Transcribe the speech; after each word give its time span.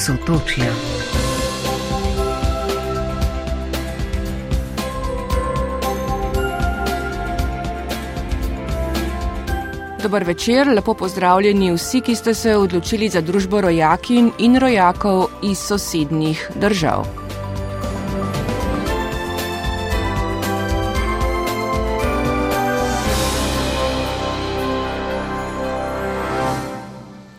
Sotočja. 0.00 0.64
Dobar 10.02 10.24
večer, 10.24 10.68
lepo 10.68 10.94
pozdravljeni 10.94 11.72
vsi, 11.72 12.00
ki 12.00 12.14
ste 12.14 12.34
se 12.34 12.56
odločili 12.56 13.08
za 13.08 13.20
družbo 13.20 13.60
rojakin 13.60 14.32
in 14.38 14.56
rojakov 14.56 15.26
iz 15.42 15.58
sosednjih 15.58 16.50
držav. 16.54 17.19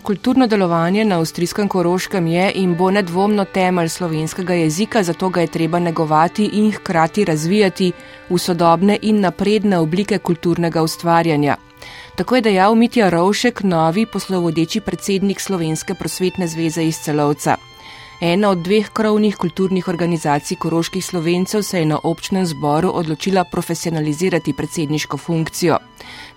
Kulturno 0.04 0.48
delovanje 0.48 1.06
na 1.06 1.18
avstrijskem 1.20 1.68
koroškem 1.68 2.28
je 2.28 2.52
in 2.56 2.76
bo 2.76 2.92
nedvomno 2.92 3.46
temelj 3.46 3.90
slovenskega 3.90 4.54
jezika, 4.54 5.04
zato 5.04 5.30
ga 5.30 5.42
je 5.42 5.48
treba 5.48 5.80
negovati 5.80 6.46
in 6.54 6.72
hkrati 6.72 7.26
razvijati 7.26 7.92
v 8.30 8.38
sodobne 8.38 8.98
in 9.02 9.20
napredne 9.20 9.78
oblike 9.78 10.18
kulturnega 10.18 10.82
ustvarjanja. 10.82 11.56
Tako 12.16 12.36
je 12.36 12.42
dejal 12.42 12.76
Mitja 12.76 13.10
Rovšek, 13.10 13.64
novi 13.64 14.06
poslovodeči 14.06 14.80
predsednik 14.80 15.40
Slovenske 15.40 15.94
prosvetne 15.94 16.48
zveze 16.48 16.84
iz 16.84 16.98
celovca. 16.98 17.58
Ena 18.22 18.50
od 18.50 18.58
dveh 18.58 18.90
krovnih 18.90 19.36
kulturnih 19.36 19.88
organizacij 19.88 20.58
koroških 20.58 21.06
slovencev 21.06 21.62
se 21.62 21.80
je 21.80 21.86
na 21.86 22.00
občnem 22.04 22.46
zboru 22.46 22.92
odločila 22.94 23.44
profesionalizirati 23.44 24.54
predsedniško 24.54 25.18
funkcijo. 25.18 25.78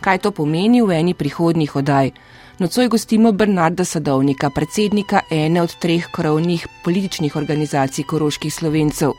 Kaj 0.01 0.19
to 0.19 0.31
pomeni 0.31 0.83
v 0.83 0.91
eni 1.01 1.15
prihodnjih 1.15 1.77
oddaj? 1.77 2.11
Nocoj 2.59 2.89
gostimo 2.89 3.33
Bernarda 3.33 3.85
Sadovnika, 3.85 4.51
predsednika 4.51 5.21
ene 5.31 5.63
od 5.63 5.75
treh 5.79 6.07
krovnih 6.13 6.67
političnih 6.85 7.37
organizacij 7.37 8.05
koroških 8.05 8.55
slovencev. 8.55 9.11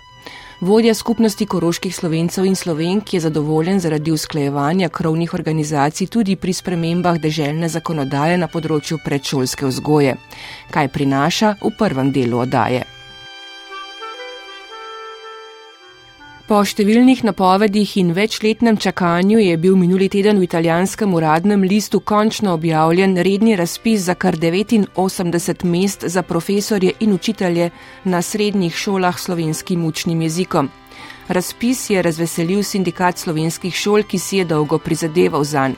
Vodja 0.61 0.94
skupnosti 0.94 1.45
koroških 1.45 1.95
slovencev 1.95 2.45
in 2.45 2.55
slovenk 2.55 3.14
je 3.14 3.19
zadovoljen 3.19 3.80
zaradi 3.80 4.11
usklejevanja 4.11 4.89
krovnih 4.89 5.33
organizacij 5.33 6.08
tudi 6.08 6.36
pri 6.36 6.53
spremembah 6.53 7.19
deželne 7.19 7.69
zakonodaje 7.69 8.38
na 8.38 8.47
področju 8.47 9.03
predšolske 9.03 9.67
vzgoje. 9.67 10.16
Kaj 10.72 10.88
prinaša 10.88 11.55
v 11.61 11.75
prvem 11.77 12.16
delu 12.16 12.39
oddaje? 12.47 12.94
Po 16.45 16.59
številnih 16.61 17.23
napovedih 17.25 17.95
in 17.97 18.11
večletnem 18.13 18.75
čakanju 18.77 19.39
je 19.41 19.55
bil 19.57 19.73
minuli 19.81 20.05
teden 20.13 20.38
v 20.38 20.45
italijanskem 20.45 21.15
uradnem 21.17 21.63
listu 21.65 22.03
končno 22.05 22.53
objavljen 22.53 23.17
redni 23.17 23.55
razpis 23.57 24.03
za 24.05 24.13
kar 24.13 24.37
89 24.37 25.63
mest 25.65 26.05
za 26.05 26.21
profesorje 26.21 26.93
in 26.99 27.13
učitelje 27.13 27.71
na 28.03 28.21
srednjih 28.21 28.75
šolah 28.75 29.17
slovenskim 29.19 29.85
učnim 29.85 30.21
jezikom. 30.21 30.69
Razpis 31.27 31.89
je 31.89 32.02
razveselil 32.02 32.63
sindikat 32.63 33.17
slovenskih 33.17 33.73
šol, 33.73 34.03
ki 34.03 34.19
si 34.19 34.37
je 34.37 34.45
dolgo 34.45 34.77
prizadeval 34.77 35.43
zanj. 35.43 35.73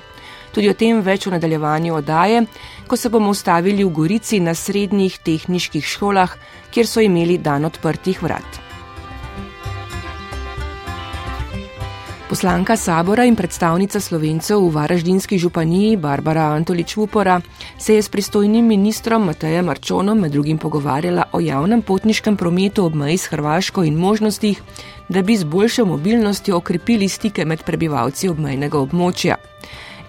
Tudi 0.51 0.69
o 0.69 0.73
tem 0.73 0.99
več 0.99 1.27
v 1.27 1.37
nadaljevanju 1.39 1.95
odaje, 1.95 2.43
ko 2.87 2.97
se 2.97 3.09
bomo 3.09 3.31
ustavili 3.31 3.87
v 3.87 3.93
Gorici 3.93 4.39
na 4.39 4.53
srednjih 4.53 5.15
tehničkih 5.23 5.85
šolah, 5.85 6.35
kjer 6.71 6.87
so 6.87 6.99
imeli 6.99 7.37
dan 7.37 7.65
odprtih 7.65 8.19
vrat. 8.23 8.66
Poslanka 12.27 12.75
sabora 12.75 13.23
in 13.23 13.39
predstavnica 13.39 14.03
slovencev 14.03 14.59
v 14.59 14.71
Varaždinski 14.75 15.37
županiji 15.39 15.95
Barbara 15.95 16.51
Antolič 16.51 16.97
Vupora 16.99 17.39
se 17.79 17.95
je 17.95 18.01
s 18.01 18.09
pristojnim 18.09 18.67
ministrom 18.67 19.25
Matejem 19.25 19.65
Marčonom 19.65 20.19
med 20.19 20.31
drugim 20.31 20.57
pogovarjala 20.57 21.23
o 21.31 21.39
javnem 21.39 21.81
potniškem 21.81 22.37
prometu 22.37 22.85
ob 22.85 22.95
meji 22.95 23.17
s 23.17 23.31
Hrvaško 23.31 23.83
in 23.83 23.95
možnostih, 23.95 24.61
da 25.09 25.21
bi 25.21 25.37
z 25.37 25.43
boljšo 25.43 25.85
mobilnostjo 25.85 26.57
okrepili 26.57 27.09
stike 27.09 27.45
med 27.45 27.63
prebivalci 27.63 28.29
obmejnega 28.29 28.77
območja. 28.77 29.35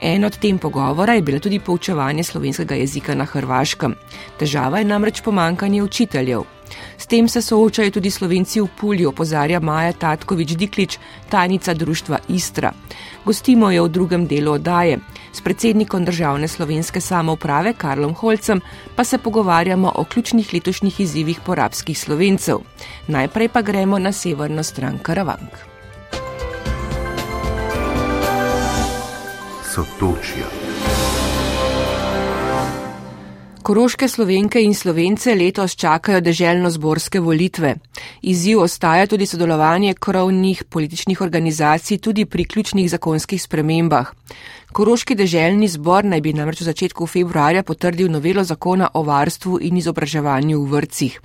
En 0.00 0.24
od 0.24 0.38
tem 0.38 0.58
pogovora 0.58 1.14
je 1.14 1.22
bilo 1.22 1.38
tudi 1.38 1.60
poučevanje 1.60 2.24
slovenskega 2.24 2.74
jezika 2.74 3.14
na 3.14 3.24
Hrvaškem. 3.24 3.94
Težava 4.38 4.78
je 4.78 4.90
namreč 4.90 5.22
pomankanje 5.22 5.82
učiteljev. 5.82 6.57
S 6.98 7.06
tem 7.06 7.28
se 7.28 7.42
soočajo 7.42 7.90
tudi 7.90 8.10
slovenci 8.10 8.60
v 8.60 8.68
Pulji, 8.80 9.06
opozarja 9.06 9.60
Maja 9.60 9.92
Tatkovič 9.92 10.56
Diklič, 10.56 10.98
tajnica 11.28 11.74
društva 11.74 12.18
Istra. 12.28 12.72
Gostimo 13.24 13.70
jo 13.70 13.84
v 13.84 13.88
drugem 13.88 14.26
delu 14.26 14.52
oddaje. 14.52 14.98
S 15.32 15.40
predsednikom 15.40 16.04
državne 16.04 16.48
slovenske 16.48 17.00
samouprave 17.00 17.72
Karlom 17.72 18.14
Holcem 18.14 18.60
pa 18.96 19.04
se 19.04 19.18
pogovarjamo 19.18 19.92
o 19.94 20.04
ključnih 20.04 20.54
letošnjih 20.54 21.00
izzivih 21.00 21.40
porabskih 21.46 21.98
slovencev. 21.98 22.58
Najprej 23.06 23.48
pa 23.48 23.62
gremo 23.62 23.98
na 23.98 24.12
severno 24.12 24.62
stran 24.62 24.98
Karavank. 24.98 25.52
Sotočja. 29.74 30.57
Koroške 33.68 34.08
slovenke 34.08 34.62
in 34.64 34.72
slovence 34.72 35.34
letos 35.36 35.74
čakajo 35.76 36.22
deželno-zborske 36.24 37.20
volitve. 37.20 37.74
Izziv 38.22 38.62
ostaja 38.64 39.06
tudi 39.06 39.26
sodelovanje 39.28 39.92
krovnih 39.94 40.62
političnih 40.64 41.20
organizacij 41.20 41.98
tudi 41.98 42.24
pri 42.24 42.46
ključnih 42.48 42.88
zakonskih 42.90 43.42
spremembah. 43.42 44.14
Koroški 44.72 45.14
deželni 45.14 45.68
zbor 45.68 46.08
naj 46.08 46.20
bi 46.24 46.32
namreč 46.32 46.62
v 46.62 46.68
začetku 46.70 47.06
februarja 47.06 47.62
potrdil 47.62 48.08
novelo 48.08 48.44
zakona 48.44 48.88
o 48.94 49.02
varstvu 49.04 49.58
in 49.60 49.76
izobraževanju 49.76 50.62
v 50.62 50.70
vrcih. 50.72 51.20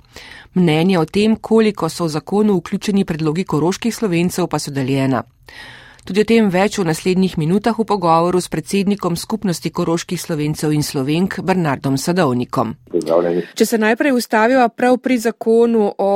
Mnenje 0.54 0.98
o 0.98 1.06
tem, 1.06 1.36
koliko 1.36 1.88
so 1.88 2.04
v 2.04 2.12
zakonu 2.18 2.58
vključeni 2.60 3.06
predlogi 3.08 3.44
koroških 3.44 3.96
slovencev, 3.96 4.52
pa 4.52 4.58
so 4.58 4.70
deljena. 4.70 5.24
Tudi 6.04 6.20
o 6.20 6.26
tem 6.28 6.50
več 6.52 6.74
v 6.76 6.82
naslednjih 6.84 7.38
minutah 7.40 7.78
v 7.80 7.84
pogovoru 7.88 8.36
s 8.36 8.50
predsednikom 8.52 9.14
skupnosti 9.16 9.70
koroških 9.72 10.20
slovencev 10.20 10.74
in 10.76 10.82
slovenk 10.84 11.38
Bernardom 11.40 11.96
Sadovnikom. 11.96 12.74
Če 13.56 13.64
se 13.64 13.80
najprej 13.80 14.12
ustaviva 14.12 14.66
prav 14.68 14.98
pri 15.00 15.16
zakonu 15.22 15.86
o 15.96 16.10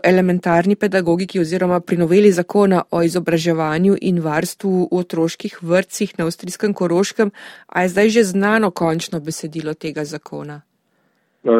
elementarni 0.00 0.78
pedagogiki 0.80 1.42
oziroma 1.42 1.82
pri 1.84 1.98
noveli 2.00 2.30
zakona 2.32 2.86
o 2.88 3.02
izobraževanju 3.04 3.98
in 4.00 4.22
varstvu 4.24 4.88
v 4.88 5.02
otroških 5.02 5.60
vrtcih 5.60 6.16
na 6.16 6.24
avstrijskem 6.24 6.72
koroškem, 6.72 7.28
a 7.68 7.84
je 7.84 7.92
zdaj 7.92 8.14
že 8.16 8.24
znano 8.32 8.72
končno 8.72 9.20
besedilo 9.20 9.76
tega 9.76 10.08
zakona? 10.08 10.62
No, 11.44 11.52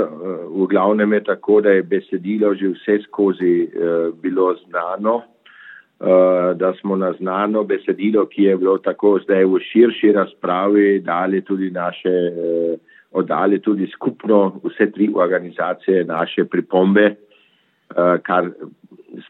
v 0.57 0.65
glavnem 0.73 1.13
je 1.21 1.25
tako, 1.29 1.61
da 1.61 1.77
je 1.77 1.85
besedilo 1.85 2.55
že 2.57 2.73
vse 2.79 3.03
skozi 3.05 3.69
uh, 3.69 4.09
bilo 4.17 4.55
znano. 4.65 5.34
Eh, 6.05 6.55
da 6.55 6.75
smo 6.81 6.97
na 6.97 7.13
znano 7.13 7.63
besedilo, 7.65 8.27
ki 8.27 8.43
je 8.43 8.57
bilo 8.57 8.79
tako 8.79 9.19
zdaj 9.25 9.45
v 9.45 9.59
širši 9.61 10.13
razpravi, 10.13 10.99
dali 11.01 11.41
tudi 11.41 11.71
naše, 11.71 12.09
eh, 12.09 12.77
oddali 13.13 13.59
tudi 13.59 13.87
skupno 13.87 14.61
vse 14.65 14.91
tri 14.93 15.09
organizacije 15.15 16.05
naše 16.05 16.45
pripombe, 16.45 17.05
eh, 17.05 18.19
kar 18.23 18.51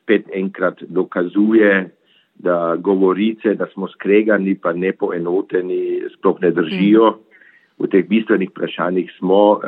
spet 0.02 0.24
enkrat 0.32 0.82
dokazuje, 0.82 1.90
da 2.34 2.76
govorice, 2.78 3.54
da 3.54 3.66
smo 3.66 3.88
skregani, 3.88 4.54
pa 4.54 4.72
ne 4.72 4.92
poenoteni, 4.92 6.02
sploh 6.16 6.40
ne 6.42 6.50
držijo. 6.50 7.10
Mm. 7.10 7.84
V 7.84 7.86
teh 7.86 8.08
bistvenih 8.08 8.50
vprašanjih 8.50 9.12
smo 9.18 9.52
uh, 9.52 9.62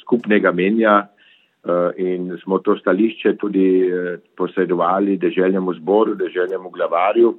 skupnega 0.00 0.52
menja. 0.52 1.08
Eh, 1.64 1.90
in 1.96 2.38
smo 2.42 2.58
to 2.58 2.76
stališče 2.76 3.36
tudi 3.40 3.88
eh, 3.88 4.16
posredovali 4.36 5.16
deželjemu 5.16 5.74
zboru, 5.74 6.14
deželjemu 6.14 6.70
glavarju. 6.70 7.34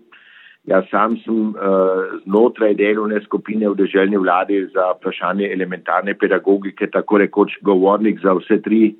Jaz 0.66 0.88
sam 0.90 1.14
sem 1.22 1.50
uh, 1.54 2.14
znotraj 2.24 2.72
delovne 2.74 3.20
skupine 3.22 3.70
v 3.70 3.76
deželjni 3.78 4.18
vladi 4.18 4.64
za 4.74 4.88
vprašanje 4.96 5.52
elementarne 5.54 6.16
pedagogike, 6.18 6.88
tako 6.90 7.20
rekoč 7.22 7.54
govornik 7.62 8.18
za 8.24 8.34
vse 8.34 8.58
tri 8.66 8.96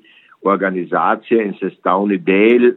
organizacije 0.46 1.42
in 1.42 1.56
sestavni 1.58 2.20
del 2.22 2.68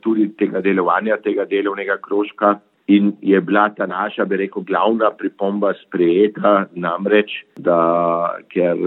tudi 0.00 0.30
tega 0.40 0.64
delovanja, 0.64 1.18
tega 1.20 1.44
delovnega 1.44 1.98
krožka. 2.00 2.54
In 2.88 3.12
je 3.20 3.40
bila 3.40 3.68
ta 3.76 3.84
naša, 3.86 4.24
bi 4.24 4.40
rekel, 4.40 4.64
glavna 4.64 5.12
pripomba 5.18 5.74
sprejeta, 5.82 6.64
namreč, 6.72 7.42
da 7.60 8.40
ker 8.48 8.80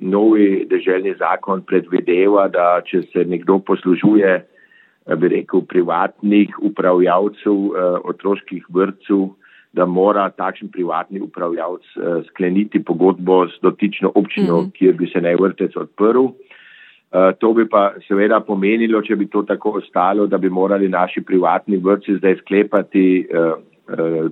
novi 0.00 0.66
državni 0.70 1.14
zakon 1.18 1.62
predvideva, 1.62 2.48
da 2.48 2.80
če 2.84 3.02
se 3.12 3.24
nekdo 3.24 3.58
poslužuje, 3.58 4.32
eh, 5.06 5.16
bi 5.16 5.28
rekel, 5.28 5.62
privatnih 5.68 6.56
upravljavcev 6.62 7.52
eh, 7.52 7.98
otroških 8.04 8.64
vrtcev, 8.68 9.28
da 9.72 9.86
mora 9.86 10.30
takšen 10.30 10.68
privatni 10.72 11.20
upravljavc 11.20 11.82
eh, 11.96 12.22
skleniti 12.28 12.82
pogodbo 12.84 13.46
s 13.48 13.60
dotično 13.62 14.12
občino, 14.14 14.56
mm 14.56 14.64
-hmm. 14.64 14.72
kjer 14.72 14.94
bi 14.94 15.06
se 15.06 15.20
naj 15.20 15.36
vrtec 15.36 15.76
odprl. 15.76 16.26
To 17.38 17.52
bi 17.52 17.68
pa 17.68 17.92
seveda 18.08 18.40
pomenilo, 18.40 19.02
če 19.02 19.16
bi 19.16 19.26
to 19.26 19.42
tako 19.42 19.70
ostalo, 19.70 20.26
da 20.26 20.38
bi 20.38 20.48
morali 20.48 20.88
naši 20.88 21.20
privatni 21.20 21.76
vrtci 21.76 22.16
zdaj 22.16 22.36
sklepati 22.36 23.28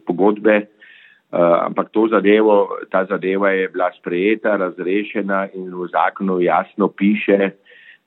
pogodbe 0.07 0.67
ampak 1.31 1.91
to 1.93 2.09
zadevo, 2.09 2.69
ta 2.91 3.05
zadeva 3.05 3.51
je 3.51 3.69
bila 3.69 3.91
sprejeta, 3.99 4.57
razrešena 4.57 5.49
in 5.55 5.69
v 5.75 5.89
zakonu 5.93 6.41
jasno 6.41 6.89
piše, 6.89 7.51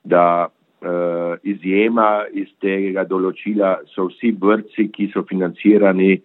da 0.04 0.48
uh, 0.82 1.38
izjema 1.42 2.24
iz 2.32 2.50
tega 2.60 3.04
določila 3.06 3.76
so 3.94 4.08
vsi 4.10 4.34
vrtci, 4.34 4.88
ki 4.90 5.10
so 5.14 5.22
financirani 5.28 6.16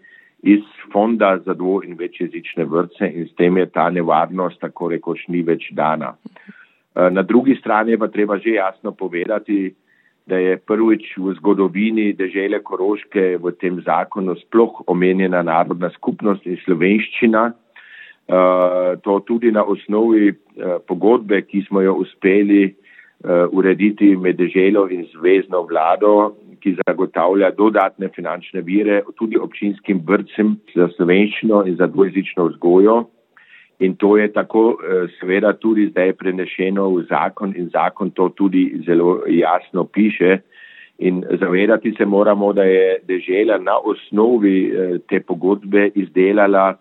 iz 0.41 0.63
fonda 0.93 1.37
za 1.45 1.53
dvo 1.53 1.81
in 1.85 1.97
večjezične 1.97 2.65
vrtce 2.65 3.09
in 3.09 3.27
s 3.27 3.35
tem 3.37 3.57
je 3.57 3.67
ta 3.69 3.89
nevarnost 3.89 4.59
tako 4.61 4.89
rekoč 4.89 5.27
ni 5.27 5.43
več 5.45 5.69
dana. 5.77 6.15
Uh, 6.17 7.09
na 7.13 7.21
drugi 7.21 7.59
strani 7.61 7.97
pa 7.97 8.09
treba 8.09 8.39
že 8.41 8.57
jasno 8.57 8.91
povedati, 8.97 9.69
da 10.27 10.37
je 10.37 10.57
prvič 10.57 11.15
v 11.17 11.33
zgodovini 11.39 12.11
dežele 12.13 12.59
Koroške 12.59 13.37
v 13.39 13.51
tem 13.61 13.79
zakonu 13.81 14.35
sploh 14.43 14.83
omenjena 14.87 15.43
narodna 15.43 15.89
skupnost 15.95 16.45
in 16.45 16.59
slovenščina. 16.65 17.53
Uh, 18.27 18.99
to 19.07 19.21
tudi 19.23 19.53
na 19.55 19.63
osnovi 19.63 20.33
uh, 20.35 20.83
pogodbe, 20.83 21.39
ki 21.47 21.63
smo 21.69 21.79
jo 21.79 21.93
uspeli 22.03 22.65
uh, 22.67 23.47
urediti 23.55 24.17
med 24.19 24.35
deželo 24.35 24.83
in 24.91 25.05
zvezdno 25.13 25.63
vlado, 25.63 26.35
ki 26.59 26.75
zagotavlja 26.81 27.53
dodatne 27.55 28.11
finančne 28.11 28.65
vire 28.67 28.99
tudi 29.15 29.39
občinskim 29.39 30.03
vrtcem 30.03 30.57
za 30.75 30.89
slovenščino 30.97 31.63
in 31.71 31.79
za 31.79 31.87
dvojezično 31.87 32.49
vzgojo. 32.51 33.05
In 33.79 33.95
to 33.95 34.17
je 34.17 34.31
tako 34.33 34.61
uh, 34.69 35.09
seveda 35.19 35.53
tudi 35.53 35.87
zdaj 35.91 36.13
prenešeno 36.13 36.89
v 36.89 37.03
zakon 37.09 37.53
in 37.55 37.69
zakon 37.69 38.11
to 38.11 38.29
tudi 38.29 38.81
zelo 38.85 39.21
jasno 39.27 39.83
piše. 39.83 40.39
In 40.97 41.23
zavedati 41.39 41.93
se 41.97 42.05
moramo, 42.05 42.53
da 42.53 42.63
je 42.63 42.97
dežela 43.05 43.57
na 43.57 43.77
osnovi 43.77 44.71
uh, 44.71 44.97
te 45.09 45.19
pogodbe 45.19 45.91
izdelala 45.95 46.73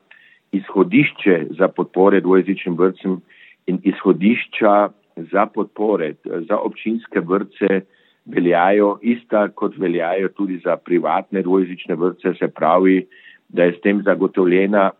izhodišče 0.52 1.46
za 1.58 1.69
podpore 1.69 2.20
dvojezičnim 2.20 2.76
vrtcem 2.78 3.20
in 3.66 3.81
izhodišča 3.82 4.88
za 5.16 5.46
podpore, 5.46 6.14
za 6.25 6.56
občinske 6.58 7.20
vrtce 7.20 7.81
veljajo 8.26 8.99
ista, 9.02 9.49
kot 9.49 9.78
veljajo 9.78 10.28
tudi 10.28 10.58
za 10.64 10.76
privatne 10.76 11.42
dvojezične 11.42 11.94
vrtce, 11.94 12.34
se 12.38 12.49
pravi, 12.49 13.06
da 13.49 13.62
je 13.62 13.72
s 13.72 13.81
tem 13.81 14.02
zagotovljena 14.02 14.90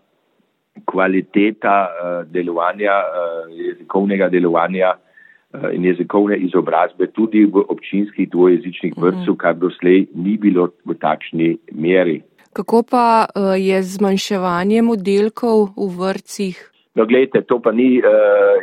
kvaliteta 0.84 1.88
uh, 1.88 2.32
delovanja, 2.32 2.93
uh, 2.93 3.50
jezikovnega 3.56 4.28
delovanja 4.28 4.93
uh, 4.94 5.69
in 5.73 5.84
jezikovne 5.84 6.37
izobrazbe 6.37 7.06
tudi 7.06 7.44
v 7.44 7.64
občinskih 7.69 8.31
dvojezičnih 8.31 8.93
mhm. 8.96 9.05
vrtcev, 9.05 9.37
kar 9.37 9.55
doslej 9.56 10.06
ni 10.14 10.37
bilo 10.37 10.70
v 10.84 10.99
takšni 11.00 11.56
meri. 11.73 12.23
Kako 12.56 12.82
pa 12.88 13.28
je 13.61 13.82
zmanjševanjem 13.82 14.88
oddelkov 14.88 15.76
v 15.76 15.90
vrtcih? 15.99 16.56
No, 16.96 17.05
gledajte, 17.05 17.43
to 17.44 17.61
pa 17.61 17.73
ni 17.76 18.00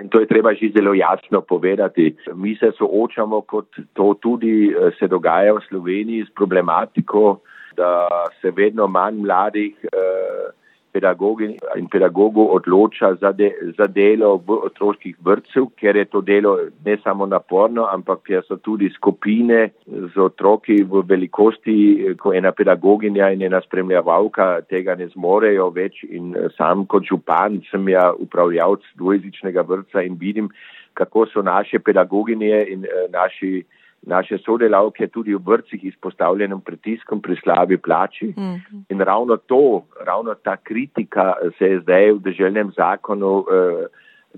in 0.01 0.09
to 0.09 0.17
je 0.17 0.25
treba 0.25 0.55
že 0.57 0.71
zelo 0.73 0.95
jasno 0.97 1.41
povedati. 1.45 2.15
Mi 2.33 2.55
se 2.57 2.71
soočamo, 2.73 3.41
kot 3.45 3.69
to 3.93 4.17
tudi 4.17 4.73
se 4.97 5.05
dogaja 5.07 5.53
v 5.53 5.61
Sloveniji, 5.69 6.25
s 6.25 6.33
problematiko, 6.33 7.45
da 7.77 8.09
se 8.41 8.49
vedno 8.49 8.87
manj 8.87 9.21
mladih 9.21 9.77
uh, 9.85 10.49
in 10.93 11.87
pedagogov 11.89 12.53
odloča 12.55 13.15
za, 13.21 13.31
de, 13.31 13.51
za 13.77 13.87
delo 13.87 14.37
v 14.37 14.57
otroških 14.69 15.15
vrtcev, 15.19 15.71
ker 15.79 15.95
je 15.95 16.05
to 16.05 16.21
delo 16.21 16.57
ne 16.85 16.97
samo 17.03 17.25
naporno, 17.25 17.87
ampak 17.91 18.21
ker 18.27 18.43
so 18.47 18.57
tudi 18.57 18.89
skupine 18.93 19.71
z 19.87 20.15
otroki 20.17 20.83
v 20.83 21.03
velikosti, 21.07 22.13
ko 22.17 22.33
ena 22.33 22.51
pedagoginja 22.51 23.31
in 23.33 23.41
ena 23.41 23.61
spremljavalka 23.61 24.61
tega 24.69 24.95
ne 24.95 25.07
zmorejo 25.07 25.69
več 25.73 26.03
in 26.09 26.33
sam 26.57 26.85
kot 26.85 27.09
župan 27.09 27.61
sem 27.71 27.89
ja 27.89 28.11
upravljavc 28.13 28.85
dvojezičnega 28.97 29.61
vrtca 29.61 30.01
in 30.01 30.17
vidim, 30.19 30.49
kako 30.93 31.25
so 31.25 31.41
naše 31.41 31.79
pedagoginje 31.79 32.65
in 32.69 32.85
uh, 32.85 33.09
naši 33.09 33.63
naše 34.05 34.37
sodelavke 34.37 35.07
tudi 35.07 35.35
v 35.35 35.41
vrcih 35.45 35.83
izpostavljenem 35.83 36.61
pritiskom 36.61 37.21
pri 37.21 37.35
slabi 37.43 37.77
plači. 37.77 38.25
Mm 38.25 38.41
-hmm. 38.41 38.83
In 38.89 39.01
ravno 39.01 39.37
to, 39.37 39.83
ravno 40.05 40.33
ta 40.33 40.57
kritika 40.57 41.33
se 41.57 41.65
je 41.65 41.79
zdaj 41.79 42.11
v 42.11 42.19
državnem 42.19 42.71
zakonu 42.71 43.45
eh, 43.47 43.85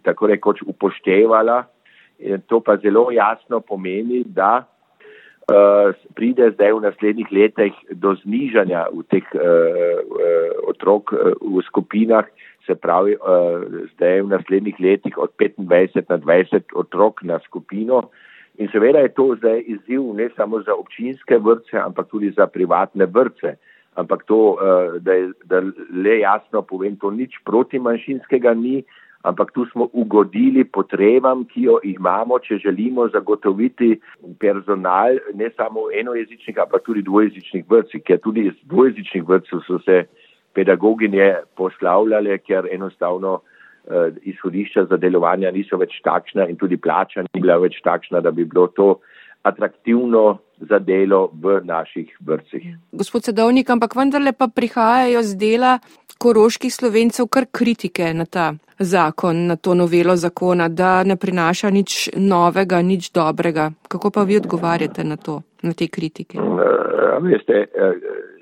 tako 0.03 0.27
rekoč 0.27 0.62
upoštevala. 0.65 1.63
In 2.19 2.41
to 2.47 2.59
pa 2.59 2.77
zelo 2.77 3.12
jasno 3.12 3.59
pomeni, 3.59 4.23
da 4.25 4.63
eh, 4.63 5.94
pride 6.15 6.51
zdaj 6.51 6.73
v 6.73 6.81
naslednjih 6.81 7.27
letih 7.31 7.73
do 7.91 8.15
znižanja 8.15 8.88
v 8.94 9.03
teh 9.09 9.25
eh, 9.33 9.39
eh 9.39 10.51
otrok 10.67 11.13
eh, 11.13 11.33
v 11.41 11.62
skupinah. 11.67 12.25
Se 12.65 12.73
pravi, 12.75 13.13
uh, 13.13 13.62
zdaj 13.94 14.21
v 14.21 14.27
naslednjih 14.27 14.75
letih 14.79 15.17
od 15.17 15.29
25 15.38 16.09
na 16.09 16.17
20 16.17 16.73
otrok 16.73 17.21
na 17.21 17.38
skupino, 17.45 18.09
In 18.57 18.69
seveda 18.71 18.99
je 19.03 19.13
to 19.13 19.35
zdaj 19.37 19.63
izziv 19.67 20.01
ne 20.15 20.29
samo 20.35 20.61
za 20.61 20.73
občinske 20.73 21.37
vrtce, 21.37 21.77
ampak 21.77 22.07
tudi 22.07 22.31
za 22.31 22.47
privatne 22.47 23.05
vrtce. 23.05 23.55
Ampak 23.95 24.23
to, 24.27 24.57
eh, 24.59 24.99
da, 24.99 25.13
je, 25.13 25.31
da 25.45 25.59
le 26.03 26.19
jasno 26.19 26.61
povem, 26.61 26.95
to 26.95 27.11
nič 27.11 27.39
proti 27.45 27.79
manjšinskega 27.79 28.53
ni, 28.53 28.83
ampak 29.23 29.51
tu 29.51 29.65
smo 29.65 29.89
ugodili 29.93 30.63
potrebam, 30.63 31.45
ki 31.49 31.65
jo 31.67 31.79
imamo, 31.83 32.39
če 32.39 32.59
želimo 32.63 33.07
zagotoviti 33.09 33.95
personal 34.39 35.17
ne 35.33 35.49
samo 35.57 35.89
enojezičnih, 35.91 36.59
ampak 36.61 36.85
tudi 36.85 37.01
dvojezičnih 37.01 37.65
vrtcih, 37.69 38.03
ker 38.03 38.19
tudi 38.19 38.47
iz 38.51 38.55
dvojezičnih 38.69 39.23
vrtcev 39.27 39.63
so 39.67 39.79
se 39.87 40.05
pedagoginje 40.53 41.33
poslavljale, 41.57 42.37
ker 42.37 42.69
enostavno 42.71 43.39
izhodišča 44.21 44.85
za 44.89 44.97
delovanje 44.97 45.51
niso 45.51 45.77
več 45.77 45.99
takšna 46.03 46.47
in 46.49 46.57
tudi 46.57 46.77
plača 46.77 47.21
ni 47.21 47.41
bila 47.41 47.59
več 47.61 47.77
takšna, 47.83 48.21
da 48.21 48.31
bi 48.31 48.45
bilo 48.45 48.67
to 48.67 48.99
atraktivno 49.45 50.37
za 50.57 50.79
delo 50.79 51.29
v 51.33 51.59
naših 51.63 52.17
vrcih. 52.25 52.65
Gospod 52.91 53.23
Sedovnik, 53.23 53.69
ampak 53.69 53.95
vendarle 53.95 54.33
pa 54.33 54.47
prihajajo 54.47 55.21
z 55.21 55.37
dela 55.37 55.77
koroških 56.17 56.73
slovencev 56.73 57.27
kar 57.27 57.45
kritike 57.51 58.13
na 58.13 58.25
ta 58.25 58.53
zakon, 58.79 59.45
na 59.47 59.55
to 59.55 59.73
novelo 59.73 60.15
zakona, 60.15 60.67
da 60.67 61.03
ne 61.03 61.15
prinaša 61.15 61.69
nič 61.69 62.09
novega, 62.15 62.81
nič 62.81 63.11
dobrega. 63.11 63.71
Kako 63.88 64.11
pa 64.11 64.23
vi 64.23 64.38
odgovarjate 64.38 65.03
na 65.03 65.17
to, 65.17 65.41
na 65.63 65.73
te 65.73 65.88
kritike? 65.88 66.39
Uh, 66.39 67.21
veste, 67.23 67.67
uh, 67.75 67.93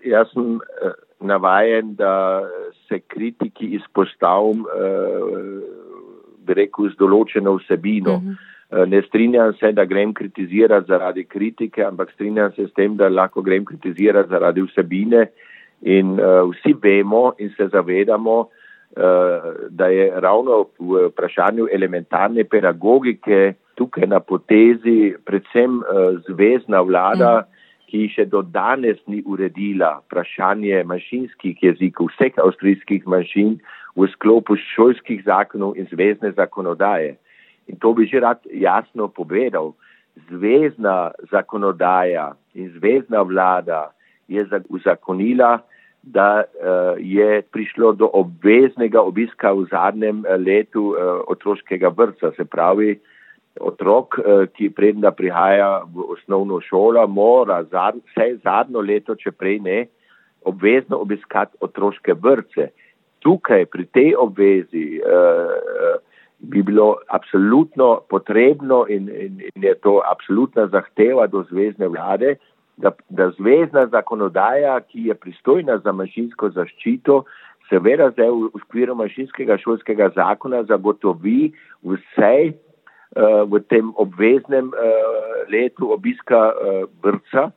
jaz 0.06 0.30
sem 0.34 0.56
uh, 0.56 0.94
navajen, 1.24 1.96
da 1.96 2.44
se 2.88 3.00
kritiki 3.00 3.66
izpostavim, 3.78 4.66
eh, 4.66 5.62
bi 6.46 6.54
rekel, 6.54 6.90
z 6.92 7.00
določeno 7.00 7.58
vsebino. 7.60 8.18
Uh 8.18 8.22
mhm. 8.22 8.32
eh, 8.32 8.78
-huh. 8.78 8.90
Ne 8.90 9.02
strinjam 9.02 9.54
se, 9.60 9.72
da 9.72 9.86
grem 9.86 10.14
kritizirati 10.14 10.88
zaradi 10.88 11.24
kritike, 11.24 11.84
ampak 11.86 12.12
strinjam 12.12 12.52
se 12.56 12.68
s 12.68 12.74
tem, 12.74 12.96
da 12.98 13.10
lahko 13.10 13.42
grem 13.42 13.66
kritizirati 13.66 14.30
zaradi 14.30 14.62
vsebine. 14.62 15.28
In 15.82 16.20
uh, 16.20 16.50
vsi 16.50 16.74
vemo 16.82 17.34
in 17.38 17.50
se 17.58 17.68
zavedamo, 17.68 18.48
da 19.70 19.88
je 19.88 20.12
ravno 20.22 20.66
v 20.80 21.08
vprašanju 21.10 21.68
elementarne 21.72 22.44
pedagogike 22.44 23.54
tukaj 23.76 24.06
na 24.08 24.20
potezi 24.20 25.16
predvsem 25.26 25.82
zvezdna 26.28 26.82
vlada. 26.82 27.32
Uh 27.34 27.38
mhm. 27.38 27.50
-huh 27.50 27.63
ki 27.94 28.08
še 28.10 28.26
do 28.26 28.42
danes 28.42 28.98
ni 29.06 29.20
uredila 29.30 30.00
vprašanje 30.08 30.82
manjšinskih 30.90 31.60
jezikov, 31.62 32.10
vseh 32.16 32.40
avstrijskih 32.42 33.06
manjšin 33.06 33.60
v 33.94 34.08
sklopu 34.16 34.58
šolskih 34.58 35.22
zakonov 35.28 35.78
in 35.78 35.86
zvezdne 35.92 36.34
zakonodaje. 36.34 37.14
In 37.70 37.78
to 37.78 37.94
bi 37.94 38.10
že 38.10 38.24
rad 38.26 38.42
jasno 38.50 39.14
povedal. 39.14 39.76
Zvezdna 40.30 41.14
zakonodaja 41.30 42.34
in 42.58 42.74
zvezdna 42.74 43.22
vlada 43.30 43.94
je 44.28 44.42
uzakonila, 44.74 45.62
da 46.04 46.44
uh, 46.44 46.98
je 46.98 47.42
prišlo 47.54 47.94
do 47.94 48.10
obveznega 48.14 49.02
obiska 49.02 49.54
v 49.54 49.70
zadnjem 49.72 50.26
eh, 50.26 50.36
letu 50.38 50.92
uh, 50.92 51.22
otroškega 51.32 51.94
vrca, 51.96 52.34
se 52.36 52.44
pravi, 52.46 53.00
otrok, 53.60 54.18
eh, 54.18 54.48
ki 54.54 54.70
predna 54.70 55.12
prihaja 55.12 55.84
v 55.86 56.06
osnovno 56.16 56.62
šolo, 56.62 57.08
mora 57.08 57.62
vse 57.62 58.38
zadnjo 58.44 58.82
leto, 58.82 59.16
če 59.16 59.32
prej 59.32 59.60
ne, 59.60 59.86
obvezno 60.46 60.98
obiskati 60.98 61.58
otroške 61.62 62.14
vrce. 62.14 62.72
Tukaj 63.24 63.66
pri 63.72 63.86
tej 63.96 64.16
obvezi 64.20 65.00
uh, 65.00 65.96
bi 66.44 66.60
bilo 66.60 66.98
absolutno 67.08 68.02
potrebno 68.10 68.84
in, 68.92 69.08
in, 69.08 69.40
in 69.48 69.64
je 69.64 69.76
to 69.80 70.02
absolutna 70.04 70.68
zahteva 70.68 71.30
do 71.32 71.46
zvezdne 71.48 71.88
vlade, 71.88 72.36
da, 72.76 72.92
da 73.08 73.30
zvezdna 73.38 73.86
zakonodaja, 73.88 74.76
ki 74.92 75.08
je 75.08 75.16
pristojna 75.16 75.78
za 75.78 75.96
mašinsko 75.96 76.50
zaščito, 76.52 77.24
seveda 77.70 78.10
zdaj 78.12 78.28
v 78.28 78.52
okviru 78.60 79.00
mašinskega 79.00 79.56
šolskega 79.64 80.12
zakona 80.20 80.66
zagotovi 80.68 81.54
vse 81.80 82.36
uh, 82.52 82.73
v 83.46 83.60
tem 83.70 83.92
obveznem 83.96 84.72
uh, 84.74 85.44
letu 85.52 85.92
obiska 85.94 86.54
uh, 86.54 86.90
vrca 87.04 87.52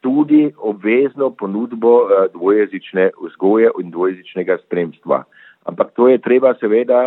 tudi 0.00 0.48
obvezno 0.56 1.30
ponudbo 1.30 1.92
uh, 2.04 2.26
dvojezične 2.32 3.10
vzgoje 3.20 3.70
in 3.80 3.90
dvojezičnega 3.90 4.58
spremstva. 4.64 5.24
Ampak 5.64 5.92
to 5.94 6.08
je 6.08 6.18
treba 6.18 6.54
seveda 6.58 6.98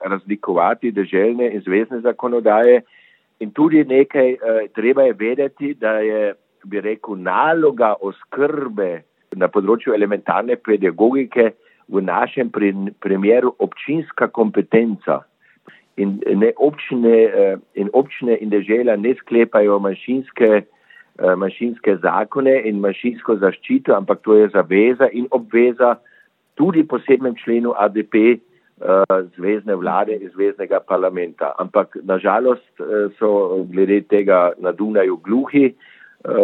razlikovati 0.00 0.90
državne 0.90 1.52
in 1.54 1.60
zvezdne 1.60 2.00
zakonodaje 2.00 2.82
In 3.38 3.50
tudi 3.50 3.84
nekaj, 3.84 4.32
eh, 4.32 4.68
treba 4.74 5.02
je 5.02 5.12
vedeti, 5.12 5.74
da 5.74 5.98
je, 5.98 6.34
bi 6.64 6.80
rekel, 6.80 7.16
naloga 7.16 7.94
oskrbe 8.00 9.02
na 9.36 9.48
področju 9.48 9.94
elementarne 9.94 10.56
pedagogike 10.56 11.50
v 11.88 12.00
našem 12.00 12.50
primeru 13.00 13.52
občinska 13.58 14.28
kompetenca. 14.28 15.24
In, 15.96 16.20
ne, 16.26 16.52
občine, 16.56 17.16
eh, 17.24 17.56
in 17.74 17.88
občine 17.92 18.36
in 18.40 18.50
država 18.50 18.96
ne 18.96 19.14
sklepajo 19.14 19.78
manjšinske, 19.78 20.50
eh, 21.18 21.34
manjšinske 21.36 21.96
zakone 22.02 22.54
in 22.66 22.80
manjšinsko 22.80 23.36
zaščito, 23.36 23.94
ampak 23.94 24.22
to 24.22 24.34
je 24.34 24.48
zaveza 24.48 25.08
in 25.12 25.28
obveza 25.30 25.94
tudi 26.54 26.82
posebnem 26.82 27.34
členu 27.34 27.74
ADP 27.78 28.14
eh, 28.14 28.38
zvezdne 29.36 29.74
vlade 29.74 30.18
in 30.18 30.30
zvezdnega 30.34 30.80
parlamenta. 30.80 31.52
Ampak 31.58 31.96
nažalost 32.02 32.82
so 33.18 33.62
glede 33.70 34.00
tega 34.08 34.52
na 34.58 34.72
Dunaju 34.72 35.16
gluhi. 35.22 35.74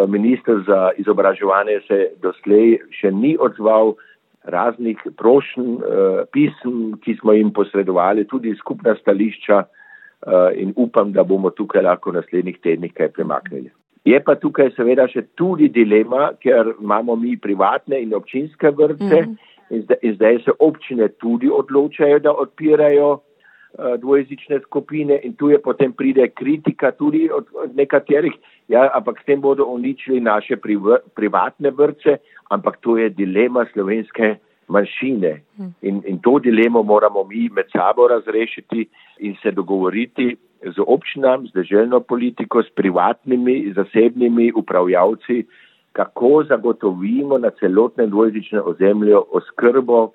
Minister 0.08 0.60
za 0.66 0.90
izobraževanje 1.00 1.80
se 1.88 1.98
doslej 2.20 2.78
še 2.92 3.10
ni 3.10 3.32
odzval 3.40 3.94
raznih 4.44 5.00
prošen, 5.16 5.76
uh, 5.76 6.22
pism, 6.32 6.94
ki 7.04 7.16
smo 7.20 7.32
jim 7.32 7.52
posredovali, 7.52 8.24
tudi 8.24 8.54
skupna 8.58 8.94
stališča 9.00 9.58
uh, 9.60 10.48
in 10.56 10.72
upam, 10.76 11.12
da 11.12 11.24
bomo 11.24 11.50
tukaj 11.50 11.82
lahko 11.82 12.10
v 12.10 12.20
naslednjih 12.20 12.58
tednih 12.62 12.94
kaj 12.94 13.12
premaknili. 13.16 13.70
Je 14.04 14.20
pa 14.24 14.34
tukaj 14.34 14.70
seveda 14.76 15.04
še 15.12 15.26
tudi 15.36 15.68
dilema, 15.68 16.30
ker 16.40 16.72
imamo 16.80 17.16
mi 17.20 17.36
privatne 17.36 18.00
in 18.00 18.14
občinske 18.16 18.72
vrste 18.72 19.26
mm. 19.26 19.34
in, 19.70 19.82
zdaj, 19.84 19.98
in 20.02 20.14
zdaj 20.16 20.38
se 20.44 20.54
občine 20.58 21.08
tudi 21.20 21.50
odločajo, 21.52 22.22
da 22.24 22.32
odpirajo 22.32 23.18
dvojezične 23.98 24.60
skupine 24.60 25.20
in 25.22 25.34
tu 25.34 25.48
je 25.50 25.58
potem 25.62 25.92
pride 25.92 26.28
kritika 26.28 26.90
tudi 26.90 27.30
od, 27.32 27.46
od 27.54 27.76
nekaterih, 27.76 28.32
ja, 28.68 28.90
ampak 28.94 29.20
s 29.20 29.24
tem 29.24 29.40
bodo 29.40 29.64
uničili 29.64 30.20
naše 30.20 30.56
priv, 30.56 30.80
privatne 31.14 31.70
vrste, 31.70 32.16
ampak 32.50 32.76
to 32.80 32.98
je 32.98 33.10
dilema 33.10 33.66
slovenske 33.72 34.36
manjšine. 34.68 35.40
Hm. 35.56 35.72
In, 35.82 36.02
in 36.06 36.18
to 36.18 36.38
dilemo 36.38 36.82
moramo 36.82 37.24
mi 37.24 37.48
med 37.48 37.66
sabo 37.72 38.08
razrešiti 38.08 38.86
in 39.18 39.36
se 39.42 39.50
dogovoriti 39.50 40.36
z 40.62 40.82
občinam, 40.86 41.46
z 41.46 41.52
državno 41.52 42.00
politiko, 42.00 42.62
s 42.62 42.70
privatnimi, 42.74 43.72
zasebnimi 43.76 44.52
upravljavci, 44.56 45.46
kako 45.92 46.44
zagotovimo 46.48 47.38
na 47.38 47.50
celotnem 47.50 48.10
dvojezičnem 48.10 48.62
ozemlju 48.64 49.24
oskrbo 49.30 50.10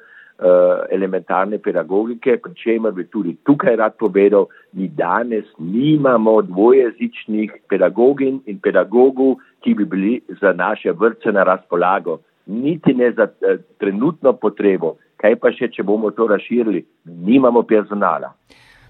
elementarne 0.92 1.58
pedagogike, 1.64 2.38
pri 2.44 2.54
čemer 2.60 2.92
bi 2.92 3.06
tudi 3.08 3.38
tukaj 3.48 3.76
rad 3.80 3.96
povedal, 4.00 4.50
mi 4.74 4.88
danes 4.88 5.46
nimamo 5.58 6.42
dvojezičnih 6.42 7.52
pedagogin 7.70 8.42
in 8.46 8.60
pedagogov, 8.60 9.38
ki 9.64 9.74
bi 9.74 9.86
bili 9.86 10.22
za 10.42 10.54
naše 10.54 10.92
vrtce 10.92 11.32
na 11.32 11.44
razpolago 11.44 12.20
niti 12.46 12.94
ne 12.94 13.12
za 13.12 13.24
eh, 13.24 13.58
trenutno 13.78 14.34
potrebo. 14.34 14.96
Kaj 15.18 15.36
pa 15.40 15.52
še, 15.52 15.72
če 15.72 15.84
bomo 15.84 16.12
to 16.12 16.28
razširili, 16.28 16.84
nimamo 17.06 17.64
personala. 17.64 18.34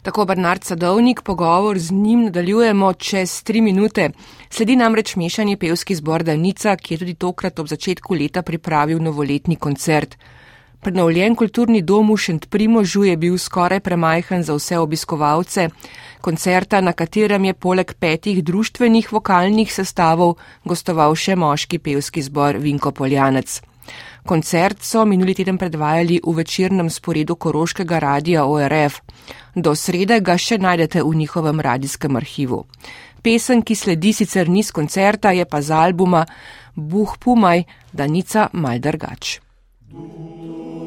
Tako 0.05 0.25
Bernard 0.29 0.63
Sadovnik, 0.63 1.23
pogovor 1.25 1.79
z 1.81 1.93
njim 1.93 2.27
nadaljujemo 2.27 2.91
čez 2.93 3.39
tri 3.43 3.61
minute. 3.61 4.11
Sledi 4.49 4.75
namreč 4.77 5.15
mešani 5.17 5.57
pevski 5.57 5.95
zbor 5.97 6.23
Danica, 6.23 6.75
ki 6.77 6.93
je 6.93 6.99
tudi 7.01 7.15
tokrat 7.17 7.59
ob 7.59 7.71
začetku 7.71 8.13
leta 8.13 8.43
pripravil 8.45 9.01
novoletni 9.01 9.55
koncert. 9.55 10.17
Prenovljen 10.81 11.35
kulturni 11.35 11.81
dom 11.81 12.11
v 12.13 12.17
Šentprimožu 12.17 13.03
je 13.03 13.17
bil 13.17 13.37
skoraj 13.37 13.79
premajhen 13.79 14.43
za 14.43 14.53
vse 14.53 14.77
obiskovalce. 14.77 15.69
Koncerta, 16.21 16.81
na 16.81 16.93
katerem 16.93 17.45
je 17.45 17.53
poleg 17.53 17.93
petih 17.99 18.43
društvenih 18.43 19.11
vokalnih 19.13 19.73
sestavov 19.73 20.35
gostoval 20.65 21.15
še 21.15 21.35
moški 21.35 21.79
pevski 21.79 22.21
zbor 22.21 22.57
Vinko 22.57 22.91
Poljanec. 22.91 23.61
Koncert 24.25 24.81
so 24.81 25.05
minuli 25.05 25.35
teden 25.37 25.57
predvajali 25.57 26.19
v 26.25 26.33
večernem 26.33 26.89
sporedu 26.89 27.35
Koroškega 27.35 27.99
radia 27.99 28.45
ORF. 28.45 29.01
Do 29.55 29.75
srede 29.75 30.19
ga 30.19 30.37
še 30.37 30.57
najdete 30.57 31.03
v 31.03 31.15
njihovem 31.15 31.61
radijskem 31.61 32.15
arhivu. 32.15 32.65
Pesem, 33.21 33.61
ki 33.61 33.75
sledi 33.75 34.13
sicer 34.13 34.49
niz 34.49 34.71
koncerta, 34.71 35.31
je 35.31 35.45
pa 35.45 35.61
z 35.61 35.71
albuma 35.73 36.25
Buh 36.75 37.17
Pumaj, 37.19 37.63
Danica 37.93 38.49
Dum. 39.95 40.84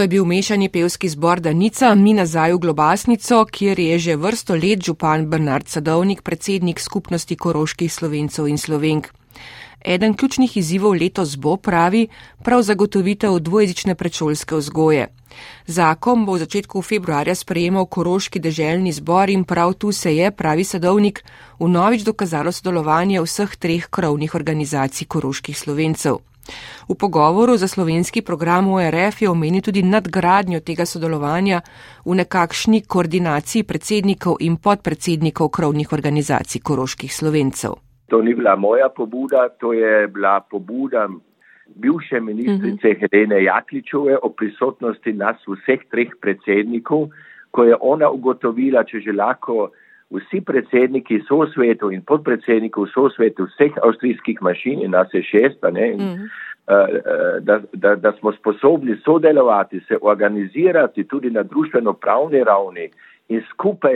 To 0.00 0.04
je 0.04 0.08
bil 0.08 0.24
mešani 0.24 0.68
pevski 0.68 1.08
zbor 1.08 1.40
Danica, 1.44 1.94
mi 1.94 2.14
nazaj 2.16 2.54
v 2.54 2.58
Globasnico, 2.58 3.44
kjer 3.44 3.80
je 3.80 3.98
že 3.98 4.14
vrsto 4.16 4.54
let 4.56 4.80
župan 4.80 5.26
Bernard 5.28 5.68
Sadovnik, 5.68 6.22
predsednik 6.22 6.80
skupnosti 6.80 7.36
koroških 7.36 7.92
slovencev 7.92 8.48
in 8.48 8.56
slovenk. 8.58 9.10
Eden 9.84 10.14
ključnih 10.16 10.56
izzivov 10.56 10.96
letos 10.96 11.36
bo, 11.36 11.56
pravi, 11.56 12.08
prav 12.42 12.62
zagotovitev 12.62 13.38
dvojezične 13.38 13.94
predšolske 13.94 14.56
vzgoje. 14.56 15.08
Zakon 15.66 16.24
bo 16.24 16.32
v 16.32 16.38
začetku 16.46 16.82
februarja 16.82 17.34
sprejemal 17.34 17.84
koroški 17.84 18.40
deželni 18.40 18.92
zbor 18.92 19.28
in 19.28 19.44
prav 19.44 19.74
tu 19.74 19.92
se 19.92 20.16
je, 20.16 20.30
pravi 20.30 20.64
sadovnik, 20.64 21.20
v 21.60 21.68
novič 21.68 22.08
dokazalo 22.08 22.52
sodelovanje 22.52 23.20
vseh 23.20 23.56
treh 23.56 23.84
krovnih 23.90 24.34
organizacij 24.34 25.06
koroških 25.06 25.58
slovencev. 25.58 26.24
V 26.88 26.94
pogovoru 26.94 27.56
za 27.56 27.68
slovenski 27.68 28.22
program 28.22 28.68
ORF 28.68 29.22
je 29.22 29.30
omenil 29.30 29.62
tudi 29.62 29.82
nadgradnjo 29.82 30.60
tega 30.60 30.86
sodelovanja 30.86 31.60
v 32.04 32.14
nekakšni 32.14 32.82
koordinaciji 32.86 33.62
predsednikov 33.62 34.36
in 34.40 34.56
podpredsednikov 34.56 35.48
krovnih 35.48 35.92
organizacij 35.92 36.60
koroških 36.60 37.14
slovencev. 37.14 37.72
To 38.10 38.22
ni 38.22 38.34
bila 38.34 38.56
moja 38.56 38.88
pobuda, 38.88 39.48
to 39.60 39.72
je 39.72 40.08
bila 40.08 40.40
pobuda 40.40 41.08
bivše 41.74 42.20
ministrice 42.20 42.88
uh 42.88 42.94
mhm. 42.94 43.04
-huh. 43.04 43.08
Helene 43.10 43.44
Jakličove 43.44 44.16
o 44.22 44.28
prisotnosti 44.28 45.12
nas 45.12 45.36
vseh 45.46 45.80
treh 45.90 46.08
predsednikov, 46.20 47.08
ko 47.50 47.64
je 47.64 47.76
ona 47.80 48.10
ugotovila, 48.10 48.84
če 48.84 49.00
že 49.00 49.12
lahko 49.12 49.70
vsi 50.10 50.40
predsedniki 50.40 51.20
sosvetov 51.28 51.92
in 51.94 52.02
podpredsednikov 52.02 52.88
sosvetov 52.94 53.50
vseh 53.52 53.76
avstrijskih 53.82 54.42
mašin 54.42 54.82
in 54.82 54.90
nas 54.90 55.08
je 55.14 55.22
šest, 55.22 55.62
ne, 55.72 55.92
in, 55.92 56.00
uh 56.00 56.06
eh, 56.06 56.26
-huh. 56.68 57.40
da, 57.40 57.60
da, 57.72 57.94
da 57.96 58.12
smo 58.12 58.32
sposobni 58.32 58.96
sodelovati, 59.04 59.80
se 59.88 59.98
organizirati 60.02 61.04
tudi 61.04 61.30
na 61.30 61.42
družbeno-pravni 61.42 62.44
ravni 62.44 62.90
in 63.28 63.42
skupaj 63.50 63.94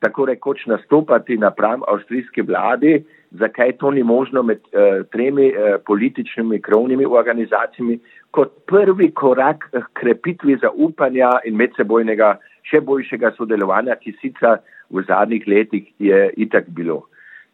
tako 0.00 0.24
rekoč 0.24 0.66
nastopati 0.66 1.36
napram 1.36 1.80
avstrijski 1.88 2.42
vladi, 2.42 3.04
zakaj 3.30 3.72
to 3.72 3.90
ni 3.90 4.02
možno 4.02 4.42
med 4.42 4.58
uh, 4.58 5.06
tremi 5.12 5.48
uh, 5.48 5.80
političnimi 5.86 6.60
krovnimi 6.60 7.04
organizacijami, 7.04 7.98
kot 8.30 8.52
prvi 8.66 9.10
korak 9.10 9.68
k 9.70 9.84
krepitvi 9.92 10.56
zaupanja 10.56 11.30
in 11.44 11.56
medsebojnega 11.56 12.36
še 12.62 12.80
boljšega 12.80 13.32
sodelovanja, 13.36 13.96
ki 14.00 14.14
sicer 14.20 14.58
v 14.90 15.04
zadnjih 15.08 15.46
letih 15.46 15.88
je 15.98 16.30
itak 16.36 16.68
bilo. 16.68 17.04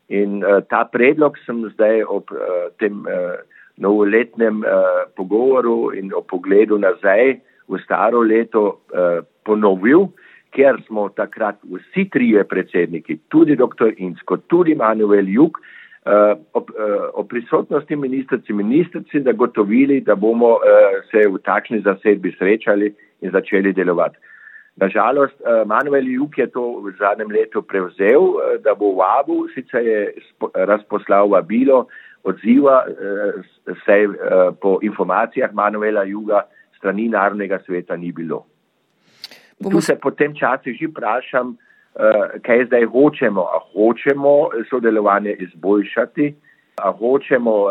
In 0.09 0.43
uh, 0.43 0.61
ta 0.67 0.85
predlog 0.85 1.39
sem 1.47 1.63
zdaj 1.75 2.03
ob 2.09 2.31
uh, 2.35 2.71
tem 2.83 3.07
uh, 3.07 3.39
novoletnem 3.79 4.65
uh, 4.65 5.07
pogovoru 5.17 5.93
in 5.95 6.13
o 6.15 6.23
pogledu 6.23 6.79
nazaj 6.79 7.39
v 7.71 7.79
staro 7.85 8.21
leto 8.27 8.83
uh, 8.91 9.23
ponovil, 9.47 10.11
ker 10.51 10.81
smo 10.87 11.09
takrat 11.15 11.61
vsi 11.63 12.09
trije 12.11 12.43
predsedniki, 12.45 13.21
tudi 13.31 13.55
dr. 13.57 13.95
Insko, 14.03 14.41
tudi 14.51 14.75
Manuel 14.75 15.31
Juk, 15.31 15.61
uh, 15.63 16.35
ob, 16.59 16.75
uh, 16.75 17.07
ob 17.15 17.31
prisotnosti 17.31 17.97
ministrici 17.97 18.53
ministrici 18.53 19.23
zagotovili, 19.23 20.01
da 20.01 20.19
bomo 20.19 20.59
uh, 20.59 20.99
se 21.11 21.23
v 21.29 21.39
takšni 21.47 21.81
zasedbi 21.87 22.35
srečali 22.39 22.91
in 23.23 23.31
začeli 23.31 23.73
delovati. 23.73 24.19
Nažalost, 24.81 25.37
uh, 25.41 25.67
Manuel 25.69 26.09
Juk 26.09 26.39
je 26.39 26.47
to 26.49 26.81
v 26.81 26.95
zadnjem 26.99 27.29
letu 27.29 27.63
prevzel, 27.63 28.21
uh, 28.21 28.57
da 28.65 28.75
bo 28.75 28.95
v 28.97 29.05
Abu, 29.05 29.49
sicer 29.53 29.85
je 29.85 30.01
razposlal 30.57 31.29
vabilo, 31.29 31.87
odziva 32.25 32.85
uh, 32.89 33.45
se 33.85 33.97
uh, 34.09 34.57
po 34.57 34.79
informacijah 34.83 35.53
Manuela 35.53 36.05
Juga 36.09 36.49
strani 36.79 37.09
Narodnega 37.09 37.61
sveta 37.67 37.97
ni 37.97 38.13
bilo. 38.13 38.47
Bomo... 39.61 39.71
Tu 39.71 39.81
se 39.81 39.97
po 40.01 40.11
tem 40.11 40.33
času 40.35 40.73
že 40.73 40.89
vprašam, 40.89 41.57
kaj 42.41 42.65
zdaj 42.67 42.87
hočemo. 42.89 43.43
A 43.45 43.59
hočemo 43.73 44.49
sodelovanje 44.71 45.37
izboljšati, 45.45 46.35
hočemo 46.99 47.55
uh, 47.65 47.71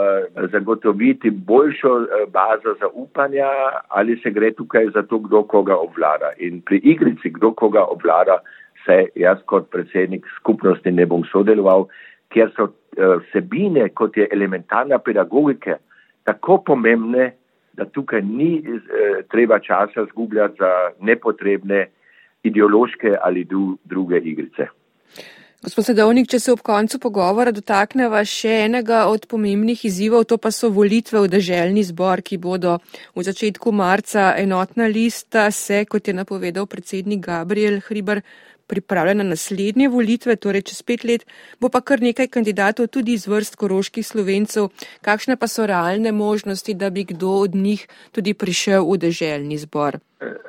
zagotoviti 0.51 1.29
boljšo 1.29 1.93
uh, 1.95 2.05
bazo 2.31 2.75
zaupanja, 2.79 3.47
ali 3.87 4.19
se 4.23 4.31
gre 4.31 4.51
tukaj 4.53 4.89
za 4.93 5.03
to, 5.03 5.19
kdo 5.19 5.43
koga 5.43 5.75
obvlada. 5.75 6.31
In 6.37 6.61
pri 6.61 6.81
igrici, 6.83 7.29
kdo 7.29 7.51
koga 7.51 7.83
obvlada, 7.83 8.39
se 8.85 9.05
jaz 9.15 9.37
kot 9.45 9.69
predsednik 9.69 10.25
skupnosti 10.39 10.91
ne 10.91 11.05
bom 11.05 11.23
sodeloval, 11.31 11.87
ker 12.29 12.51
so 12.55 12.69
uh, 12.69 13.17
vsebine, 13.25 13.89
kot 13.89 14.17
je 14.17 14.27
elementarna 14.31 14.99
pedagogika, 14.99 15.77
tako 16.23 16.57
pomembne, 16.65 17.31
da 17.79 17.85
tukaj 17.85 18.21
ni 18.21 18.57
eh, 18.57 19.21
treba 19.31 19.59
časa 19.59 20.05
zgubljati 20.11 20.55
za 20.59 20.71
nepotrebne 20.99 21.87
ideološke 22.43 23.15
ali 23.21 23.47
druge 23.83 24.17
igrice. 24.17 24.67
Gospod 25.59 25.89
Sedovnik, 25.89 26.29
če 26.31 26.37
se 26.39 26.53
ob 26.53 26.61
koncu 26.63 27.01
pogovora 27.03 27.51
dotakneva 27.51 28.21
še 28.23 28.61
enega 28.69 29.01
od 29.11 29.25
pomembnih 29.27 29.81
izzivov, 29.89 30.23
to 30.31 30.37
pa 30.39 30.53
so 30.55 30.69
volitve 30.71 31.19
v 31.19 31.27
državni 31.33 31.83
zbor, 31.83 32.23
ki 32.23 32.37
bodo 32.39 32.77
v 33.11 33.25
začetku 33.27 33.73
marca 33.75 34.29
enotna 34.39 34.87
lista, 34.87 35.49
se, 35.51 35.81
kot 35.83 36.07
je 36.07 36.15
napovedal 36.15 36.63
predsednik 36.63 37.25
Gabriel 37.27 37.81
Hriber, 37.89 38.23
pripravljena 38.71 39.27
naslednje 39.27 39.91
volitve, 39.91 40.37
torej 40.39 40.69
čez 40.71 40.79
pet 40.87 41.03
let, 41.03 41.27
bo 41.59 41.67
pa 41.67 41.83
kar 41.83 41.99
nekaj 42.07 42.31
kandidatov 42.31 42.87
tudi 42.95 43.19
iz 43.19 43.27
vrst 43.27 43.59
koroških 43.59 44.07
slovencev. 44.07 44.71
Kakšne 45.03 45.35
pa 45.35 45.51
so 45.51 45.67
realne 45.67 46.15
možnosti, 46.15 46.71
da 46.71 46.87
bi 46.87 47.03
kdo 47.03 47.35
od 47.43 47.59
njih 47.59 47.83
tudi 48.15 48.31
prišel 48.31 48.87
v 48.87 48.95
deželni 49.09 49.59
zbor? 49.59 49.99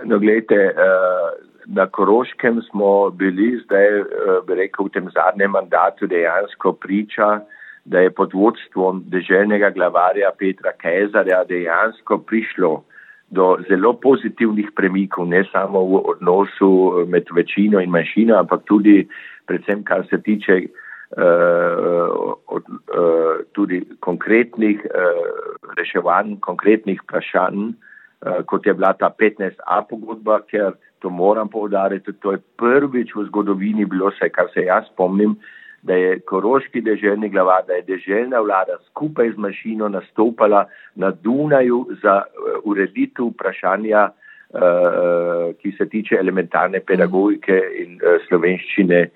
No, 0.07 0.23
gledajte, 0.23 0.55
eh, 0.55 1.50
na 1.75 1.87
Koroškem 1.87 2.63
smo 2.63 3.11
bili 3.11 3.61
zdaj, 3.65 3.99
eh, 3.99 4.05
bi 4.47 4.55
rekel, 4.55 4.85
v 4.85 4.91
tem 4.91 5.11
zadnjem 5.15 5.51
mandatu 5.51 6.07
dejansko 6.07 6.73
priča, 6.73 7.41
da 7.85 8.01
je 8.01 8.11
pod 8.11 8.35
vodstvom 8.35 9.05
deželnega 9.07 9.71
glavarja 9.71 10.31
Petra 10.39 10.73
Kezarja 10.73 11.45
dejansko 11.45 12.19
prišlo 12.19 12.85
do 13.31 13.57
zelo 13.69 13.93
pozitivnih 13.93 14.71
premikov, 14.77 15.29
ne 15.29 15.45
samo 15.53 15.85
v 15.87 16.03
odnosu 16.15 17.07
med 17.07 17.31
večino 17.35 17.81
in 17.81 17.91
manjšino, 17.91 18.35
ampak 18.37 18.67
tudi 18.67 19.07
predvsem, 19.47 19.85
kar 19.85 20.03
se 20.11 20.19
tiče 20.23 20.57
uh, 20.63 22.35
uh, 22.51 23.35
tudi 23.53 23.85
konkretnih 24.01 24.83
uh, 24.85 25.71
reševanj, 25.79 26.41
konkretnih 26.41 27.01
vprašanj, 27.03 27.71
uh, 27.71 28.43
kot 28.47 28.67
je 28.67 28.75
bila 28.75 28.93
ta 28.93 29.15
15a 29.15 29.83
pogodba, 29.89 30.41
ker 30.51 30.75
to 31.01 31.11
moram 31.11 31.49
povdariti, 31.49 32.13
to 32.21 32.33
je 32.33 32.39
prvič 32.57 33.15
v 33.17 33.25
zgodovini 33.29 33.85
bilo 33.85 34.13
vse, 34.13 34.29
kar 34.29 34.53
se 34.55 34.69
jaz 34.69 34.85
spomnim, 34.93 35.37
da 35.83 35.97
je 35.97 36.19
koroški 36.21 36.83
deželni 36.85 37.31
glava, 37.33 37.61
da 37.67 37.79
je 37.79 37.87
deželna 37.89 38.41
vlada 38.45 38.77
skupaj 38.91 39.33
z 39.33 39.39
mašino 39.39 39.89
nastopala 39.89 40.67
na 40.95 41.11
Dunaju 41.11 41.87
za 42.03 42.23
uh, 42.23 42.61
ureditev 42.65 43.33
vprašanja, 43.33 44.11
uh, 44.11 45.57
ki 45.57 45.73
se 45.79 45.89
tiče 45.89 46.21
elementarne 46.21 46.81
pedagogike 46.81 47.57
in 47.83 47.99
uh, 48.01 48.21
slovenščine. 48.29 49.09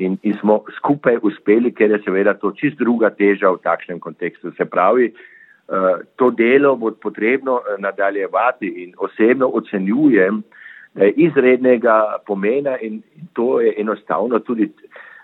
In, 0.00 0.14
in 0.24 0.32
smo 0.40 0.62
skupaj 0.78 1.18
uspeli, 1.28 1.74
ker 1.76 1.90
je 1.92 1.98
seveda 2.06 2.32
to 2.40 2.54
čist 2.56 2.78
druga 2.80 3.10
teža 3.12 3.50
v 3.52 3.60
takšnem 3.60 3.98
kontekstu. 4.00 4.48
Se 4.56 4.64
pravi, 4.64 5.10
to 6.16 6.30
delo 6.32 6.70
bo 6.80 6.90
potrebno 6.96 7.58
nadaljevati 7.78 8.70
in 8.84 8.94
osebno 8.96 9.50
ocenjujem, 9.52 10.40
izrednega 11.16 12.18
pomena 12.26 12.76
in 12.80 13.02
to 13.32 13.60
je 13.60 13.74
enostavno 13.80 14.38
tudi 14.38 14.68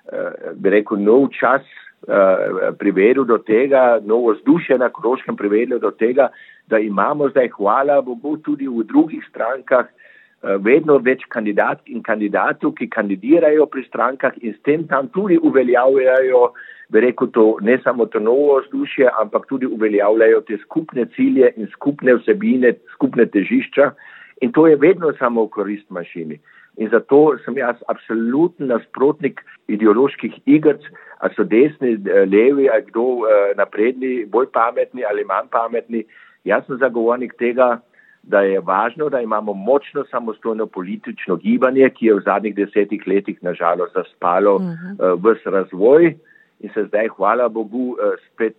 Eh, 0.08 0.52
bi 0.56 0.70
rekel, 0.72 0.96
nov 1.04 1.28
čas 1.36 1.60
eh, 2.08 2.72
privedel 2.80 3.26
do 3.28 3.36
tega, 3.44 4.00
novo 4.00 4.32
vzdušje 4.32 4.78
na 4.80 4.88
Kroškem 4.88 5.36
privedel 5.36 5.78
do 5.78 5.90
tega, 5.90 6.30
da 6.66 6.78
imamo 6.78 7.28
zdaj, 7.28 7.50
hvala 7.58 8.00
Bogu, 8.00 8.38
tudi 8.40 8.64
v 8.68 8.86
drugih 8.88 9.20
strankah 9.28 9.84
eh, 9.84 10.56
vedno 10.64 10.96
več 11.04 11.26
kandidatk 11.28 11.92
in 11.92 12.00
kandidatov, 12.00 12.72
ki 12.80 12.88
kandidirajo 12.88 13.68
pri 13.68 13.84
strankah 13.84 14.32
in 14.40 14.56
s 14.56 14.64
tem 14.64 14.88
tam 14.88 15.12
tudi 15.12 15.36
uveljavljajo, 15.36 16.42
bi 16.88 17.04
rekel, 17.04 17.28
to 17.36 17.44
ne 17.60 17.76
samo 17.84 18.08
to 18.08 18.16
novo 18.16 18.62
vzdušje, 18.64 19.12
ampak 19.20 19.44
tudi 19.52 19.68
uveljavljajo 19.68 20.40
te 20.48 20.56
skupne 20.64 21.04
cilje 21.18 21.52
in 21.60 21.68
skupne 21.76 22.16
vsebine, 22.16 22.78
skupne 22.96 23.28
težišča 23.28 23.92
in 24.40 24.52
to 24.52 24.66
je 24.66 24.76
vedno 24.76 25.12
samo 25.18 25.44
v 25.44 25.48
korist 25.48 25.90
mašini. 25.90 26.38
In 26.78 26.88
zato 26.90 27.36
sem 27.44 27.56
jaz 27.58 27.76
absoluten 27.90 28.70
nasprotnik 28.70 29.40
ideoloških 29.66 30.36
igrc, 30.46 30.84
a 31.18 31.30
so 31.34 31.44
desni, 31.44 31.96
levi, 32.06 32.68
ali 32.70 32.86
kdo 32.86 33.26
eh, 33.26 33.52
napredni, 33.58 34.22
bolj 34.30 34.46
pametni 34.54 35.02
ali 35.04 35.24
manj 35.26 35.50
pametni. 35.50 36.04
Jaz 36.46 36.66
sem 36.66 36.78
zagovornik 36.78 37.34
tega, 37.38 37.80
da 38.22 38.40
je 38.44 38.60
važno, 38.60 39.08
da 39.08 39.20
imamo 39.20 39.54
močno 39.54 40.04
samostojno 40.10 40.66
politično 40.66 41.36
gibanje, 41.36 41.88
ki 41.90 42.06
je 42.06 42.14
v 42.14 42.22
zadnjih 42.24 42.54
desetih 42.54 43.06
letih 43.06 43.42
nažalost 43.42 43.94
zaspalo 43.94 44.54
uh 44.56 44.62
-huh. 44.62 45.14
uh, 45.14 45.24
vs 45.24 45.46
razvoj 45.46 46.14
in 46.60 46.70
se 46.74 46.84
zdaj, 46.84 47.08
hvala 47.16 47.48
Bogu, 47.48 47.96
uh, 47.98 48.14
spet 48.26 48.56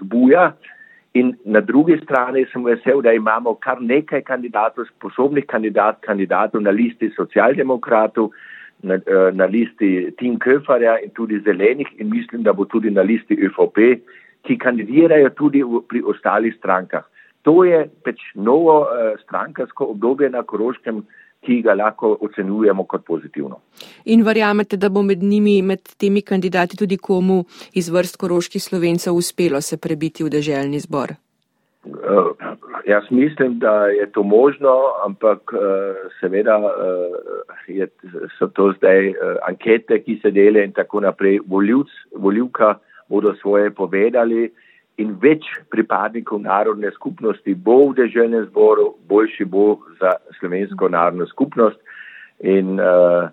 zbuja. 0.00 0.52
In 1.16 1.32
na 1.44 1.60
drugi 1.60 1.96
strani 2.02 2.44
sem 2.52 2.64
vesel, 2.64 3.00
da 3.02 3.12
imamo 3.16 3.54
kar 3.64 3.80
nekaj 3.80 4.20
kandidatov, 4.26 4.88
sposobnih 4.90 5.46
kandidat, 5.48 6.02
kandidatov 6.04 6.60
na 6.60 6.74
listi 6.74 7.08
socialdemokratov, 7.16 8.30
na, 8.82 8.94
eh, 8.94 9.30
na 9.32 9.46
listi 9.46 10.12
Tim 10.18 10.38
Köferja 10.38 10.98
in 11.02 11.10
tudi 11.10 11.40
zelenih 11.40 11.88
in 11.98 12.10
mislim, 12.10 12.42
da 12.42 12.52
bo 12.52 12.64
tudi 12.64 12.90
na 12.90 13.02
listi 13.02 13.36
ÖVP, 13.36 14.00
ki 14.44 14.58
kandidirajo 14.58 15.30
tudi 15.30 15.62
v, 15.62 15.80
pri 15.88 16.02
ostalih 16.04 16.54
strankah. 16.58 17.04
To 17.46 17.64
je 17.64 17.86
pač 18.04 18.20
novo 18.34 18.82
uh, 18.82 19.14
strankarsko 19.22 19.86
obdobje 19.94 20.30
na 20.30 20.42
Koroškem, 20.42 21.04
ki 21.44 21.60
ga 21.62 21.74
lahko 21.74 22.16
ocenjujemo 22.20 22.84
kot 22.84 23.04
pozitivno. 23.06 23.60
In 24.04 24.24
verjamete, 24.26 24.76
da 24.76 24.88
bo 24.88 25.02
med 25.02 25.22
njimi, 25.22 25.60
med 25.62 25.82
temi 26.00 26.22
kandidati 26.22 26.76
tudi 26.76 26.96
komu 26.96 27.44
iz 27.74 27.88
vrst 27.92 28.16
koroških 28.16 28.62
slovencev 28.62 29.14
uspelo 29.14 29.60
se 29.60 29.76
prebiti 29.76 30.24
v 30.24 30.32
deželjni 30.32 30.80
zbor? 30.80 31.14
Uh, 31.86 32.34
jaz 32.86 33.04
mislim, 33.10 33.58
da 33.58 33.86
je 33.86 34.10
to 34.12 34.22
možno, 34.22 34.74
ampak 35.06 35.52
uh, 35.52 35.60
seveda 36.20 36.58
uh, 36.58 36.70
je, 37.68 37.86
so 38.38 38.46
to 38.46 38.72
zdaj 38.78 39.10
uh, 39.10 39.36
ankete, 39.48 40.00
ki 40.02 40.18
se 40.22 40.30
dele 40.30 40.64
in 40.64 40.72
tako 40.72 41.00
naprej. 41.00 41.38
Voljivc, 41.46 41.92
voljivka 42.14 42.74
bodo 43.08 43.34
svoje 43.42 43.70
povedali 43.70 44.50
in 44.96 45.16
več 45.20 45.44
pripadnikov 45.72 46.40
narodne 46.44 46.90
skupnosti 46.94 47.54
bo 47.54 47.90
v 47.90 47.96
deželnem 48.00 48.46
zboru, 48.48 48.94
boljši 49.08 49.44
bo 49.44 49.78
za 50.00 50.16
slovensko 50.38 50.88
narodno 50.88 51.26
skupnost. 51.28 51.76
In 52.40 52.80
uh, 52.80 53.28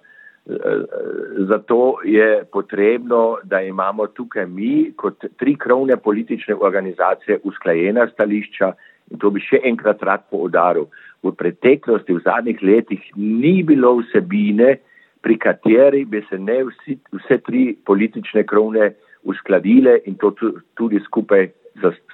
zato 1.48 2.04
je 2.04 2.44
potrebno, 2.52 3.38
da 3.44 3.62
imamo 3.62 4.08
tukaj 4.08 4.46
mi 4.46 4.92
kot 4.96 5.26
tri 5.40 5.56
krovne 5.56 5.98
politične 5.98 6.56
organizacije 6.56 7.40
usklajena 7.44 8.08
stališča 8.12 8.74
in 9.12 9.20
to 9.20 9.32
bi 9.32 9.40
še 9.44 9.62
enkrat 9.64 10.04
rad 10.04 10.28
poudaril. 10.32 10.90
V 11.24 11.32
preteklosti, 11.40 12.16
v 12.16 12.24
zadnjih 12.26 12.60
letih 12.64 13.04
ni 13.16 13.62
bilo 13.64 13.96
vsebine, 14.02 14.78
pri 15.24 15.38
kateri 15.40 16.04
bi 16.06 16.20
se 16.28 16.40
ne 16.40 16.64
vsi, 16.68 16.98
vse 17.16 17.38
tri 17.48 17.70
politične 17.86 18.44
krovne 18.44 18.92
uskladile 19.24 20.00
in 20.06 20.16
to 20.16 20.34
tudi 20.76 21.00
skupaj, 21.06 21.48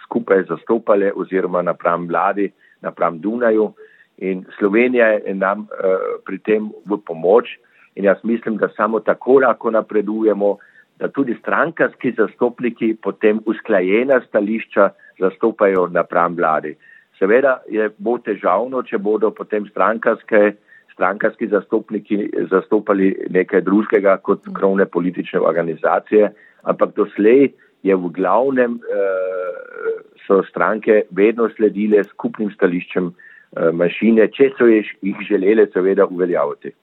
skupaj 0.03 0.43
zastopale 0.49 1.11
oziroma 1.15 1.61
napram 1.61 2.07
vladi, 2.07 2.51
napram 2.81 3.19
Dunaju. 3.19 3.73
In 4.17 4.45
Slovenija 4.59 5.07
je 5.07 5.33
nam 5.35 5.59
uh, 5.59 6.19
pri 6.25 6.39
tem 6.43 6.71
v 6.85 6.97
pomoč 7.05 7.55
in 7.95 8.03
jaz 8.03 8.17
mislim, 8.23 8.57
da 8.57 8.69
samo 8.75 8.99
tako 8.99 9.39
lahko 9.39 9.71
napredujemo, 9.71 10.57
da 10.99 11.07
tudi 11.07 11.35
strankarski 11.39 12.11
zastopniki 12.17 12.95
potem 13.01 13.39
usklajena 13.45 14.21
stališča 14.27 14.89
zastopajo 15.19 15.87
napram 15.87 16.35
vladi. 16.35 16.75
Seveda 17.19 17.59
je 17.69 17.89
bo 17.97 18.17
težavno, 18.23 18.83
če 18.83 18.97
bodo 18.97 19.31
potem 19.35 19.67
strankarske, 19.67 20.53
strankarski 20.93 21.47
zastopniki 21.47 22.29
zastopali 22.51 23.13
nekaj 23.31 23.63
drugega 23.67 24.17
kot 24.23 24.47
krovne 24.55 24.85
politične 24.85 25.39
organizacije, 25.39 26.31
ampak 26.63 26.95
doslej 26.95 27.53
je 27.83 27.95
v 27.95 28.11
glavnem 28.11 28.79
uh, 28.79 29.99
so 30.27 30.43
stranke 30.49 31.03
vedno 31.11 31.49
sledile 31.55 32.03
skupnim 32.11 32.51
stališčem 32.51 33.09
uh, 33.09 33.71
mašine, 33.73 34.27
če 34.35 34.51
so 34.57 34.67
jih 34.67 35.25
želele 35.29 35.67
seveda 35.73 36.05
uveljaviti. 36.05 36.75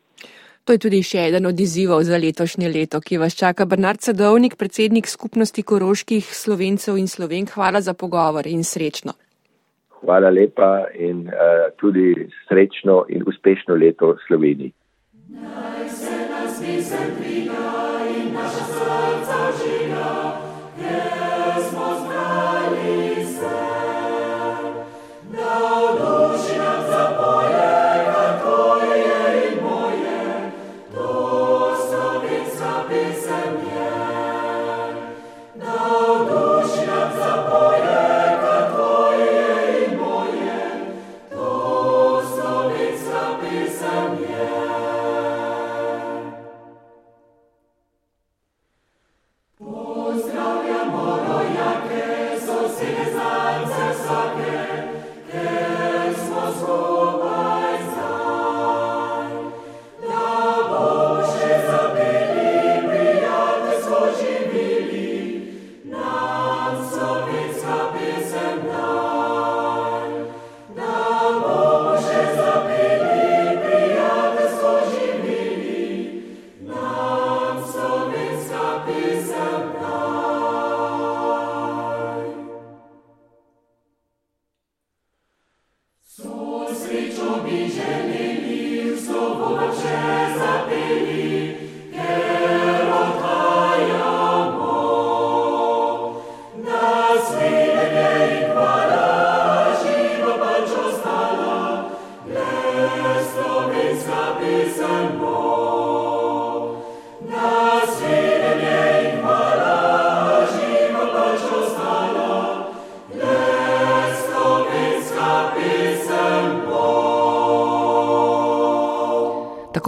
To 0.66 0.74
je 0.74 0.80
tudi 0.82 0.98
še 1.06 1.28
eden 1.28 1.46
od 1.46 1.60
izzivov 1.62 2.00
za 2.02 2.18
letošnje 2.18 2.68
leto, 2.74 2.98
ki 2.98 3.20
vas 3.22 3.36
čaka. 3.38 3.68
Bernard 3.70 4.02
Sadovnik, 4.02 4.56
predsednik 4.58 5.06
skupnosti 5.06 5.62
koroških 5.62 6.26
slovencev 6.26 6.98
in 6.98 7.06
slovenk, 7.06 7.54
hvala 7.54 7.78
za 7.80 7.94
pogovor 7.94 8.48
in 8.50 8.66
srečno. 8.66 9.14
Hvala 10.02 10.30
lepa 10.34 10.90
in 10.98 11.28
uh, 11.30 11.70
tudi 11.78 12.26
srečno 12.48 13.04
in 13.08 13.22
uspešno 13.26 13.78
leto 13.78 14.16
Sloveniji. 14.26 14.74
Naj 15.38 15.88
se 15.88 16.18
nas 16.34 16.58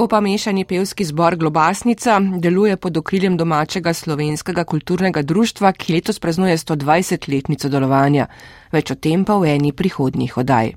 Tako 0.08 0.16
pa 0.16 0.20
mešani 0.20 0.64
pevski 0.64 1.04
zbor 1.04 1.36
Globasnica 1.36 2.20
deluje 2.40 2.76
pod 2.76 2.96
okriljem 2.96 3.36
domačega 3.36 3.92
slovenskega 3.92 4.64
kulturnega 4.64 5.22
društva, 5.22 5.72
ki 5.72 5.92
letos 5.92 6.18
praznuje 6.18 6.56
120-letnico 6.56 7.68
delovanja. 7.68 8.26
Več 8.72 8.90
o 8.90 8.94
tem 8.96 9.26
pa 9.28 9.36
v 9.36 9.52
eni 9.52 9.72
prihodnjih 9.76 10.38
odaj. 10.40 10.72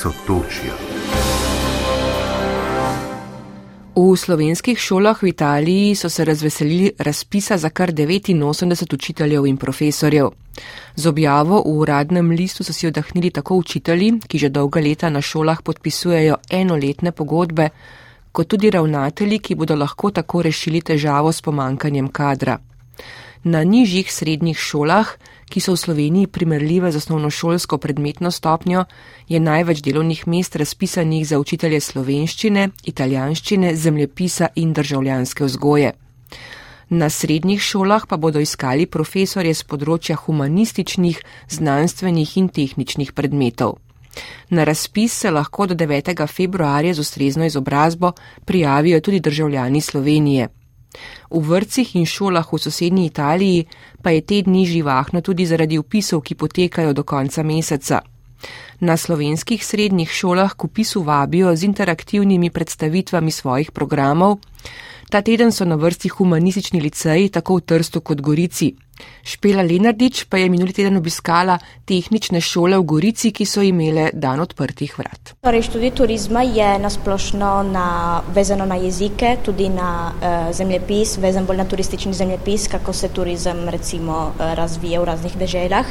Sotočja. 0.00 0.95
V 3.96 4.12
slovenskih 4.12 4.76
šolah 4.76 5.16
v 5.22 5.32
Italiji 5.32 5.94
so 5.96 6.10
se 6.12 6.24
razveselili 6.24 6.92
razpisa 6.98 7.56
za 7.56 7.70
kar 7.70 7.92
89 7.92 8.94
učiteljev 8.94 9.46
in 9.46 9.56
profesorjev. 9.56 10.28
Z 10.96 11.06
objavo 11.06 11.62
v 11.62 11.78
uradnem 11.78 12.30
listu 12.30 12.64
so 12.64 12.72
si 12.72 12.86
odahnili 12.86 13.30
tako 13.30 13.56
učitelji, 13.56 14.20
ki 14.28 14.38
že 14.38 14.48
dolga 14.48 14.80
leta 14.80 15.08
na 15.08 15.22
šolah 15.22 15.62
podpisujejo 15.62 16.36
enoletne 16.50 17.12
pogodbe, 17.12 17.68
kot 18.32 18.48
tudi 18.48 18.70
ravnatelji, 18.70 19.38
ki 19.38 19.54
bodo 19.54 19.74
lahko 19.74 20.10
tako 20.10 20.42
rešili 20.42 20.80
težavo 20.80 21.32
s 21.32 21.40
pomankanjem 21.40 22.08
kadra. 22.08 22.58
Na 23.46 23.62
nižjih 23.62 24.08
srednjih 24.10 24.58
šolah, 24.58 25.06
ki 25.46 25.60
so 25.62 25.76
v 25.76 25.78
Sloveniji 25.78 26.26
primerljive 26.26 26.90
z 26.90 26.98
osnovnošolsko 26.98 27.78
predmetno 27.78 28.32
stopnjo, 28.34 28.84
je 29.28 29.38
največ 29.40 29.84
delovnih 29.86 30.24
mest 30.26 30.56
razpisanih 30.58 31.22
za 31.28 31.38
učitelje 31.38 31.78
slovenščine, 31.80 32.64
italijanščine, 32.90 33.70
zemljepisa 33.76 34.48
in 34.54 34.72
državljanske 34.74 35.46
vzgoje. 35.46 35.92
Na 36.90 37.10
srednjih 37.10 37.62
šolah 37.62 38.10
pa 38.10 38.18
bodo 38.18 38.42
iskali 38.42 38.90
profesorje 38.90 39.54
z 39.54 39.62
področja 39.62 40.18
humanističnih, 40.26 41.22
znanstvenih 41.46 42.36
in 42.42 42.50
tehničnih 42.50 43.14
predmetov. 43.14 43.78
Na 44.50 44.66
razpis 44.66 45.22
se 45.22 45.30
lahko 45.30 45.70
do 45.70 45.78
9. 45.78 46.26
februarja 46.26 46.98
z 46.98 46.98
ustrezno 46.98 47.46
izobrazbo 47.46 48.12
prijavijo 48.44 49.00
tudi 49.00 49.20
državljani 49.20 49.80
Slovenije. 49.80 50.48
V 51.30 51.40
vrtcih 51.40 51.96
in 51.96 52.06
šolah 52.06 52.46
v 52.52 52.58
sosednji 52.58 53.06
Italiji 53.06 53.66
pa 54.02 54.10
je 54.10 54.20
te 54.20 54.42
dni 54.42 54.66
živahno 54.66 55.20
tudi 55.20 55.46
zaradi 55.46 55.78
upisov, 55.78 56.22
ki 56.22 56.34
potekajo 56.34 56.92
do 56.92 57.02
konca 57.02 57.42
meseca. 57.42 58.00
Na 58.80 58.96
slovenskih 58.96 59.64
srednjih 59.64 60.10
šolah 60.10 60.54
k 60.54 60.64
upisu 60.64 61.02
vabijo 61.02 61.56
z 61.56 61.64
interaktivnimi 61.64 62.50
predstavitvami 62.50 63.30
svojih 63.30 63.70
programov. 63.70 64.38
Ta 65.10 65.22
teden 65.22 65.52
so 65.52 65.64
na 65.64 65.76
vrsti 65.78 66.08
humanistični 66.08 66.80
liceji 66.80 67.28
tako 67.28 67.56
v 67.56 67.60
Trstu 67.60 68.00
kot 68.00 68.20
Gorici. 68.20 68.72
Špela 69.22 69.62
Lenardič 69.62 70.24
pa 70.24 70.38
je 70.40 70.48
minuli 70.50 70.72
teden 70.72 70.96
obiskala 70.96 71.58
tehnične 71.84 72.40
šole 72.40 72.78
v 72.80 72.86
Gorici, 72.88 73.30
ki 73.30 73.44
so 73.46 73.62
imele 73.62 74.08
dan 74.14 74.40
odprtih 74.40 74.94
vrat. 74.98 75.34
Torej, 75.44 75.66
študij 75.68 75.92
turizma 75.94 76.42
je 76.42 76.78
nasplošno 76.82 77.50
na, 77.70 78.22
vezano 78.34 78.66
na 78.66 78.78
jezike, 78.80 79.36
tudi 79.44 79.68
na 79.68 79.90
uh, 80.10 80.54
zemljepis, 80.56 81.18
vezan 81.22 81.46
bolj 81.46 81.60
na 81.60 81.68
turistični 81.68 82.14
zemljepis, 82.14 82.66
kako 82.72 82.92
se 82.92 83.08
turizem 83.08 83.68
recimo 83.68 84.32
uh, 84.32 84.54
razvija 84.54 85.00
v 85.00 85.04
raznih 85.12 85.36
deželah. 85.38 85.86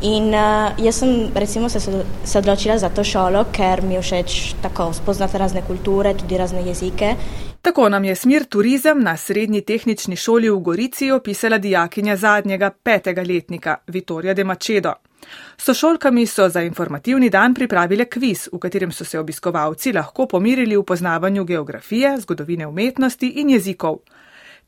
In 0.00 0.32
uh, 0.32 0.72
jaz 0.80 0.96
sem 0.96 1.28
recimo 1.34 1.68
se, 1.68 1.80
se 2.24 2.38
odločila 2.38 2.78
za 2.78 2.88
to 2.88 3.04
šolo, 3.04 3.44
ker 3.52 3.82
mi 3.82 3.94
je 3.94 4.02
všeč 4.02 4.54
tako 4.62 4.92
spoznati 4.96 5.38
razne 5.38 5.62
kulture, 5.66 6.14
tudi 6.16 6.40
razne 6.40 6.64
jezike. 6.66 7.14
Tako 7.62 7.88
nam 7.88 8.04
je 8.04 8.14
smer 8.14 8.44
turizem 8.44 9.02
na 9.02 9.16
srednji 9.16 9.60
tehnični 9.60 10.16
šoli 10.16 10.50
v 10.50 10.58
Gorici 10.58 11.10
opisala 11.10 11.58
dijakinja 11.58 12.16
zadnjega 12.16 12.70
petega 12.70 13.22
letnika 13.22 13.76
Vitorija 13.86 14.34
de 14.34 14.44
Macedo. 14.44 14.92
Sošolkami 15.56 16.26
so 16.26 16.48
za 16.48 16.62
informativni 16.62 17.30
dan 17.30 17.54
pripravile 17.54 18.04
kviz, 18.04 18.48
v 18.52 18.58
katerem 18.58 18.92
so 18.92 19.04
se 19.04 19.18
obiskovalci 19.18 19.92
lahko 19.92 20.26
pomirili 20.26 20.76
v 20.76 20.82
poznavanju 20.82 21.44
geografije, 21.44 22.16
zgodovine 22.20 22.66
umetnosti 22.66 23.28
in 23.28 23.50
jezikov. 23.50 23.98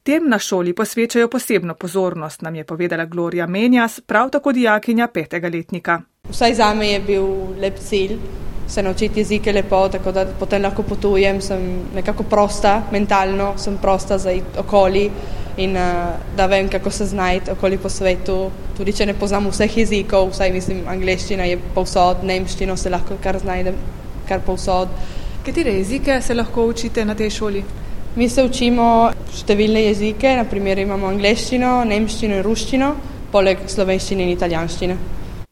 Tem 0.02 0.28
na 0.28 0.38
šoli 0.38 0.74
posvečajo 0.74 1.28
posebno 1.28 1.74
pozornost, 1.74 2.42
nam 2.42 2.55
je 2.55 2.64
povedala 2.64 3.05
Gloria 3.05 3.46
Menjas, 3.46 4.00
prav 4.00 4.31
tako 4.31 4.52
dijakinja 4.52 5.07
petega 5.07 5.48
letnika. 5.48 6.00
Vsaj 6.28 6.55
za 6.55 6.74
me 6.74 6.88
je 6.88 7.00
bil 7.00 7.26
lep 7.61 7.78
cilj 7.78 8.18
se 8.66 8.83
naučiti 8.83 9.20
jezike 9.20 9.53
lepo, 9.53 9.88
tako 9.88 10.12
da 10.12 10.27
potem 10.38 10.62
lahko 10.62 10.83
potujem, 10.83 11.40
sem 11.40 11.61
nekako 11.94 12.22
prosta, 12.22 12.83
mentalno 12.92 13.53
sem 13.57 13.77
prosta 13.79 14.18
za 14.18 14.33
okoli 14.59 15.11
in 15.57 15.77
uh, 15.77 16.14
da 16.37 16.46
vem, 16.46 16.68
kako 16.68 16.90
se 16.90 17.07
znajti 17.07 17.51
okoli 17.51 17.79
po 17.79 17.88
svetu. 17.88 18.51
Tudi 18.77 18.92
če 18.92 19.07
ne 19.07 19.14
poznam 19.14 19.51
vseh 19.51 19.77
jezikov, 19.79 20.31
vsaj 20.33 20.53
mislim, 20.53 20.83
angliščina 20.88 21.44
je 21.44 21.59
povsod, 21.75 22.25
nemščino 22.25 22.77
se 22.77 22.90
lahko 22.90 23.18
kar 23.22 23.38
znajdem, 23.38 23.77
kar 24.29 24.40
povsod. 24.46 24.88
Katere 25.44 25.77
jezike 25.77 26.20
se 26.22 26.35
lahko 26.35 26.64
učite 26.66 27.05
na 27.05 27.14
tej 27.14 27.31
šoli? 27.31 27.64
Mi 28.16 28.29
se 28.29 28.44
učimo 28.44 28.87
številne 29.33 29.87
jezike, 29.87 30.37
naprimer 30.37 30.79
imamo 30.79 31.09
angliščino, 31.09 31.83
nemščino 31.88 32.38
in 32.40 32.44
ruščino, 32.44 32.94
poleg 33.33 33.64
slovenščine 33.68 34.25
in 34.25 34.33
italijanščine. 34.37 34.96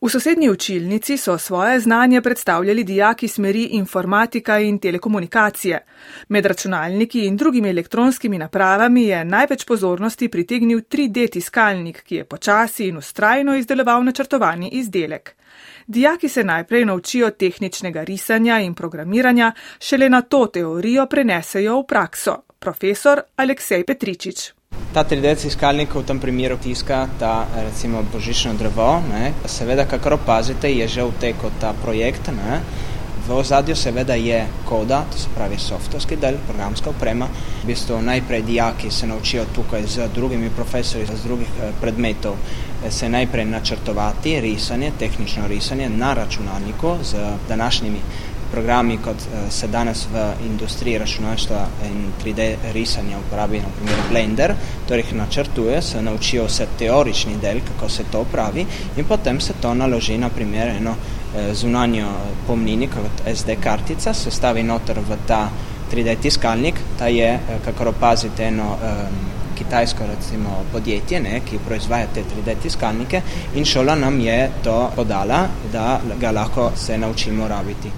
V 0.01 0.09
sosednji 0.09 0.49
učilnici 0.51 1.17
so 1.17 1.39
svoje 1.39 1.81
znanje 1.81 2.21
predstavljali 2.21 2.85
dijaki 2.85 3.29
smeri 3.29 3.65
informatika 3.65 4.59
in 4.59 4.79
telekomunikacije. 4.79 5.85
Med 6.29 6.47
računalniki 6.47 7.27
in 7.27 7.37
drugimi 7.37 7.69
elektronskimi 7.69 8.39
napravami 8.39 9.05
je 9.05 9.25
največ 9.25 9.65
pozornosti 9.65 10.29
pritegnil 10.29 10.81
3D 10.81 11.31
tiskalnik, 11.33 12.03
ki 12.03 12.15
je 12.15 12.25
počasi 12.25 12.89
in 12.89 12.97
ustrajno 12.97 13.57
izdeloval 13.57 14.05
načrtovani 14.05 14.69
izdelek. 14.69 15.35
Dijaki 15.87 16.29
se 16.29 16.45
najprej 16.45 16.85
naučijo 16.85 17.31
tehničnega 17.31 18.03
risanja 18.05 18.59
in 18.59 18.75
programiranja, 18.75 19.53
šele 19.81 20.09
na 20.09 20.23
to 20.23 20.47
teorijo 20.47 21.07
prenesejo 21.07 21.81
v 21.81 21.87
prakso. 21.87 22.37
Profesor 22.59 23.21
Aleksej 23.37 23.85
Petričič. 23.85 24.60
Ta 24.91 25.05
3D 25.07 25.39
tiskalnik 25.39 25.95
v 25.95 26.03
tem 26.03 26.19
primeru 26.19 26.59
tiska 26.59 27.07
ta 27.15 27.47
recimo 27.55 28.03
božično 28.03 28.59
drevo. 28.59 28.99
Ne. 29.07 29.31
Seveda, 29.47 29.85
kakor 29.87 30.19
opazite, 30.19 30.67
je 30.67 30.89
že 30.89 31.07
vtekel 31.07 31.51
ta 31.63 31.71
projekt. 31.79 32.27
Ne. 32.35 32.59
V 33.23 33.39
ozadju 33.39 33.77
seveda 33.79 34.19
je 34.19 34.43
koda, 34.67 35.05
to 35.07 35.19
se 35.19 35.31
pravi 35.31 35.59
softwarski 35.63 36.19
del, 36.19 36.43
programska 36.43 36.91
oprema. 36.91 37.29
V 37.63 37.71
bistvu 37.71 38.03
najprej 38.03 38.43
dijaki 38.43 38.91
se 38.91 39.07
naučijo 39.07 39.47
tukaj 39.55 39.87
z 39.87 40.11
drugimi 40.15 40.51
profesori 40.51 41.07
z 41.07 41.23
drugih 41.23 41.49
eh, 41.63 41.71
predmetov 41.81 42.35
se 42.89 43.09
najprej 43.09 43.45
načrtovati 43.45 44.41
risanje, 44.41 44.93
tehnično 44.99 45.47
risanje 45.47 45.89
na 45.89 46.15
računalniku 46.15 46.97
z 47.03 47.15
današnjimi 47.49 47.99
programi, 48.51 48.99
kot 48.99 49.17
uh, 49.17 49.51
se 49.51 49.69
danes 49.69 50.07
v 50.13 50.25
industriji 50.47 50.99
računalništva 50.99 51.67
in 51.87 52.13
3D 52.25 52.55
risanja 52.73 53.19
uporabi, 53.19 53.61
naprimer 53.61 54.05
Blender, 54.11 54.55
torej 54.89 55.05
jih 55.05 55.15
načrtuje, 55.15 55.83
se 55.83 56.03
naučijo 56.03 56.45
vse 56.45 56.67
teorični 56.79 57.37
del, 57.43 57.61
kako 57.69 57.89
se 57.89 58.05
to 58.13 58.25
pravi 58.25 58.67
in 58.97 59.05
potem 59.05 59.41
se 59.41 59.53
to 59.63 59.75
naloži 59.75 60.19
na 60.19 60.29
primer 60.29 60.69
eno 60.77 60.91
uh, 60.91 61.55
zunanjo 61.55 62.09
pomnini, 62.47 62.89
kot 62.89 63.35
SD 63.37 63.61
kartica, 63.63 64.15
se 64.15 64.31
stavi 64.31 64.63
noter 64.63 65.01
v 65.01 65.19
ta 65.27 65.49
3D 65.93 66.17
tiskalnik, 66.23 66.75
ta 66.99 67.07
je, 67.07 67.35
uh, 67.35 67.65
kako 67.65 67.89
opazite, 67.89 68.47
eno 68.47 68.77
um, 68.77 69.31
kitajsko 69.61 70.05
recimo 70.07 70.65
podjetje, 70.73 71.21
ne, 71.21 71.41
ki 71.51 71.59
proizvaja 71.67 72.07
te 72.15 72.25
3D 72.25 72.55
tiskalnike 72.63 73.23
in 73.55 73.65
šola 73.65 73.95
nam 73.95 74.21
je 74.21 74.39
to 74.65 74.77
podala, 74.97 75.43
da 75.73 76.01
ga 76.21 76.31
lahko 76.31 76.71
se 76.77 76.99
naučimo 76.99 77.49
rabiti. 77.49 77.91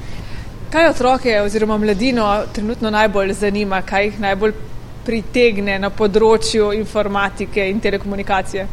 Kaj 0.72 0.86
otroke 0.88 1.40
oziroma 1.40 1.76
mladino 1.78 2.42
trenutno 2.52 2.90
najbolj 2.90 3.32
zanima, 3.32 3.82
kaj 3.82 4.04
jih 4.04 4.20
najbolj 4.20 4.54
pritegne 5.04 5.74
na 5.78 5.90
področju 5.92 6.70
informatike 6.72 7.66
in 7.68 7.80
telekomunikacije? 7.84 8.64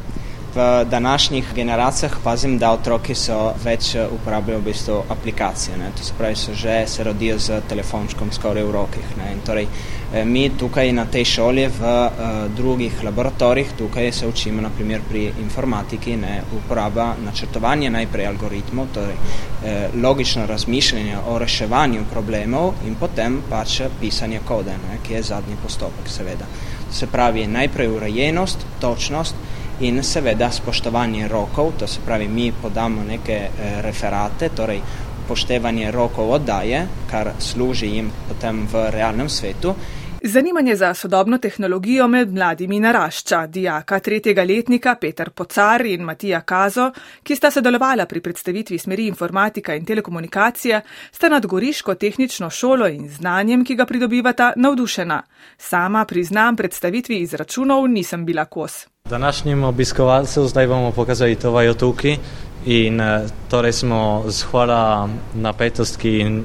V 0.55 0.67
današnjih 0.89 1.51
generacijah 1.55 2.15
pazim, 2.23 2.55
da 2.57 2.71
otroci 2.71 3.15
so 3.15 3.51
več 3.65 3.91
uporabljajo 3.99 4.61
v 4.61 4.67
bistvu 4.69 5.01
aplikacije. 5.09 5.75
Ne? 5.77 5.91
To 5.97 6.07
se 6.07 6.15
pravi, 6.17 6.39
so 6.39 6.55
že 6.55 6.85
se 6.87 7.03
rodijo 7.03 7.35
z 7.39 7.59
telefončkom 7.67 8.31
skoraj 8.31 8.63
v 8.63 8.71
rokih. 8.79 9.11
Ne? 9.19 9.33
In 9.35 9.43
torej, 9.45 9.67
Eh, 9.67 9.98
mi 10.25 10.49
tukaj 10.57 10.89
na 10.93 11.05
tej 11.05 11.25
šoli 11.25 11.67
v 11.67 11.81
uh, 11.81 12.11
drugih 12.57 13.03
laboratorijih, 13.03 13.67
tukaj 13.77 14.11
se 14.11 14.27
učimo 14.27 14.61
naprimer 14.61 15.01
pri 15.09 15.31
informatiki, 15.41 16.15
ne, 16.17 16.41
uporaba 16.57 17.13
načrtovanja 17.25 17.89
najprej 17.89 18.27
algoritmov, 18.27 18.87
torej 18.93 19.13
eh, 19.13 19.89
logično 20.01 20.45
razmišljanje 20.45 21.17
o 21.27 21.37
reševanju 21.39 22.01
problemov 22.11 22.73
in 22.87 22.95
potem 22.95 23.41
pač 23.49 23.81
pisanje 23.99 24.39
kode, 24.45 24.71
ne, 24.71 24.97
ki 25.05 25.13
je 25.13 25.23
zadnji 25.23 25.55
postopek 25.63 26.09
seveda. 26.09 26.45
Se 26.91 27.07
pravi 27.07 27.47
najprej 27.47 27.87
urejenost, 27.87 28.65
točnost 28.79 29.35
in 29.79 30.03
seveda 30.03 30.51
spoštovanje 30.51 31.27
rokov, 31.27 31.71
to 31.79 31.87
se 31.87 31.99
pravi 32.05 32.27
mi 32.27 32.51
podamo 32.61 33.03
neke 33.03 33.37
eh, 33.37 33.81
referate, 33.81 34.49
torej 34.49 34.81
upoštevanje 35.29 35.91
rokov 35.91 36.31
oddaje, 36.31 36.87
kar 37.11 37.31
služi 37.39 37.87
jim 37.87 38.09
potem 38.27 38.65
v 38.71 38.89
realnem 38.89 39.29
svetu 39.29 39.75
Zanimanje 40.23 40.75
za 40.75 40.93
sodobno 40.93 41.37
tehnologijo 41.37 42.07
med 42.07 42.33
mladimi 42.33 42.79
narašča. 42.79 43.47
Dijaka 43.47 43.99
tretjega 43.99 44.43
letnika 44.43 44.95
Peter 45.01 45.29
Pocar 45.29 45.85
in 45.85 46.01
Matija 46.01 46.41
Kazo, 46.41 46.91
ki 47.23 47.35
sta 47.35 47.51
sodelovala 47.51 48.05
pri 48.05 48.21
predstavitvi 48.21 48.77
smeri 48.77 49.07
informatika 49.07 49.75
in 49.75 49.85
telekomunikacije, 49.85 50.81
sta 51.11 51.29
nad 51.29 51.45
Goriško 51.45 51.95
tehnično 51.95 52.49
šolo 52.49 52.87
in 52.87 53.09
znanjem, 53.09 53.65
ki 53.65 53.75
ga 53.75 53.85
pridobivata, 53.85 54.53
navdušena. 54.55 55.21
Sama 55.57 56.05
priznam 56.05 56.55
predstavitvi 56.55 57.19
izračunov 57.19 57.87
nisem 57.87 58.25
bila 58.25 58.45
kos. 58.45 58.87
Današnjim 59.09 59.63
obiskovalcem 59.63 60.47
zdaj 60.47 60.67
bomo 60.67 60.91
pokazali 60.91 61.35
to 61.35 61.51
vajo 61.51 61.73
tukaj 61.73 62.17
in 62.65 63.01
eh, 63.01 63.27
torej 63.49 63.71
smo 63.71 64.23
zhvala 64.27 65.09
napetost, 65.33 65.97
ki 65.97 66.41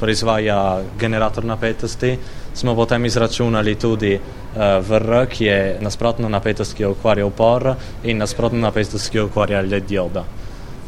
proizvaja 0.00 0.80
generator 0.98 1.44
napetosti 1.44 2.18
smo 2.58 2.74
potem 2.74 3.04
izračunali 3.04 3.74
tudi 3.74 4.14
uh, 4.14 4.62
eh, 4.62 4.80
VR, 4.88 5.26
ki 5.30 5.44
je 5.44 5.78
nasprotna 5.80 6.28
napetost, 6.28 6.74
ki 6.74 6.82
jo 6.82 6.90
ukvarja 6.90 7.26
upor 7.26 7.74
in 8.04 8.18
nasprotna 8.18 8.58
napetost, 8.58 9.10
ki 9.10 9.18
jo 9.18 9.26
ukvarja 9.30 9.60
led 9.62 9.86
dioda. 9.86 10.24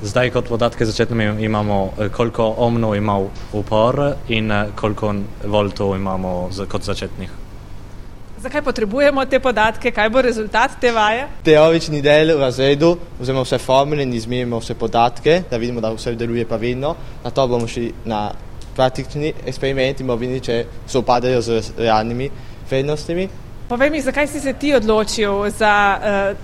Zdaj 0.02 0.30
kot 0.34 0.48
podatke 0.48 0.86
začetno 0.86 1.22
imamo, 1.38 1.92
eh, 1.98 2.08
koliko 2.08 2.54
ohmov 2.58 2.96
ima 2.96 3.18
upor 3.52 4.14
in 4.28 4.50
eh, 4.50 4.66
koliko 4.74 5.14
voltov 5.44 5.94
imamo 5.96 6.50
kot 6.68 6.82
začetnih. 6.82 7.30
Zakaj 8.40 8.62
potrebujemo 8.62 9.24
te 9.24 9.38
podatke, 9.40 9.90
kaj 9.90 10.08
bo 10.10 10.22
rezultat 10.22 10.78
te 10.80 10.90
vaje? 10.92 11.26
Teorični 11.44 12.00
del 12.02 12.32
v 12.36 12.40
razredu, 12.40 12.94
vzamemo 13.20 13.44
vse 13.44 13.58
formule 13.58 14.02
in 14.02 14.14
izmerimo 14.16 14.58
vse 14.58 14.74
podatke, 14.74 15.42
da 15.50 15.56
vidimo, 15.56 15.80
da 15.80 15.92
vse 15.92 16.14
deluje 16.16 16.46
pravilno. 16.48 16.94
Na 17.24 17.30
to 17.30 17.46
bomo 17.46 17.68
šli 17.68 17.92
na 18.04 18.30
praktični 18.80 19.32
eksperimenti, 19.46 20.04
bomo 20.04 20.16
videli, 20.20 20.40
če 20.40 20.58
se 20.88 20.98
upadajo 20.98 21.40
z 21.44 21.60
realnimi 21.78 22.30
vrednostmi. 22.70 23.28
Povej 23.68 23.90
mi, 23.92 24.00
zakaj 24.02 24.26
si 24.26 24.40
se 24.40 24.54
ti 24.58 24.72
odločil 24.74 25.50
za 25.54 25.74
uh, 25.94 26.38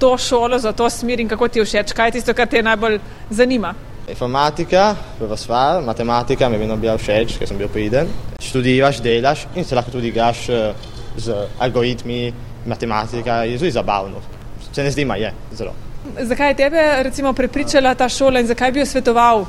to 0.00 0.16
šolo, 0.18 0.58
za 0.58 0.72
to 0.72 0.88
smer 0.90 1.20
in 1.20 1.28
kako 1.28 1.48
ti 1.48 1.64
všeč, 1.64 1.92
kaj 1.92 2.08
je 2.08 2.16
tisto, 2.18 2.34
kar 2.34 2.48
te 2.50 2.62
najbolj 2.62 2.98
zanima? 3.30 3.74
Informatika, 4.08 4.94
prva 5.18 5.36
stvar, 5.36 5.82
matematika 5.84 6.48
mi 6.48 6.56
je 6.56 6.64
vedno 6.64 6.76
bila 6.76 6.96
všeč, 6.98 7.36
ker 7.38 7.48
sem 7.48 7.60
bil 7.60 7.68
priden. 7.72 8.08
Študiraš, 8.40 9.00
delaš 9.04 9.46
in 9.54 9.64
se 9.64 9.76
lahko 9.76 9.92
tudi 9.94 10.10
igraš 10.12 10.48
uh, 10.48 10.90
z 11.16 11.36
algoritmi 11.58 12.32
matematika 12.66 13.42
je 13.44 13.58
tudi 13.58 13.70
zabavno. 13.70 14.24
Se 14.72 14.82
ne 14.82 14.90
zdi, 14.90 15.06
je 15.16 15.32
zelo. 15.52 15.76
Zakaj 16.20 16.50
je 16.50 16.54
tebe 16.54 16.82
recimo 17.02 17.32
prepričala 17.32 17.94
ta 17.94 18.08
šola 18.08 18.40
in 18.40 18.46
zakaj 18.46 18.72
bi 18.72 18.80
jo 18.80 18.86
svetoval 18.86 19.40
uh, 19.40 19.48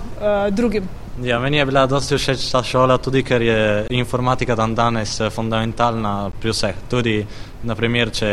drugim? 0.52 0.88
Ja, 1.24 1.40
meni 1.40 1.58
je 1.58 1.66
bila 1.66 1.86
dosti 1.88 2.18
všeč 2.18 2.42
ta 2.52 2.60
šola, 2.64 2.98
tudi 3.00 3.22
ker 3.24 3.42
je 3.42 3.60
informatika 3.96 4.56
dan 4.56 4.74
danes 4.76 5.22
fundamentalna 5.32 6.32
pri 6.42 6.52
vseh. 6.52 6.82
Tudi, 6.92 7.22
naprimer, 7.64 8.10
če 8.12 8.32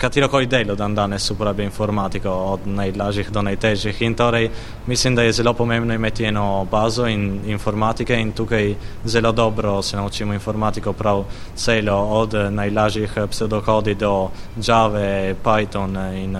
katerokoli 0.00 0.48
delo 0.48 0.74
dan 0.80 0.94
danes 0.96 1.28
uporablja 1.30 1.66
informatiko, 1.68 2.32
od 2.54 2.64
najlažjih 2.64 3.28
do 3.30 3.42
najtežjih. 3.44 4.00
In 4.08 4.16
torej 4.16 4.48
mislim, 4.86 5.14
da 5.14 5.26
je 5.28 5.34
zelo 5.42 5.52
pomembno 5.52 5.94
imeti 5.94 6.24
eno 6.24 6.64
bazo 6.70 7.04
in 7.06 7.42
informatike 7.46 8.16
in 8.16 8.32
tukaj 8.32 8.74
zelo 9.04 9.32
dobro 9.32 9.82
se 9.82 9.96
naučimo 9.96 10.32
informatiko 10.32 10.92
prav 10.92 11.24
celo, 11.54 11.98
od 12.22 12.34
najlažjih 12.50 13.18
pseudokodi 13.30 13.94
do 13.94 14.30
Java, 14.56 15.34
Python 15.44 16.00
in 16.16 16.38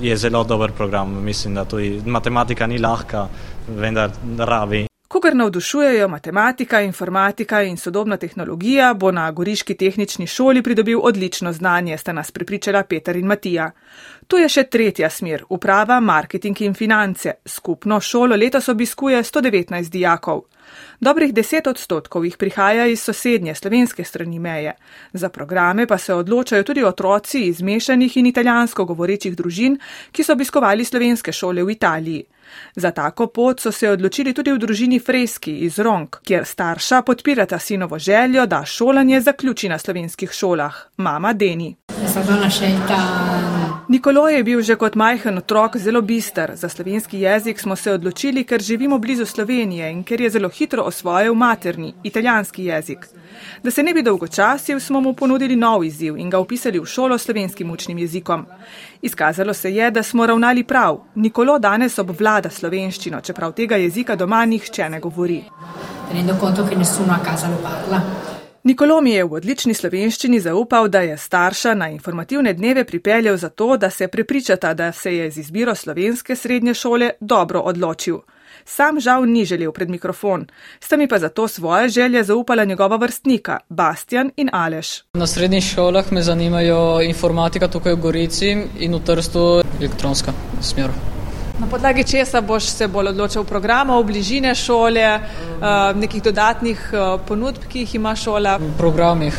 je 0.00 0.16
zelo 0.16 0.44
dober 0.44 0.72
program. 0.72 1.24
Mislim, 1.24 1.54
da 1.54 1.64
tudi 1.64 2.02
matematika 2.06 2.66
ni 2.66 2.78
lahka, 2.78 3.28
vendar 3.68 4.10
rabi 4.38 4.86
Kogar 5.12 5.34
navdušujejo 5.36 6.08
matematika, 6.08 6.80
informatika 6.80 7.62
in 7.62 7.76
sodobna 7.76 8.16
tehnologija, 8.16 8.94
bo 8.94 9.10
na 9.12 9.30
Goriški 9.30 9.74
tehnični 9.76 10.26
šoli 10.26 10.62
pridobil 10.62 11.00
odlično 11.02 11.52
znanje, 11.52 11.98
sta 11.98 12.12
nas 12.12 12.30
pripričala 12.30 12.82
Peter 12.82 13.16
in 13.16 13.26
Matija. 13.26 13.70
Tu 14.26 14.36
je 14.36 14.48
še 14.48 14.64
tretja 14.64 15.10
smer, 15.10 15.44
uprava, 15.48 16.00
marketing 16.00 16.62
in 16.62 16.74
finance. 16.74 17.34
Skupno 17.46 18.00
šolo 18.00 18.36
letos 18.36 18.68
obiskuje 18.68 19.22
119 19.22 19.90
dijakov. 19.90 20.42
Dobrih 21.00 21.34
10 21.34 21.68
odstotkov 21.68 22.24
jih 22.24 22.36
prihaja 22.36 22.86
iz 22.86 23.02
sosednje 23.02 23.54
slovenske 23.54 24.04
strani 24.04 24.38
meje. 24.38 24.72
Za 25.12 25.28
programe 25.28 25.86
pa 25.86 25.98
se 25.98 26.14
odločajo 26.14 26.62
tudi 26.62 26.84
otroci 26.84 27.46
iz 27.46 27.62
mešanih 27.62 28.16
in 28.16 28.26
italijansko 28.26 28.84
govorečih 28.84 29.36
družin, 29.36 29.78
ki 30.12 30.24
so 30.24 30.32
obiskovali 30.32 30.84
slovenske 30.84 31.32
šole 31.32 31.62
v 31.62 31.76
Italiji. 31.76 32.24
Za 32.76 32.90
tako 32.90 33.26
pot 33.26 33.60
so 33.60 33.72
se 33.72 33.90
odločili 33.90 34.32
tudi 34.34 34.52
v 34.52 34.58
družini 34.58 35.00
Freski 35.00 35.58
iz 35.66 35.78
Rong, 35.78 36.08
kjer 36.24 36.44
starša 36.44 37.02
podpirata 37.02 37.58
sinovo 37.58 37.98
željo, 37.98 38.46
da 38.46 38.64
šolanje 38.64 39.20
zaključi 39.20 39.68
na 39.68 39.78
slovenskih 39.78 40.32
šolah. 40.32 40.74
Mama 40.96 41.32
Deni. 41.32 41.76
Nikolo 43.88 44.28
je 44.28 44.44
bil 44.44 44.62
že 44.62 44.76
kot 44.76 44.94
majhen 44.94 45.38
otrok 45.38 45.76
zelo 45.76 46.00
bister. 46.00 46.52
Za 46.54 46.68
slovenski 46.68 47.20
jezik 47.20 47.60
smo 47.60 47.76
se 47.76 47.92
odločili, 47.92 48.44
ker 48.44 48.62
živimo 48.62 48.98
blizu 48.98 49.26
Slovenije 49.26 49.90
in 49.90 50.04
ker 50.04 50.20
je 50.20 50.30
zelo 50.30 50.48
hitro 50.48 50.82
osvojil 50.82 51.34
materni, 51.34 51.94
italijanski 52.02 52.64
jezik. 52.64 53.08
Da 53.62 53.70
se 53.70 53.82
ne 53.82 53.94
bi 53.94 54.02
dolgočasil, 54.02 54.80
smo 54.80 55.00
mu 55.00 55.14
ponudili 55.14 55.56
nov 55.56 55.84
izziv 55.84 56.16
in 56.16 56.30
ga 56.30 56.38
upisali 56.38 56.78
v 56.78 56.84
šolo 56.84 57.18
slovenskim 57.18 57.70
učnim 57.70 57.98
jezikom. 57.98 58.46
Izkazalo 59.02 59.54
se 59.54 59.74
je, 59.74 59.90
da 59.90 60.02
smo 60.02 60.26
ravnali 60.26 60.64
prav. 60.64 61.00
Nikolo 61.14 61.58
danes 61.58 61.98
obvlada 61.98 62.50
slovenščino, 62.50 63.20
čeprav 63.20 63.52
tega 63.52 63.76
jezika 63.76 64.16
doma 64.16 64.44
nihče 64.44 64.88
ne 64.88 65.00
govori. 65.00 65.42
Nikolo 68.64 69.00
mi 69.00 69.10
je 69.10 69.24
v 69.24 69.32
odlični 69.32 69.74
slovenščini 69.74 70.38
zaupal, 70.40 70.88
da 70.88 71.00
je 71.00 71.16
starša 71.18 71.74
na 71.74 71.88
informativne 71.90 72.52
dneve 72.54 72.84
pripeljal 72.84 73.36
zato, 73.36 73.76
da 73.76 73.90
se 73.90 74.08
prepričata, 74.08 74.74
da 74.74 74.92
se 74.92 75.16
je 75.16 75.30
z 75.30 75.38
izbiro 75.38 75.74
slovenske 75.74 76.36
srednje 76.36 76.74
šole 76.74 77.10
dobro 77.20 77.60
odločil. 77.60 78.20
Sam 78.64 79.00
žal 79.00 79.26
ni 79.26 79.44
želel 79.44 79.72
pred 79.72 79.90
mikrofon, 79.90 80.46
sta 80.80 80.96
mi 80.96 81.08
pa 81.08 81.18
zato 81.18 81.48
svoje 81.48 81.88
želje 81.88 82.24
zaupala 82.24 82.64
njegova 82.64 82.96
vrstnika, 82.96 83.58
Bastian 83.68 84.30
in 84.36 84.50
Aleš. 84.52 85.02
Na 85.14 85.26
srednjih 85.26 85.64
šolah 85.64 86.12
me 86.12 86.22
zanimajo 86.22 87.00
informatika 87.02 87.68
tukaj 87.68 87.94
v 87.94 88.00
Gorici 88.00 88.56
in 88.78 88.94
v 88.94 89.00
Trstu 89.04 89.62
elektronska 89.80 90.32
smer. 90.60 90.90
Na 91.58 91.66
podlagi 91.66 92.04
česa 92.04 92.40
boš 92.40 92.64
se 92.64 92.88
bolj 92.88 93.08
odločil 93.08 93.44
programov, 93.44 94.04
bližine 94.04 94.54
šole, 94.54 95.00
eh, 95.00 95.20
nekih 95.94 96.22
dodatnih 96.22 96.90
eh, 96.92 97.18
ponudb, 97.28 97.64
ki 97.68 97.78
jih 97.78 97.94
ima 97.94 98.16
šola? 98.16 98.56
V 98.56 98.72
programih, 98.78 99.36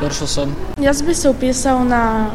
prišel 0.00 0.26
sem. 0.26 0.56
Jaz 0.82 1.02
bi 1.02 1.14
se 1.14 1.28
upisal 1.28 1.84
na 1.84 2.30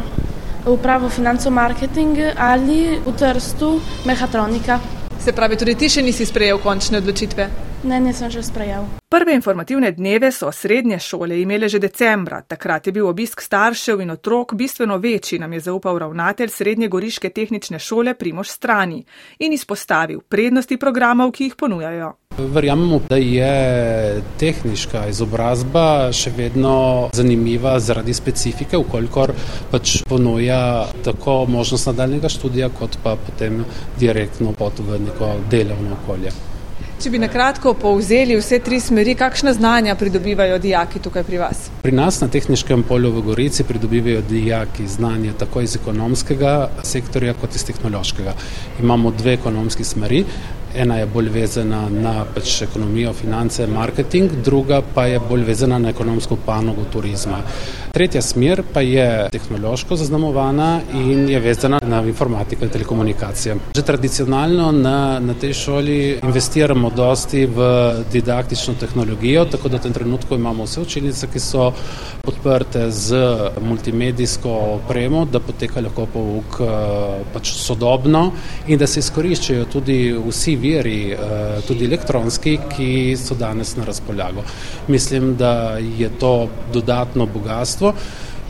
upravo 0.65 1.09
financov 1.09 1.51
marketing 1.51 2.17
ali 2.37 2.99
v 3.05 3.13
Trstu 3.17 3.79
mehatronika. 4.05 4.79
Se 5.21 5.33
pravi, 5.33 5.53
tudi 5.55 5.75
ti 5.77 5.85
še 5.85 6.01
nisi 6.01 6.25
sprejel 6.25 6.57
končne 6.57 6.97
odločitve? 6.97 7.70
Ne, 7.83 7.99
nisem 7.99 8.29
že 8.29 8.43
sprejel. 8.45 8.85
Prve 9.09 9.33
informativne 9.33 9.91
dneve 9.91 10.31
so 10.31 10.51
srednje 10.53 10.99
šole 10.99 11.41
imele 11.41 11.69
že 11.69 11.79
decembra. 11.79 12.41
Takrat 12.41 12.87
je 12.87 12.93
bil 12.93 13.07
obisk 13.07 13.41
staršev 13.41 14.01
in 14.01 14.11
otrok 14.11 14.53
bistveno 14.53 14.97
večji, 14.97 15.39
nam 15.39 15.53
je 15.53 15.59
zaupal 15.59 15.97
ravnatelj 15.97 16.49
Srednje 16.49 16.87
Goriške 16.87 17.29
tehnične 17.29 17.79
šole 17.79 18.13
Primož 18.13 18.49
Strani 18.49 19.03
in 19.39 19.53
izpostavil 19.53 20.21
prednosti 20.21 20.77
programov, 20.77 21.31
ki 21.31 21.43
jih 21.43 21.55
ponujajo. 21.55 22.13
Verjamemo, 22.37 23.01
da 23.09 23.17
je 23.17 24.21
tehnička 24.39 25.07
izobrazba 25.09 26.13
še 26.13 26.31
vedno 26.37 27.09
zanimiva 27.13 27.79
zaradi 27.79 28.13
specifike, 28.13 28.77
ukolikor 28.77 29.33
pač 29.71 30.03
ponuja 30.07 30.85
tako 31.03 31.45
možnost 31.49 31.89
nadaljnega 31.89 32.29
študija, 32.29 32.69
kot 32.69 33.01
pa 33.03 33.17
potem 33.17 33.65
direktno 33.99 34.53
pot 34.53 34.79
v 34.79 35.01
neko 35.09 35.33
delovno 35.49 35.97
okolje. 36.03 36.31
Če 37.01 37.09
bi 37.09 37.17
na 37.17 37.25
kratko 37.33 37.71
povzeli 37.81 38.35
vse 38.37 38.59
tri 38.61 38.77
smeri, 38.77 39.15
kakšna 39.17 39.55
znanja 39.57 39.95
pridobivajo 39.97 40.59
dijaki 40.61 40.99
tukaj 41.01 41.23
pri 41.25 41.39
vas? 41.41 41.63
Pri 41.81 41.95
nas 41.97 42.19
na 42.21 42.27
tehničkem 42.29 42.83
polju 42.85 43.09
v 43.15 43.23
Gorici 43.25 43.63
pridobivajo 43.65 44.21
dijaki 44.29 44.85
znanje 44.87 45.33
tako 45.39 45.65
iz 45.65 45.75
ekonomskega 45.81 46.69
sektorja 46.85 47.33
kot 47.41 47.57
iz 47.57 47.65
tehnološkega. 47.65 48.35
Imamo 48.85 49.11
dve 49.17 49.33
ekonomski 49.33 49.83
smeri. 49.83 50.25
Ena 50.75 50.97
je 50.97 51.05
bolj 51.05 51.29
vezana 51.29 51.81
na 51.89 52.25
pač 52.35 52.61
ekonomijo, 52.61 53.13
finance, 53.13 53.65
marketing, 53.67 54.31
druga 54.45 54.81
pa 54.93 55.05
je 55.05 55.19
bolj 55.19 55.43
vezana 55.43 55.79
na 55.79 55.89
ekonomsko 55.89 56.37
panogo 56.45 56.85
turizma. 56.93 57.41
Tretja 57.91 58.21
smer 58.21 58.63
pa 58.73 58.81
je 58.81 59.27
tehnološko 59.31 59.95
zaznamovana 59.95 60.79
in 60.93 61.27
je 61.29 61.39
vezana 61.39 61.79
na 61.83 61.99
informatiko 62.07 62.65
in 62.65 62.71
telekomunikacije. 62.71 63.55
Že 63.75 63.81
tradicionalno 63.81 64.71
na, 64.71 65.19
na 65.19 65.33
tej 65.33 65.53
šoli 65.53 65.97
investiramo 66.23 66.89
dosti 66.95 67.45
v 67.45 67.59
didaktično 68.11 68.73
tehnologijo, 68.79 69.45
tako 69.45 69.69
da 69.69 69.77
v 69.77 69.81
tem 69.81 69.93
trenutku 69.93 70.35
imamo 70.35 70.63
vse 70.63 70.81
učilnice, 70.81 71.27
ki 71.33 71.39
so 71.39 71.71
podprte 72.21 72.91
z 72.91 73.21
multimedijsko 73.61 74.49
opremo, 74.75 75.25
da 75.25 75.39
poteka 75.39 75.81
lahko 75.81 76.05
pouk 76.13 76.59
eh, 76.61 77.21
pač 77.33 77.53
sodobno 77.57 78.31
in 78.67 78.79
da 78.79 78.87
se 78.87 78.99
izkoriščajo 78.99 79.65
tudi 79.71 79.99
vsi 80.27 80.55
viri, 80.55 80.99
eh, 81.11 81.61
tudi 81.67 81.85
elektronski, 81.85 82.57
ki 82.75 82.91
so 83.17 83.35
danes 83.35 83.75
na 83.77 83.85
razpolago. 83.85 84.43
Mislim, 84.87 85.35
da 85.35 85.77
je 85.77 86.09
to 86.19 86.49
dodatno 86.73 87.25
bogatstvo. 87.25 87.93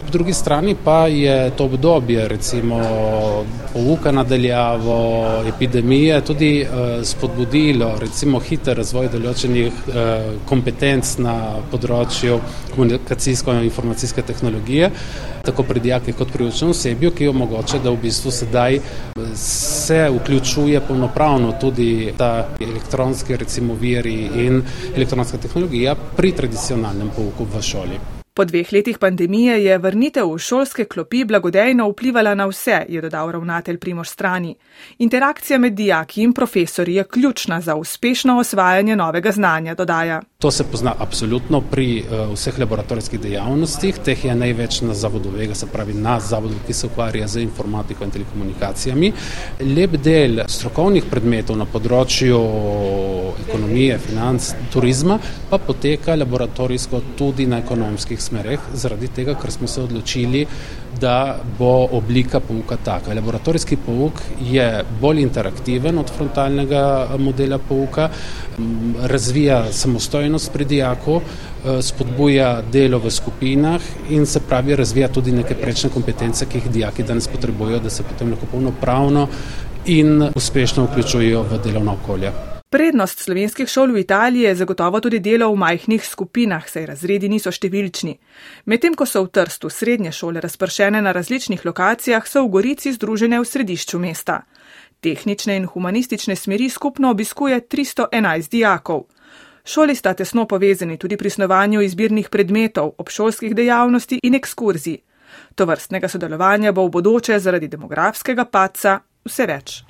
Po 0.05 0.11
drugi 0.11 0.33
strani 0.33 0.75
pa 0.83 1.07
je 1.07 1.51
to 1.57 1.65
obdobje, 1.65 2.27
recimo 2.27 2.77
pouka 3.73 4.11
nadaljavo, 4.11 5.25
epidemije, 5.47 6.21
tudi 6.21 6.61
eh, 6.61 6.67
spodbudilo 7.05 7.95
recimo 7.99 8.39
hiter 8.39 8.77
razvoj 8.77 9.09
določenih 9.13 9.73
eh, 9.87 10.23
kompetenc 10.49 11.11
na 11.23 11.35
področju 11.71 12.39
komunikacijsko-informacijske 12.75 14.23
tehnologije, 14.25 14.89
tako 15.45 15.63
pri 15.69 15.83
dijakih 15.85 16.17
kot 16.17 16.33
pri 16.33 16.47
učnem 16.49 16.73
osebju, 16.73 17.11
ki 17.11 17.29
omogoča, 17.31 17.79
da 17.83 17.93
v 17.93 18.01
bistvu 18.01 18.31
sedaj 18.31 18.79
se 19.37 19.99
vključuje 20.15 20.81
polnopravno 20.87 21.53
tudi 21.61 22.13
ta 22.17 22.47
elektronski 22.59 23.37
recimo 23.37 23.77
viri 23.79 24.17
in 24.47 24.63
elektronska 24.95 25.37
tehnologija 25.37 25.95
pri 26.17 26.33
tradicionalnem 26.41 27.13
pouku 27.15 27.47
v 27.53 27.61
šoli. 27.61 28.01
Po 28.41 28.45
dveh 28.45 28.73
letih 28.73 28.97
pandemije 28.97 29.63
je 29.63 29.75
vrnitev 29.77 30.25
v 30.25 30.37
šolske 30.41 30.85
klopi 30.89 31.19
blagodejno 31.29 31.85
vplivala 31.91 32.33
na 32.35 32.47
vse, 32.49 32.79
je 32.89 33.01
dodal 33.01 33.29
ravnatelj 33.31 33.77
Primož 33.77 34.09
Strani. 34.09 34.55
Interakcija 34.97 35.59
med 35.59 35.73
dijaki 35.73 36.23
in 36.23 36.33
profesori 36.33 36.95
je 36.95 37.03
ključna 37.03 37.61
za 37.61 37.75
uspešno 37.75 38.39
osvajanje 38.39 38.95
novega 38.95 39.31
znanja, 39.31 39.75
dodaja. 39.75 40.21
To 40.39 40.51
se 40.51 40.63
pozna 40.63 40.93
absolutno 40.99 41.61
pri 41.61 41.99
uh, 42.01 42.33
vseh 42.33 42.59
laboratorijskih 42.59 43.19
dejavnostih, 43.19 43.99
teh 44.05 44.25
je 44.25 44.35
največ 44.35 44.81
na 44.81 44.93
zavodu 44.93 45.29
Vega, 45.29 45.55
se 45.55 45.67
pravi 45.69 45.93
na 45.93 46.19
zavodu, 46.19 46.55
ki 46.67 46.73
se 46.73 46.87
ukvarja 46.87 47.27
z 47.27 47.43
informatiko 47.45 48.03
in 48.03 48.11
telekomunikacijami. 48.11 49.13
Lep 49.75 49.91
del 50.01 50.41
strokovnih 50.47 51.05
predmetov 51.11 51.61
na 51.61 51.69
področju 51.69 52.41
ekonomije, 53.45 53.99
financ, 54.01 54.49
turizma 54.73 55.19
pa 55.49 55.61
poteka 55.61 56.15
laboratorijsko 56.15 57.03
tudi 57.17 57.45
na 57.45 57.61
ekonomskih 57.61 58.21
smereh, 58.31 58.71
zaradi 58.73 59.11
tega, 59.11 59.35
ker 59.35 59.51
smo 59.51 59.67
se 59.67 59.81
odločili, 59.83 60.45
da 60.99 61.37
bo 61.59 61.87
oblika 61.97 62.39
pouka 62.39 62.77
taka. 62.77 63.13
Laboratorijski 63.13 63.77
pouk 63.85 64.21
je 64.41 64.83
bolj 65.01 65.21
interaktiven 65.21 65.99
od 65.99 66.11
frontalnega 66.15 66.83
modela 67.19 67.57
pouka, 67.57 68.09
razvija 69.03 69.63
samostojnost 69.71 70.51
pri 70.53 70.65
dijaku, 70.65 71.21
spodbuja 71.81 72.61
delo 72.73 72.99
v 72.99 73.11
skupinah 73.11 73.81
in 74.09 74.25
se 74.25 74.39
pravi 74.39 74.75
razvija 74.75 75.11
tudi 75.13 75.31
neke 75.31 75.55
prečne 75.55 75.89
kompetence, 75.93 76.45
ki 76.45 76.57
jih 76.57 76.71
dijaki 76.71 77.03
danes 77.03 77.27
potrebujejo, 77.27 77.79
da 77.79 77.89
se 77.89 78.03
potem 78.03 78.31
lahko 78.31 78.49
polnopravno 78.51 79.27
in 79.85 80.29
uspešno 80.35 80.87
vključujejo 80.89 81.45
v 81.51 81.61
delovno 81.63 81.97
okolje. 82.01 82.31
Prednost 82.71 83.19
slovenskih 83.19 83.67
šol 83.67 83.91
v 83.91 83.99
Italiji 83.99 84.45
je 84.47 84.55
zagotovo 84.55 84.99
tudi 85.03 85.19
delo 85.19 85.49
v 85.51 85.57
majhnih 85.59 86.05
skupinah, 86.07 86.63
saj 86.71 86.85
razredi 86.87 87.27
niso 87.27 87.51
številčni. 87.51 88.13
Medtem 88.71 88.95
ko 88.95 89.03
so 89.03 89.25
v 89.25 89.27
Trstu 89.27 89.67
srednje 89.67 90.13
šole 90.15 90.39
razpršene 90.39 91.01
na 91.03 91.11
različnih 91.11 91.65
lokacijah, 91.67 92.23
so 92.23 92.45
v 92.45 92.51
Gorici 92.53 92.95
združene 92.95 93.41
v 93.43 93.49
središču 93.49 93.99
mesta. 93.99 94.45
Tehnične 95.03 95.59
in 95.59 95.67
humanistične 95.67 96.39
smeri 96.39 96.71
skupno 96.71 97.11
obiskuje 97.11 97.59
311 97.67 98.47
dijakov. 98.47 99.03
Šoli 99.67 99.91
sta 99.91 100.15
tesno 100.15 100.47
povezani 100.47 100.95
tudi 100.95 101.19
pri 101.19 101.27
snovanju 101.27 101.83
izbirnih 101.83 102.31
predmetov, 102.31 102.95
obšolskih 103.03 103.51
dejavnosti 103.51 104.23
in 104.23 104.39
ekskurzij. 104.39 105.01
To 105.59 105.67
vrstnega 105.67 106.07
sodelovanja 106.07 106.71
bo 106.71 106.87
v 106.87 106.95
bodoče 106.95 107.35
zaradi 107.35 107.67
demografskega 107.67 108.47
paca 108.47 109.01
vse 109.27 109.51
več. 109.51 109.81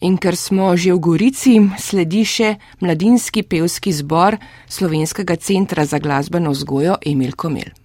In 0.00 0.14
ker 0.18 0.36
smo 0.38 0.76
že 0.78 0.94
v 0.94 1.02
Gorici, 1.02 1.54
sledi 1.78 2.22
še 2.22 2.54
mladinski 2.82 3.42
pevski 3.42 3.90
zbor 3.90 4.38
Slovenskega 4.70 5.36
centra 5.42 5.84
za 5.84 5.98
glasbeno 5.98 6.54
vzgojo 6.54 6.98
Emil 7.02 7.34
Komel. 7.34 7.77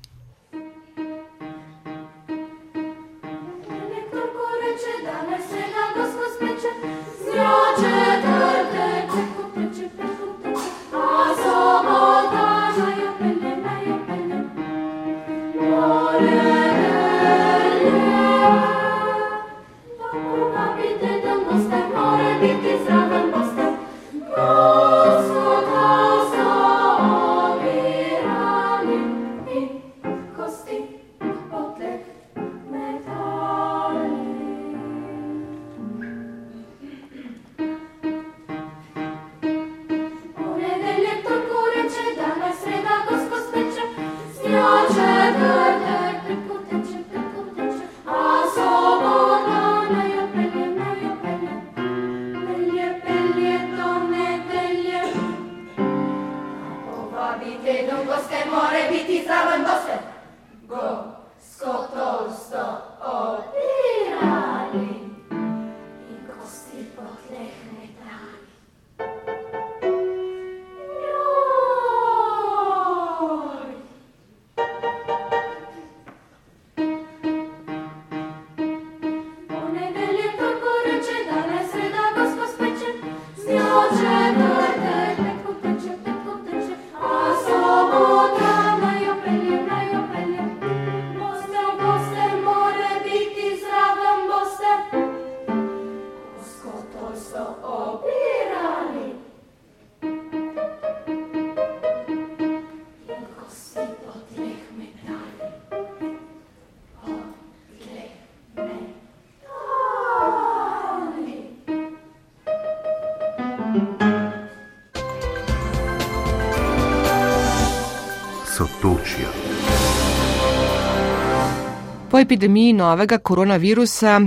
Po 122.13 122.19
epidemiji 122.19 122.73
novega 122.73 123.17
koronavirusa 123.17 124.19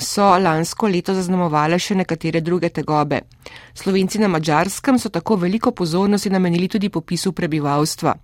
so 0.00 0.26
lansko 0.40 0.88
leto 0.88 1.12
zaznamovale 1.12 1.76
še 1.76 1.92
nekatere 2.00 2.40
druge 2.40 2.70
tegobe. 2.78 3.18
Slovenci 3.76 4.22
na 4.22 4.30
Mačarskem 4.32 4.96
so 4.98 5.10
tako 5.12 5.36
veliko 5.42 5.74
pozornosti 5.76 6.32
namenili 6.32 6.68
tudi 6.72 6.88
popisu 6.88 7.34
prebivalstva. 7.36 8.14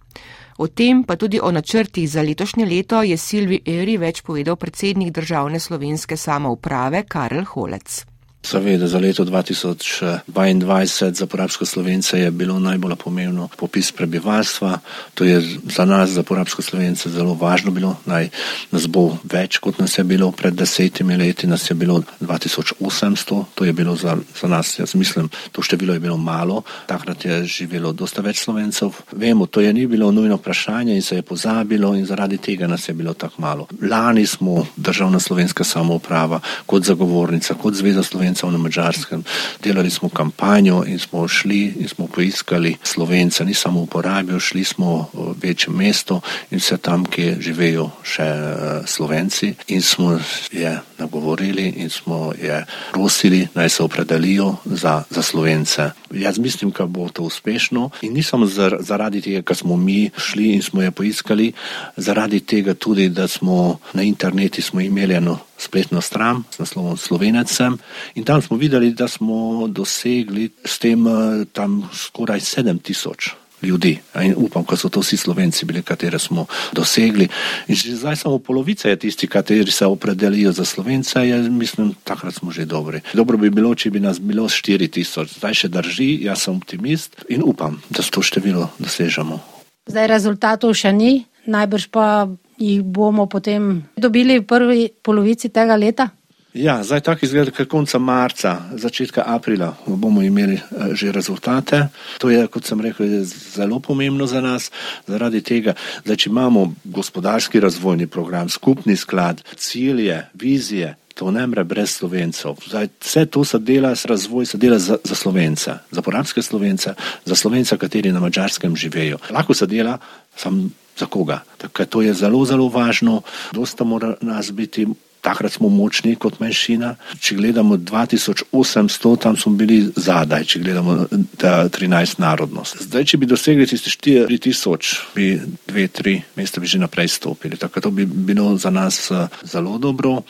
O 0.65 0.69
tem 0.69 1.03
pa 1.05 1.19
tudi 1.21 1.41
o 1.43 1.51
načrtih 1.53 2.09
za 2.09 2.25
letošnje 2.25 2.65
leto 2.67 3.03
je 3.03 3.19
Silvi 3.21 3.61
Eri 3.67 3.99
več 4.01 4.23
povedal 4.23 4.57
predsednik 4.57 5.13
državne 5.13 5.61
slovenske 5.61 6.17
samouprave 6.17 7.05
Karel 7.05 7.45
Holec. 7.45 8.12
Seveda, 8.43 8.87
za 8.87 8.99
leto 8.99 9.25
2022 9.25 11.15
za 11.15 11.27
porabsko 11.27 11.67
slovence 11.67 12.19
je 12.19 12.31
bilo 12.31 12.59
najbolj 12.59 12.97
pomembno 12.97 13.49
popis 13.57 13.93
prebivalstva. 13.93 14.79
To 15.15 15.25
je 15.25 15.59
za 15.71 15.85
nas, 15.85 16.11
za 16.11 16.23
porabsko 16.23 16.63
slovence, 16.63 17.11
zelo 17.11 17.35
važno 17.35 17.71
bilo. 17.71 17.97
Naj 18.07 18.29
nas 18.71 18.87
bo 18.91 19.19
več, 19.23 19.59
kot 19.63 19.79
nas 19.79 19.95
je 19.99 20.05
bilo 20.05 20.33
pred 20.33 20.55
desetimi 20.59 21.17
leti, 21.17 21.47
nas 21.47 21.71
je 21.71 21.75
bilo 21.75 22.03
2800. 22.21 23.45
To 23.55 23.65
je 23.65 23.73
bilo 23.73 23.95
za, 23.97 24.17
za 24.41 24.49
nas, 24.49 24.79
jaz 24.79 24.95
mislim, 24.95 25.31
to 25.53 25.63
število 25.63 25.95
je 25.95 26.01
bilo 26.01 26.17
malo. 26.17 26.63
Takrat 26.87 27.25
je 27.25 27.45
živelo 27.45 27.93
dosta 27.93 28.27
več 28.27 28.43
slovencev. 28.43 28.91
Vemo, 29.13 29.47
to 29.47 29.61
je 29.61 29.73
ni 29.73 29.87
bilo 29.87 30.11
nujno 30.11 30.37
vprašanje 30.37 30.97
in 30.99 31.03
se 31.03 31.17
je 31.17 31.23
pozabilo 31.23 31.95
in 31.95 32.07
zaradi 32.07 32.43
tega 32.43 32.67
nas 32.67 32.89
je 32.89 32.95
bilo 32.95 33.15
tako 33.15 33.43
malo. 33.43 33.69
Lani 33.83 34.27
smo 34.27 34.67
državna 34.77 35.21
slovenska 35.21 35.65
samouprava 35.65 36.41
kot 36.67 36.83
zagovornica, 36.83 37.55
kot 37.55 37.75
zveza 37.79 38.03
slovencev 38.03 38.32
Slovencev 38.35 38.53
na 38.53 38.59
Mačarskem. 38.59 39.25
Delali 39.63 39.91
smo 39.91 40.09
kampanjo 40.09 40.85
in 40.87 40.99
smo 40.99 41.29
šli 41.29 41.75
in 41.79 41.89
smo 41.89 42.07
poiskali 42.07 42.77
Slovence, 42.83 43.45
ni 43.45 43.55
samo 43.55 43.81
uporabil, 43.81 44.41
šli 44.41 44.65
smo 44.65 45.09
v 45.13 45.35
večje 45.43 45.73
mesto 45.73 46.21
in 46.51 46.59
vse 46.59 46.77
tam, 46.79 47.05
kjer 47.05 47.37
živejo 47.41 47.91
še 48.03 48.23
eh, 48.23 48.83
Slovenci 48.87 49.55
in 49.69 49.83
smo 49.83 50.19
je 50.53 50.81
nagovorili 50.99 51.69
in 51.77 51.91
smo 51.91 52.33
je 52.43 52.65
prosili, 52.93 53.49
naj 53.55 53.69
se 53.69 53.83
opredelijo 53.83 54.57
za, 54.65 55.03
za 55.11 55.23
Slovence. 55.23 55.91
Jaz 56.11 56.39
mislim, 56.39 56.73
da 56.79 56.87
bo 56.87 57.09
to 57.09 57.23
uspešno 57.23 57.91
in 58.03 58.13
nisem 58.13 58.47
zaradi 58.81 59.21
tega, 59.21 59.43
ker 59.43 59.57
smo 59.57 59.77
mi 59.77 60.11
šli 60.17 60.53
in 60.55 60.63
smo 60.63 60.83
je 60.83 60.91
poiskali, 60.91 61.53
zaradi 61.97 62.41
tega 62.41 62.75
tudi, 62.75 63.09
da 63.09 63.29
smo 63.29 63.79
na 63.93 64.03
internetu 64.03 64.61
imeli 64.81 65.15
eno 65.15 65.39
spletno 65.63 66.01
stran 66.01 66.43
z 66.51 66.59
naslovom 66.59 66.97
Slovenecem 66.99 67.79
in 68.15 68.25
tam 68.25 68.43
smo 68.43 68.57
videli, 68.57 68.91
da 68.93 69.09
smo 69.09 69.69
dosegli 69.69 70.51
s 70.65 70.79
tem 70.83 71.07
eh, 71.07 71.45
tam 71.53 71.87
skoraj 71.95 72.41
7000 72.41 73.43
ljudi. 73.63 73.99
In 74.23 74.35
upam, 74.37 74.65
da 74.71 74.77
so 74.77 74.89
to 74.89 75.01
vsi 75.01 75.17
slovenci 75.17 75.65
bili, 75.65 75.83
katere 75.83 76.19
smo 76.19 76.47
dosegli. 76.73 77.29
In 77.69 77.75
že 77.75 77.97
zdaj 77.97 78.17
samo 78.17 78.39
polovica 78.39 78.89
je 78.89 78.97
tisti, 78.97 79.27
kateri 79.27 79.71
se 79.71 79.87
opredelijo 79.87 80.53
za 80.53 80.65
slovence, 80.65 81.19
je, 81.21 81.43
mislim, 81.51 81.95
takrat 82.05 82.35
smo 82.35 82.51
že 82.51 82.65
dobri. 82.65 83.01
Dobro 83.15 83.39
bi 83.39 83.51
bilo, 83.51 83.75
če 83.75 83.91
bi 83.91 84.01
nas 84.01 84.21
bilo 84.21 84.49
4000, 84.49 85.39
zdaj 85.39 85.55
še 85.55 85.69
drži, 85.69 86.11
jaz 86.27 86.43
sem 86.43 86.57
optimist 86.57 87.25
in 87.29 87.43
upam, 87.45 87.83
da 87.91 88.03
to 88.03 88.23
število 88.23 88.71
dosežemo. 88.79 89.41
Zdaj 89.87 90.07
rezultatov 90.07 90.75
še 90.75 90.93
ni, 90.93 91.25
najbrž 91.47 91.91
pa 91.91 92.27
jih 92.59 92.83
bomo 92.83 93.27
potem 93.27 93.83
dobili 93.97 94.39
v 94.39 94.47
prvi 94.47 94.89
polovici 95.03 95.49
tega 95.49 95.77
leta? 95.77 96.11
Ja, 96.55 96.83
zdaj 96.85 97.01
tako 97.01 97.25
izgleda, 97.27 97.51
da 97.59 97.65
konca 97.65 97.99
marca, 97.99 98.57
začetka 98.77 99.23
aprila 99.27 99.75
bomo 99.87 100.23
imeli 100.23 100.55
eh, 100.55 100.93
že 100.93 101.13
rezultate. 101.13 101.89
To 102.19 102.31
je, 102.31 102.47
kot 102.47 102.65
sem 102.65 102.81
rekel, 102.81 103.25
zelo 103.25 103.81
pomembno 103.81 104.27
za 104.27 104.41
nas, 104.41 104.71
zaradi 105.07 105.41
tega, 105.41 105.73
da 106.05 106.17
če 106.17 106.31
imamo 106.31 106.75
gospodarski 106.85 107.61
razvojni 107.61 108.07
program, 108.07 108.49
skupni 108.49 108.97
sklad, 108.97 109.41
cilje, 109.57 110.27
vizije, 110.35 110.97
to 111.15 111.31
ne 111.31 111.47
mre 111.47 111.65
brez 111.65 111.97
slovencev. 111.97 112.61
Zdaj, 112.69 112.89
vse 113.01 113.27
to 113.27 113.45
se 113.45 113.59
dela, 113.59 113.95
razvoj 114.05 114.47
se 114.47 114.59
dela 114.59 114.79
za, 114.79 114.99
za 115.05 115.15
slovence, 115.15 115.79
za 115.91 116.03
porabske 116.03 116.43
slovence, 116.43 116.95
za 117.25 117.35
slovence, 117.35 117.77
kateri 117.79 118.13
na 118.13 118.21
mačarskem 118.21 118.77
živejo. 118.77 119.19
Lahko 119.31 119.55
se 119.55 119.67
dela, 119.67 119.99
sam 120.37 120.71
za 120.99 121.07
koga. 121.07 121.43
Tako, 121.59 121.85
to 121.85 122.03
je 122.03 122.15
zelo, 122.15 122.45
zelo 122.45 122.69
važno, 122.69 123.23
dosta 123.53 123.85
mora 123.85 124.15
nas 124.21 124.53
biti 124.53 124.87
takrat 125.23 125.53
smo 125.53 125.69
močni 125.69 126.17
kot 126.19 126.41
manjšina. 126.43 126.97
Če 127.23 127.37
gledamo 127.39 127.79
2800, 127.79 129.13
tam 129.23 129.39
smo 129.39 129.55
bili 129.57 129.79
zadaj, 129.97 130.45
če 130.51 130.63
gledamo 130.65 130.97
13 131.39 132.21
narodnost. 132.23 132.83
Zdaj, 132.89 133.07
če 133.13 133.21
bi 133.23 133.31
dosegli 133.31 133.69
tiste 133.71 133.93
4000, 133.95 134.99
bi 135.15 135.29
dve, 135.71 135.87
tri 135.89 136.19
mesta 136.37 136.61
bi 136.61 136.71
že 136.71 136.83
naprej 136.83 137.15
stopili. 137.15 137.61
Tako 137.61 137.87
to 137.87 137.95
bi 137.95 138.07
bilo 138.07 138.57
za 138.59 138.75
nas 138.75 139.11
eh, 139.11 139.29
zelo 139.47 139.79
dobro. 139.79 140.23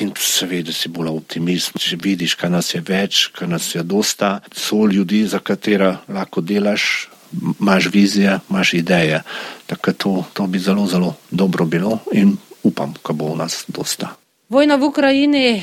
In 0.00 0.12
seveda 0.14 0.70
si 0.74 0.90
bolj 0.90 1.08
optimist, 1.10 1.78
če 1.82 1.96
vidiš, 1.98 2.36
kaj 2.38 2.50
nas 2.50 2.68
je 2.74 2.82
več, 2.86 3.24
kaj 3.34 3.48
nas 3.50 3.64
je 3.74 3.82
dosta, 3.82 4.36
so 4.54 4.84
ljudi, 4.86 5.24
za 5.26 5.40
katera 5.42 5.96
lahko 6.06 6.44
delaš, 6.46 7.08
imaš 7.60 7.90
vizije, 7.92 8.38
imaš 8.50 8.74
ideje. 8.74 9.22
Tako 9.66 9.92
to, 9.92 10.24
to 10.32 10.46
bi 10.46 10.58
zelo, 10.58 10.86
zelo 10.86 11.14
dobro 11.30 11.64
bilo 11.64 11.98
in 12.12 12.36
upam, 12.62 12.94
da 13.06 13.12
bo 13.12 13.32
v 13.32 13.36
nas 13.36 13.64
dosta. 13.68 14.08
Vojna 14.48 14.76
v 14.76 14.84
Ukrajini 14.84 15.62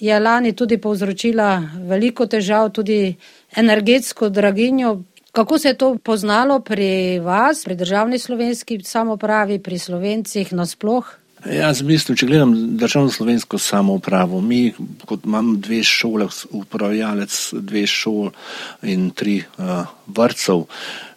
je 0.00 0.20
lani 0.20 0.52
tudi 0.52 0.78
povzročila 0.78 1.62
veliko 1.88 2.26
težav, 2.26 2.70
tudi 2.70 3.14
energetsko 3.56 4.28
draginjo. 4.28 5.02
Kako 5.32 5.58
se 5.58 5.68
je 5.68 5.78
to 5.78 5.96
poznalo 5.98 6.60
pri 6.60 7.20
vas, 7.20 7.64
pri 7.64 7.74
državni 7.74 8.18
slovenski 8.18 8.80
samopravi, 8.84 9.58
pri 9.58 9.78
slovencih 9.78 10.52
nasploh? 10.52 11.21
Jaz 11.50 11.82
mislim, 11.82 12.16
če 12.16 12.26
gledam 12.26 12.52
državno 12.76 13.10
slovensko 13.10 13.58
samoupravo, 13.58 14.40
mi, 14.40 14.72
kot 15.06 15.24
imam 15.26 15.56
dve 15.60 15.82
šole, 15.82 16.28
upravljalec 16.50 17.38
dve 17.66 17.86
šol 17.86 18.30
in 18.82 19.10
tri 19.10 19.40
uh, 19.58 19.86
vrtcev, 20.06 20.66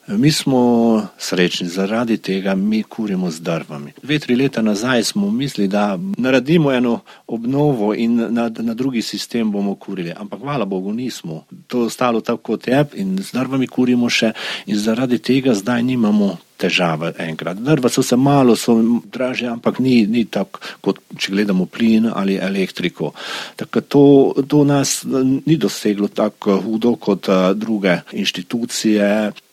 Mi 0.07 0.31
smo 0.31 1.07
srečni 1.17 1.67
zaradi 1.67 2.17
tega, 2.17 2.55
mi 2.55 2.83
kurimo 2.83 3.31
z 3.31 3.39
drvami. 3.39 3.91
Dve, 4.03 4.19
tri 4.19 4.35
leta 4.35 4.61
nazaj 4.61 5.03
smo 5.03 5.31
mislili, 5.31 5.67
da 5.67 5.99
naredimo 6.17 6.71
eno 6.71 6.99
obnovo 7.27 7.93
in 7.93 8.15
na, 8.15 8.51
na 8.59 8.73
drugi 8.73 9.01
sistem 9.01 9.51
bomo 9.51 9.75
kurili, 9.75 10.13
ampak 10.17 10.39
hvala 10.39 10.65
Bogu 10.65 10.93
nismo. 10.93 11.43
To 11.67 11.79
je 11.79 11.85
ostalo 11.85 12.21
tako 12.21 12.41
kot 12.43 12.67
je 12.67 12.85
in 12.93 13.17
z 13.23 13.31
drvami 13.31 13.67
kurimo 13.67 14.09
še 14.09 14.31
in 14.65 14.77
zaradi 14.77 15.17
tega 15.17 15.53
zdaj 15.53 15.83
nimamo 15.83 16.37
težave 16.57 17.11
enkrat. 17.19 17.59
Drva 17.59 17.89
so 17.89 18.03
se 18.03 18.15
malo, 18.15 18.55
so 18.55 18.77
draže, 19.11 19.47
ampak 19.51 19.79
ni, 19.79 20.05
ni 20.07 20.25
tako, 20.25 20.61
kot 20.81 21.01
če 21.17 21.33
gledamo 21.35 21.65
plin 21.65 22.09
ali 22.13 22.37
elektriko. 22.41 23.11
Tako 23.55 23.81
to, 23.81 24.05
to 24.47 24.63
nas 24.63 25.01
ni 25.45 25.57
doseglo 25.57 26.07
tako 26.07 26.59
hudo 26.63 26.95
kot 26.95 27.29
uh, 27.29 27.51
druge 27.55 27.99
inštitucije. 28.11 29.09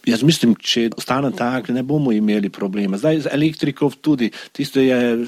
Jaz 0.06 0.22
mislim, 0.26 0.54
če 0.58 0.88
ostane 0.96 1.30
tako, 1.36 1.72
ne 1.72 1.82
bomo 1.86 2.12
imeli 2.12 2.50
problema. 2.50 2.98
Zdaj 2.98 3.20
z 3.26 3.32
elektriko 3.32 3.90
tudi, 4.00 4.30
tiste, 4.52 4.82
je, 4.86 5.26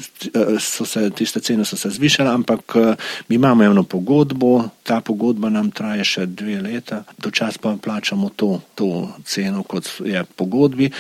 se, 0.61 1.11
tiste 1.15 1.41
cene 1.41 1.65
so 1.65 1.77
se 1.79 1.91
zvišale, 1.95 2.31
ampak 2.31 2.75
mi 3.29 3.37
imamo 3.37 3.65
eno 3.65 3.85
pogodbo, 3.87 4.65
ta 4.83 5.01
pogodba 5.01 5.51
nam 5.51 5.71
traje 5.71 6.05
še 6.05 6.27
dve 6.27 6.59
leta, 6.65 7.05
dočas 7.19 7.59
pa 7.59 7.77
plačamo 7.83 8.33
to, 8.37 8.59
to 8.75 8.91
ceno, 9.25 9.63
kot 9.63 9.87
je 10.05 10.25
pogodbi 10.37 10.91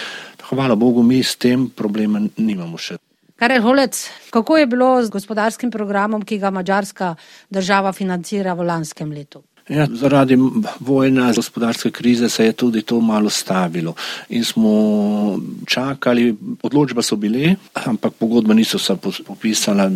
hvala 0.50 0.74
Bogu, 0.74 1.02
mi 1.02 1.22
s 1.22 1.36
tem 1.36 1.68
problema 1.70 2.20
nimamo 2.36 2.78
še. 2.78 2.98
Karel 3.40 3.62
Holec, 3.62 3.98
kako 4.30 4.58
je 4.60 4.66
bilo 4.70 4.90
z 5.02 5.10
gospodarskim 5.10 5.70
programom, 5.70 6.22
ki 6.22 6.38
ga 6.38 6.50
mađarska 6.54 7.14
država 7.50 7.92
financira 7.92 8.54
v 8.54 8.66
lanskem 8.68 9.10
letu? 9.12 9.42
Ja, 9.68 9.86
zaradi 9.92 10.36
vojne, 10.80 11.32
gospodarske 11.36 11.90
krize 11.90 12.28
se 12.28 12.44
je 12.44 12.52
tudi 12.52 12.82
to 12.82 13.00
malo 13.00 13.30
stavilo. 13.30 13.94
In 14.28 14.44
smo 14.44 15.38
čakali, 15.66 16.36
odločba 16.62 17.02
so 17.02 17.16
bile, 17.16 17.54
ampak 17.74 18.12
pogodba 18.12 18.54
niso 18.54 18.78
se 18.78 18.96
popisala, 19.26 19.88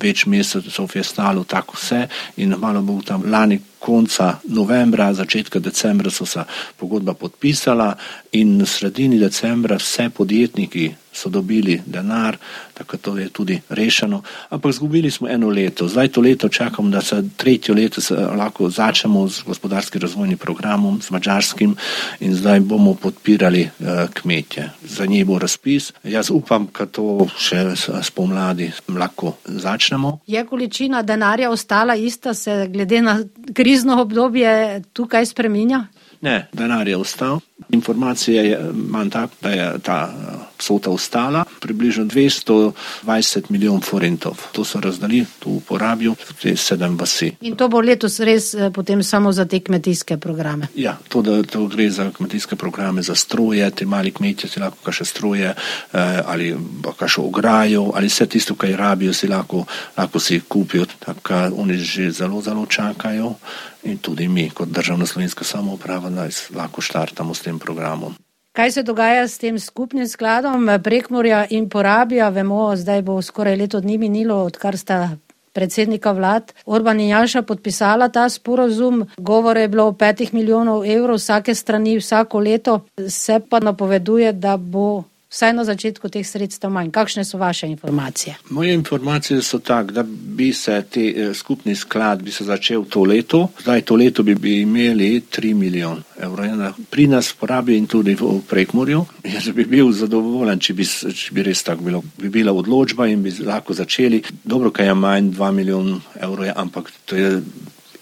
več 0.00 0.24
mesecev 0.26 0.88
je 0.94 1.04
stalo 1.04 1.44
tako 1.44 1.76
vse 1.76 2.06
in 2.36 2.54
malo 2.58 2.80
bo 2.82 3.02
tam 3.04 3.22
lani 3.26 3.60
konca 3.78 4.38
novembra, 4.48 5.12
začetka 5.12 5.58
decembra 5.58 6.10
so 6.10 6.26
se 6.26 6.44
pogodba 6.76 7.14
podpisala. 7.14 7.96
In 8.32 8.62
v 8.62 8.66
sredini 8.66 9.18
decembra 9.18 9.76
vse 9.76 10.08
podjetniki 10.16 10.94
so 11.20 11.28
dobili 11.28 11.80
denar, 11.86 12.36
tako 12.74 12.96
to 12.96 13.18
je 13.18 13.28
tudi 13.28 13.60
rešeno. 13.68 14.22
Ampak 14.50 14.72
zgubili 14.72 15.10
smo 15.10 15.28
eno 15.28 15.48
leto. 15.48 15.88
Zdaj 15.88 16.08
to 16.08 16.20
leto 16.20 16.48
čakam, 16.48 16.90
da 16.90 17.00
se 17.00 17.22
tretje 17.36 17.74
leto 17.74 18.00
se 18.00 18.14
lahko 18.14 18.70
začnemo 18.70 19.28
z 19.28 19.42
gospodarskim 19.46 20.00
razvojnim 20.00 20.38
programom, 20.38 21.00
z 21.02 21.10
mačarskim 21.10 21.76
in 22.20 22.34
zdaj 22.34 22.60
bomo 22.60 22.94
podpirali 22.94 23.62
uh, 23.62 23.86
kmetje. 24.14 24.70
Za 24.84 25.06
njih 25.06 25.26
bo 25.26 25.38
razpis. 25.38 25.92
Jaz 26.04 26.30
upam, 26.30 26.68
da 26.78 26.86
to 26.86 27.26
še 27.38 27.74
spomladi 28.02 28.72
lahko 28.88 29.36
začnemo. 29.44 30.18
Je 30.26 30.44
količina 30.46 31.02
denarja 31.02 31.50
ostala 31.50 31.94
ista, 31.94 32.34
se 32.34 32.66
glede 32.72 33.02
na 33.02 33.18
krizno 33.54 34.00
obdobje 34.02 34.82
tukaj 34.92 35.26
spreminja? 35.26 35.84
Ne, 36.20 36.48
denar 36.52 36.88
je 36.88 36.96
ostal. 36.96 37.40
Informacija 37.68 38.42
je 38.42 38.58
manj 38.72 39.10
tak, 39.10 39.30
da 39.42 39.50
je 39.50 39.78
ta 39.78 40.12
vsota 40.60 40.90
ostala, 40.90 41.44
približno 41.60 42.04
220 42.04 43.50
milijonov 43.50 43.80
forintov. 43.80 44.36
To 44.52 44.64
so 44.64 44.80
razdali, 44.80 45.24
to 45.38 45.50
uporabijo 45.50 46.14
te 46.42 46.56
sedem 46.56 46.96
vasi. 46.98 47.32
In 47.40 47.56
to 47.56 47.68
bo 47.68 47.80
letos 47.80 48.20
res 48.20 48.54
eh, 48.54 48.70
potem 48.70 49.02
samo 49.02 49.32
za 49.32 49.44
te 49.44 49.60
kmetijske 49.60 50.16
programe? 50.16 50.68
Ja, 50.74 50.98
to, 51.08 51.22
da, 51.22 51.42
to 51.42 51.66
gre 51.66 51.90
za 51.90 52.10
kmetijske 52.10 52.56
programe, 52.56 53.02
za 53.02 53.14
stroje, 53.14 53.70
te 53.70 53.86
mali 53.86 54.12
kmetje 54.12 54.48
si 54.48 54.60
lahko 54.60 54.78
kaše 54.84 55.04
stroje 55.04 55.54
eh, 55.54 56.20
ali 56.26 56.56
kaše 56.98 57.20
ograjo 57.20 57.90
ali 57.94 58.06
vse 58.06 58.26
tisto, 58.26 58.54
kaj 58.54 58.76
rabijo, 58.76 59.12
si 59.12 59.28
lahko, 59.28 59.64
lahko 59.96 60.20
si 60.20 60.40
kupijo. 60.40 60.86
Tako 60.98 61.50
oni 61.56 61.78
že 61.78 62.10
zelo, 62.10 62.40
zelo 62.42 62.66
čakajo 62.66 63.34
in 63.82 63.98
tudi 63.98 64.28
mi 64.28 64.50
kot 64.50 64.68
državna 64.68 65.06
slovenska 65.06 65.44
samouprava 65.44 66.10
lahko 66.54 66.80
štartamo 66.80 67.34
s 67.34 67.40
tem 67.40 67.58
programom. 67.58 68.14
Kaj 68.52 68.70
se 68.70 68.82
dogaja 68.82 69.28
s 69.28 69.38
tem 69.38 69.58
skupnim 69.58 70.08
skladom 70.08 70.66
Prekmorja 70.82 71.44
in 71.50 71.68
porabija? 71.68 72.28
Vemo, 72.28 72.76
zdaj 72.76 73.02
bo 73.02 73.22
skoraj 73.22 73.56
leto 73.56 73.80
dni 73.80 73.98
minilo, 73.98 74.40
odkar 74.44 74.78
sta 74.78 75.16
predsednika 75.54 76.10
vlad 76.12 76.52
Orban 76.66 77.00
in 77.00 77.08
Janša 77.08 77.42
podpisala 77.42 78.08
ta 78.08 78.28
sporozum. 78.28 79.06
Govore 79.18 79.60
je 79.60 79.68
bilo 79.68 79.86
o 79.86 79.92
petih 79.92 80.34
milijonov 80.34 80.82
evrov 80.84 81.22
vsake 81.22 81.54
strani 81.54 81.96
vsako 81.98 82.40
leto, 82.40 82.80
se 83.08 83.40
pa 83.50 83.60
napoveduje, 83.60 84.32
da 84.32 84.56
bo 84.56 85.04
vsaj 85.30 85.52
na 85.54 85.64
začetku 85.64 86.08
teh 86.10 86.26
sredstev 86.26 86.70
manj. 86.74 86.90
Kakšne 86.90 87.24
so 87.24 87.38
vaše 87.38 87.66
informacije? 87.70 88.36
Moje 88.50 88.74
informacije 88.74 89.42
so 89.42 89.58
tak, 89.58 89.92
da 89.92 90.02
bi 90.02 90.52
se 90.52 90.82
te 90.90 91.06
eh, 91.16 91.34
skupni 91.34 91.74
sklad 91.74 92.22
bi 92.22 92.32
se 92.32 92.44
začel 92.44 92.84
to 92.84 93.04
leto. 93.04 93.48
Zdaj 93.62 93.82
to 93.82 93.96
leto 93.96 94.22
bi, 94.22 94.34
bi 94.34 94.60
imeli 94.60 95.22
3 95.30 95.54
milijon 95.54 96.02
evrov. 96.18 96.74
Pri 96.90 97.06
nas 97.06 97.32
porabi 97.32 97.76
in 97.76 97.86
tudi 97.86 98.14
v 98.14 98.40
prekmorju. 98.48 99.04
Jaz 99.24 99.48
bi 99.54 99.64
bil 99.64 99.92
zadovoljen, 99.92 100.58
če 100.58 100.74
bi, 100.74 100.84
če 101.14 101.34
bi 101.34 101.42
res 101.42 101.62
tako 101.62 101.84
bilo. 101.84 102.02
Bi 102.18 102.28
bila 102.28 102.52
odločba 102.52 103.06
in 103.06 103.22
bi 103.22 103.32
lahko 103.44 103.74
začeli. 103.74 104.22
Dobro, 104.44 104.70
kaj 104.70 104.86
je 104.86 104.94
manj 104.94 105.30
2 105.36 105.52
milijon 105.52 106.00
evrov, 106.20 106.50
ampak 106.56 106.90
to 107.04 107.16
je 107.16 107.42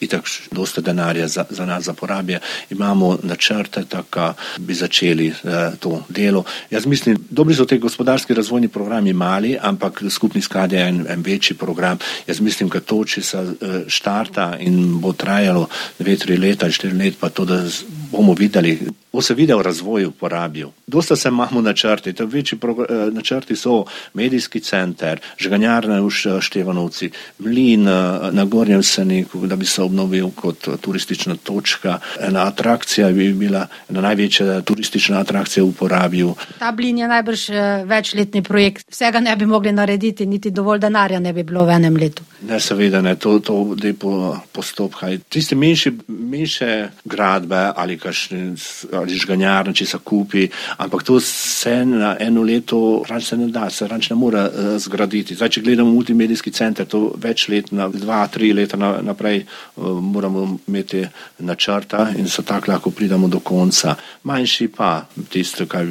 itak 0.00 0.24
dosta 0.50 0.80
denarja 0.80 1.28
za, 1.28 1.44
za 1.50 1.66
nas 1.66 1.84
za 1.84 1.92
porabje. 1.92 2.40
Imamo 2.70 3.18
načrte, 3.22 3.84
tako 3.84 4.32
bi 4.58 4.74
začeli 4.74 5.28
eh, 5.28 5.70
to 5.80 6.04
delo. 6.08 6.44
Jaz 6.70 6.86
mislim, 6.86 7.18
dobri 7.30 7.54
so 7.54 7.64
te 7.64 7.78
gospodarski 7.78 8.34
razvojni 8.34 8.68
programi 8.68 9.12
mali, 9.12 9.58
ampak 9.60 10.02
skupni 10.10 10.42
sklad 10.42 10.72
je 10.72 10.88
en, 10.88 11.06
en 11.08 11.22
večji 11.22 11.56
program. 11.56 11.98
Jaz 12.26 12.40
mislim, 12.40 12.68
da 12.68 12.80
to, 12.80 13.04
če 13.04 13.22
se 13.22 13.38
eh, 13.38 13.80
štarta 13.86 14.56
in 14.60 15.00
bo 15.00 15.12
trajalo 15.12 15.68
dve, 15.98 16.16
tri 16.16 16.36
leta, 16.36 16.70
štiri 16.70 16.96
let, 16.98 17.14
pa 17.20 17.28
to, 17.28 17.44
da 17.44 17.62
bomo 18.10 18.34
videli, 18.34 18.78
bo 19.12 19.22
se 19.22 19.34
videl 19.34 19.62
razvoj 19.62 20.04
uporabil. 20.04 20.68
Dosta 20.86 21.16
se 21.16 21.28
imamo 21.28 21.60
načrti, 21.60 22.12
to 22.12 22.26
večji 22.26 22.58
eh, 22.58 23.10
načrti 23.10 23.56
so 23.56 23.84
medijski 24.14 24.60
center, 24.60 25.20
žganjarna 25.38 26.00
v 26.00 26.10
Števanovci, 26.40 27.10
mlin 27.38 27.88
eh, 27.88 27.92
na 28.32 28.44
Gornjem 28.44 28.82
Seniku, 28.82 29.46
da 29.46 29.56
bi 29.56 29.66
se 29.66 29.82
obnovil 29.82 30.30
kot 30.30 30.68
turistična 30.80 31.36
točka. 31.36 31.98
Ena 32.20 32.46
atrakcija 32.46 33.10
bi 33.12 33.32
bila, 33.32 33.66
ena 33.90 34.00
največja 34.00 34.60
turistična 34.60 35.20
atrakcija 35.20 35.64
v 35.64 35.68
uporabi. 35.68 36.24
Ta 36.58 36.72
mlin 36.72 36.98
je 36.98 37.08
najbrž 37.08 37.42
večletni 37.84 38.42
projekt, 38.42 38.86
vsega 38.90 39.20
ne 39.20 39.36
bi 39.36 39.46
mogli 39.46 39.72
narediti, 39.72 40.26
niti 40.26 40.50
dovolj 40.50 40.78
denarja 40.78 41.20
ne 41.20 41.32
bi 41.32 41.42
bilo 41.42 41.64
v 41.64 41.76
enem 41.76 41.96
letu. 41.96 42.22
Ne, 42.48 42.60
seveda 42.60 43.02
ne, 43.02 43.14
to, 43.16 43.38
to 43.38 43.76
je 43.82 43.94
po 43.94 44.36
postopka. 44.52 45.10
Tiste 45.28 45.56
menjše, 45.56 45.92
menjše 46.08 46.88
gradbe 47.04 47.70
ali 47.76 47.97
kakšne 47.98 48.54
ali 48.92 49.18
žganjarne, 49.18 49.74
če 49.74 49.86
se 49.86 49.98
kupi, 50.04 50.46
ampak 50.78 51.02
to 51.02 51.20
se 51.20 51.74
na 51.84 52.14
eno 52.20 52.42
leto 52.42 53.04
ranč 53.08 53.30
se 53.30 53.36
ne 53.36 53.48
da, 53.52 53.68
se 53.70 53.88
ranč 53.88 54.10
ne 54.10 54.16
more 54.16 54.44
uh, 54.46 54.70
zgraditi. 54.78 55.34
Zdaj, 55.34 55.48
če 55.56 55.64
gledamo 55.66 55.92
multimedijski 55.92 56.52
center, 56.54 56.86
to 56.86 57.12
več 57.16 57.48
let, 57.48 57.72
na 57.72 57.88
dva, 57.92 58.24
tri 58.32 58.52
leta 58.52 58.78
naprej 58.78 59.44
uh, 59.44 59.98
moramo 60.02 60.46
imeti 60.68 61.04
načrta 61.38 62.08
in 62.16 62.28
se 62.28 62.42
tako 62.42 62.72
lahko 62.72 62.90
pridemo 62.90 63.28
do 63.28 63.40
konca. 63.40 63.94
Manjši 64.28 64.68
pa 64.76 65.06
tisto, 65.28 65.66
kar 65.66 65.86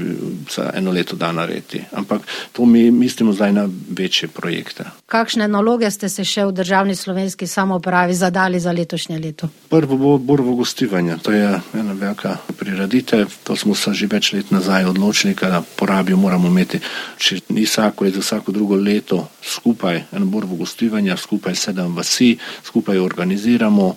se 0.49 0.69
eno 0.73 0.91
leto 0.91 1.15
da 1.15 1.31
narediti. 1.31 1.81
Ampak 1.91 2.21
to 2.51 2.65
mi 2.65 2.91
mislimo 2.91 3.33
zdaj 3.33 3.53
na 3.53 3.67
večje 3.89 4.27
projekte. 4.27 4.83
Kakšne 5.05 5.47
naloge 5.47 5.91
ste 5.91 6.09
se 6.09 6.25
še 6.27 6.45
v 6.45 6.51
državni 6.51 6.95
slovenski 6.95 7.47
samopravi 7.47 8.13
zadali 8.13 8.59
za 8.59 8.71
letošnje 8.71 9.19
leto? 9.19 9.49
Prvo 9.69 9.97
bo 9.97 10.17
borbo 10.17 10.55
gostivanja. 10.55 11.17
To 11.23 11.31
je 11.31 11.59
ena 11.73 11.93
velika 11.97 12.37
prireditev. 12.57 13.27
To 13.43 13.55
smo 13.55 13.75
se 13.75 13.93
že 13.93 14.07
več 14.07 14.33
let 14.33 14.51
nazaj 14.51 14.85
odločili, 14.85 15.35
da 15.41 15.61
porabijo 15.75 16.17
moramo 16.17 16.47
imeti, 16.47 16.79
če 17.17 17.39
ni 17.49 17.65
vsako 17.65 18.05
leto, 18.05 18.19
vsako 18.19 18.51
drugo 18.51 18.75
leto 18.75 19.27
skupaj 19.43 20.03
eno 20.11 20.25
borbo 20.25 20.55
gostivanja, 20.55 21.17
skupaj 21.17 21.55
sedem 21.55 21.95
vasi, 21.95 22.37
skupaj 22.63 22.99
organiziramo. 22.99 23.95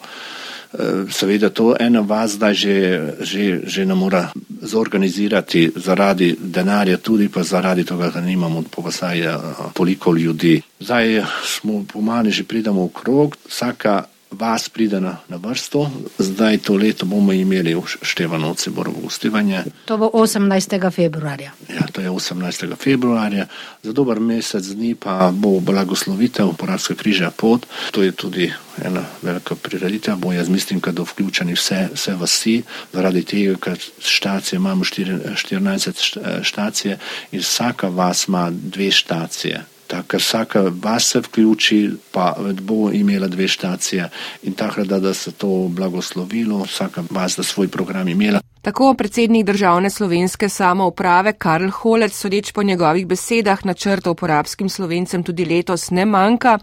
Eh, 0.71 1.11
seveda 1.11 1.51
to 1.51 1.75
ena 1.81 2.01
vas 2.01 2.39
zdaj 2.39 2.55
že, 2.55 2.75
že, 3.21 3.61
že 3.67 3.83
ne 3.87 3.95
mora 3.95 4.31
zorganizirati 4.63 5.73
zaradi 5.77 6.37
denarja, 6.39 6.97
tudi 7.03 7.27
pa 7.29 7.43
zaradi 7.43 7.85
tega, 7.85 8.11
da 8.11 8.21
nimamo 8.21 8.63
po 8.71 8.87
vsaj 8.87 9.19
eh, 9.21 9.35
toliko 9.75 10.15
ljudi. 10.15 10.63
Zdaj 10.81 11.27
smo 11.43 11.83
pomali, 11.93 12.31
že 12.31 12.47
pridemo 12.47 12.87
v 12.87 12.95
krog, 12.95 13.37
vsaka 13.49 14.07
vas 14.31 14.69
pride 14.69 15.01
na, 15.01 15.17
na 15.29 15.37
vrsto. 15.37 15.91
Zdaj 16.19 16.59
to 16.59 16.77
leto 16.77 17.07
bomo 17.07 17.33
imeli 17.33 17.75
v 17.75 17.83
Števanovci 17.83 18.71
borovo 18.71 19.01
gostivanje. 19.03 19.65
To 19.85 19.99
bo 19.99 20.11
18. 20.15 20.91
februarja. 20.91 21.53
Ja, 21.69 21.87
to 21.93 22.01
je 22.01 22.11
18. 22.11 22.77
februarja. 22.77 23.47
Za 23.83 23.93
dober 23.93 24.21
mesec 24.21 24.65
dni 24.67 24.95
pa 24.95 25.31
bo 25.35 25.61
blagoslovitev 25.61 26.55
Poravska 26.55 26.95
križa 26.95 27.31
pot. 27.31 27.67
To 27.91 28.03
je 28.03 28.13
tudi 28.13 28.53
ena 28.85 29.05
velika 29.23 29.55
prireditev. 29.55 30.17
Bo 30.17 30.33
jaz 30.33 30.49
mislim, 30.49 30.81
da 30.81 30.93
do 30.93 31.03
vključeni 31.03 31.53
vse, 31.53 31.89
vse 31.95 32.15
vasi, 32.15 32.63
zaradi 32.93 33.23
tega, 33.23 33.57
ker 33.59 33.79
štacije 33.99 34.57
imamo 34.57 34.85
14 34.85 36.43
štacije 36.43 36.99
in 37.33 37.41
vsaka 37.41 37.89
vas 37.89 38.29
ima 38.29 38.51
dve 38.51 38.91
štacije 38.91 39.80
ker 40.09 40.21
vsaka 40.21 40.63
vas 40.83 41.11
se 41.11 41.21
vključi, 41.21 41.91
pa 42.13 42.35
bo 42.63 42.91
imela 42.93 43.27
dve 43.29 43.49
štacije 43.49 44.09
in 44.43 44.53
tako, 44.53 44.85
da, 44.85 45.01
da 45.01 45.15
se 45.15 45.33
to 45.33 45.69
blagoslovilo, 45.69 46.65
vsaka 46.65 47.05
vas 47.11 47.37
da 47.37 47.43
svoj 47.43 47.69
program 47.69 48.09
imela. 48.09 48.41
Tako 48.63 48.95
predsednik 48.95 49.47
državne 49.47 49.91
slovenske 49.91 50.49
samouprave 50.49 51.33
Karl 51.33 51.69
Holec, 51.71 52.13
sodeč 52.13 52.53
po 52.53 52.63
njegovih 52.63 53.07
besedah, 53.07 53.65
načrtov 53.65 54.15
porabskim 54.15 54.69
slovencem 54.69 55.23
tudi 55.23 55.45
letos 55.45 55.91
ne 55.91 56.05
manjka. 56.05 56.59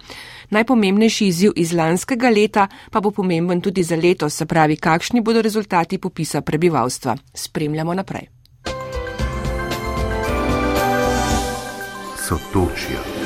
Najpomembnejši 0.49 1.27
izziv 1.27 1.51
iz 1.55 1.73
lanskega 1.73 2.29
leta 2.29 2.67
pa 2.91 3.01
bo 3.01 3.11
pomemben 3.11 3.61
tudi 3.61 3.83
za 3.83 3.95
letos, 3.95 4.33
se 4.33 4.45
pravi, 4.45 4.75
kakšni 4.75 5.21
bodo 5.21 5.41
rezultati 5.41 5.97
popisa 5.97 6.41
prebivalstva. 6.41 7.17
Spremljamo 7.33 7.93
naprej. 7.93 8.27
Sotočja. 12.27 13.16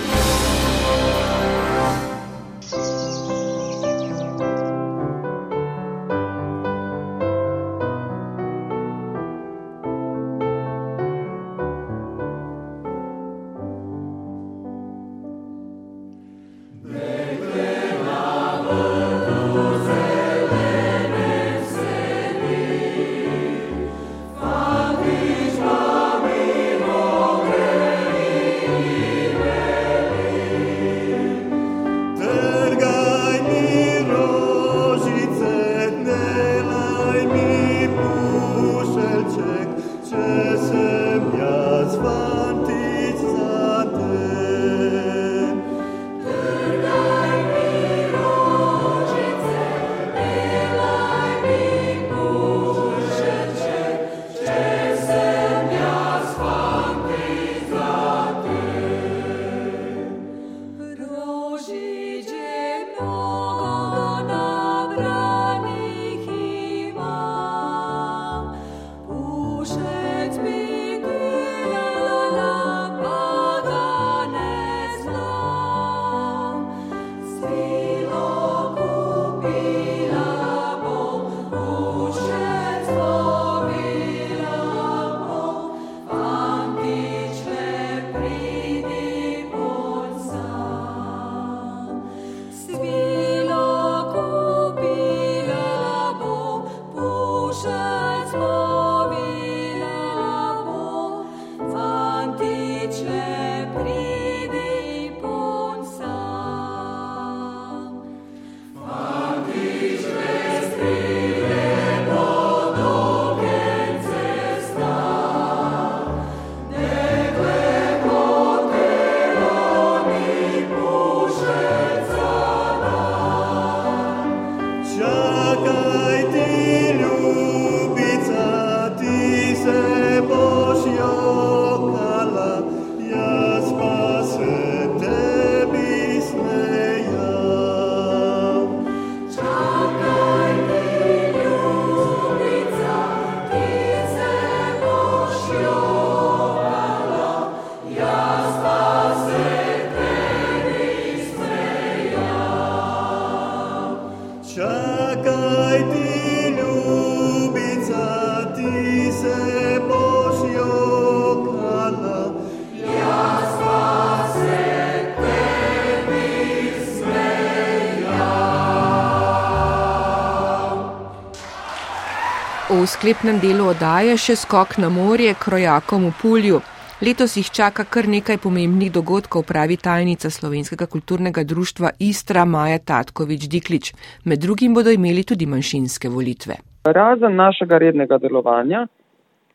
Sklepnem 172.92 173.40
delu 173.40 173.70
odaje 173.72 174.18
še 174.20 174.36
skok 174.36 174.76
na 174.84 174.90
morje 174.92 175.32
krojakom 175.40 176.10
v 176.10 176.14
Pulju. 176.22 176.58
Letos 177.02 177.38
jih 177.40 177.48
čaka 177.58 177.86
kar 177.94 178.06
nekaj 178.12 178.38
pomembnih 178.44 178.92
dogodkov, 178.94 179.46
pravi 179.48 179.78
tajnica 179.80 180.30
Slovenskega 180.30 180.86
kulturnega 180.92 181.46
društva 181.48 181.94
Istra 182.10 182.44
Maja 182.46 182.82
Tatkovič 182.92 183.48
Diklič. 183.54 183.94
Med 184.26 184.44
drugim 184.44 184.76
bodo 184.76 184.92
imeli 184.92 185.24
tudi 185.24 185.48
manjšinske 185.48 186.12
volitve. 186.12 186.60
Razen 186.86 187.40
našega 187.40 187.80
rednega 187.82 188.20
delovanja, 188.22 188.86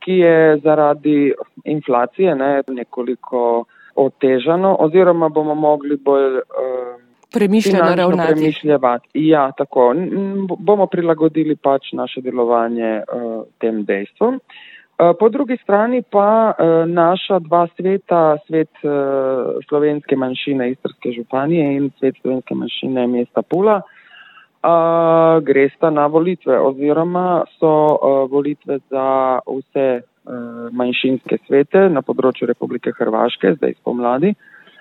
ki 0.01 0.21
je 0.23 0.37
zaradi 0.65 1.19
inflacije 1.65 2.35
ne, 2.35 2.53
nekoliko 2.69 3.65
otežano, 3.97 4.77
oziroma 4.81 5.29
bomo 5.29 5.55
mogli 5.55 6.01
bolj. 6.09 6.41
Uh, 6.41 7.06
premišljeno 7.33 7.95
ravnati. 7.95 8.33
Premišljati. 8.33 9.09
Ja, 9.15 9.53
tako. 9.53 9.95
Bomo 10.59 10.87
prilagodili 10.87 11.57
pač 11.57 11.93
naše 11.93 12.21
delovanje 12.21 13.03
uh, 13.03 13.43
tem 13.59 13.85
dejstvom. 13.85 14.35
Uh, 14.35 15.13
po 15.21 15.29
drugi 15.29 15.57
strani 15.63 16.03
pa 16.11 16.53
uh, 16.53 16.89
naša 16.89 17.39
dva 17.39 17.67
sveta, 17.77 18.37
svet 18.47 18.71
slovenske 19.69 20.17
manjšine 20.17 20.71
Istrske 20.71 21.13
županije 21.13 21.77
in 21.77 21.91
svet 21.99 22.15
slovenske 22.21 22.55
manjšine 22.55 23.07
mesta 23.07 23.43
Pula, 23.43 23.81
gresta 25.43 25.91
na 25.91 26.07
volitve 26.07 26.59
oziroma 26.61 27.45
so 27.59 27.99
volitve 28.31 28.79
za 28.91 29.39
vse 29.47 30.01
manjšinske 30.73 31.39
svete 31.47 31.85
na 31.89 32.03
področju 32.03 32.49
Republike 32.51 32.91
Hrvaške, 32.99 33.55
zdaj 33.61 33.77
spomladi. 33.79 34.33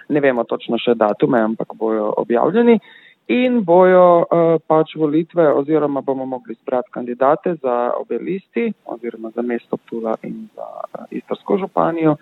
Ne 0.10 0.22
vemo 0.22 0.44
točno 0.44 0.78
še 0.78 0.94
datume, 0.96 1.40
ampak 1.42 1.74
bojo 1.76 2.14
objavljeni. 2.18 2.80
In 3.34 3.64
bojo 3.66 4.06
uh, 4.22 4.62
pač 4.68 4.94
volitve 5.02 5.48
oziroma 5.58 6.02
bomo 6.06 6.26
mogli 6.30 6.54
zbrati 6.54 6.92
kandidate 6.94 7.56
za 7.62 7.92
obe 7.98 8.20
listi 8.22 8.68
oziroma 8.86 9.32
za 9.34 9.42
mesto 9.42 9.78
Pula 9.78 10.14
in 10.24 10.48
za 10.54 10.68
uh, 10.86 11.06
Istarsko 11.10 11.58
županijo. 11.58 12.18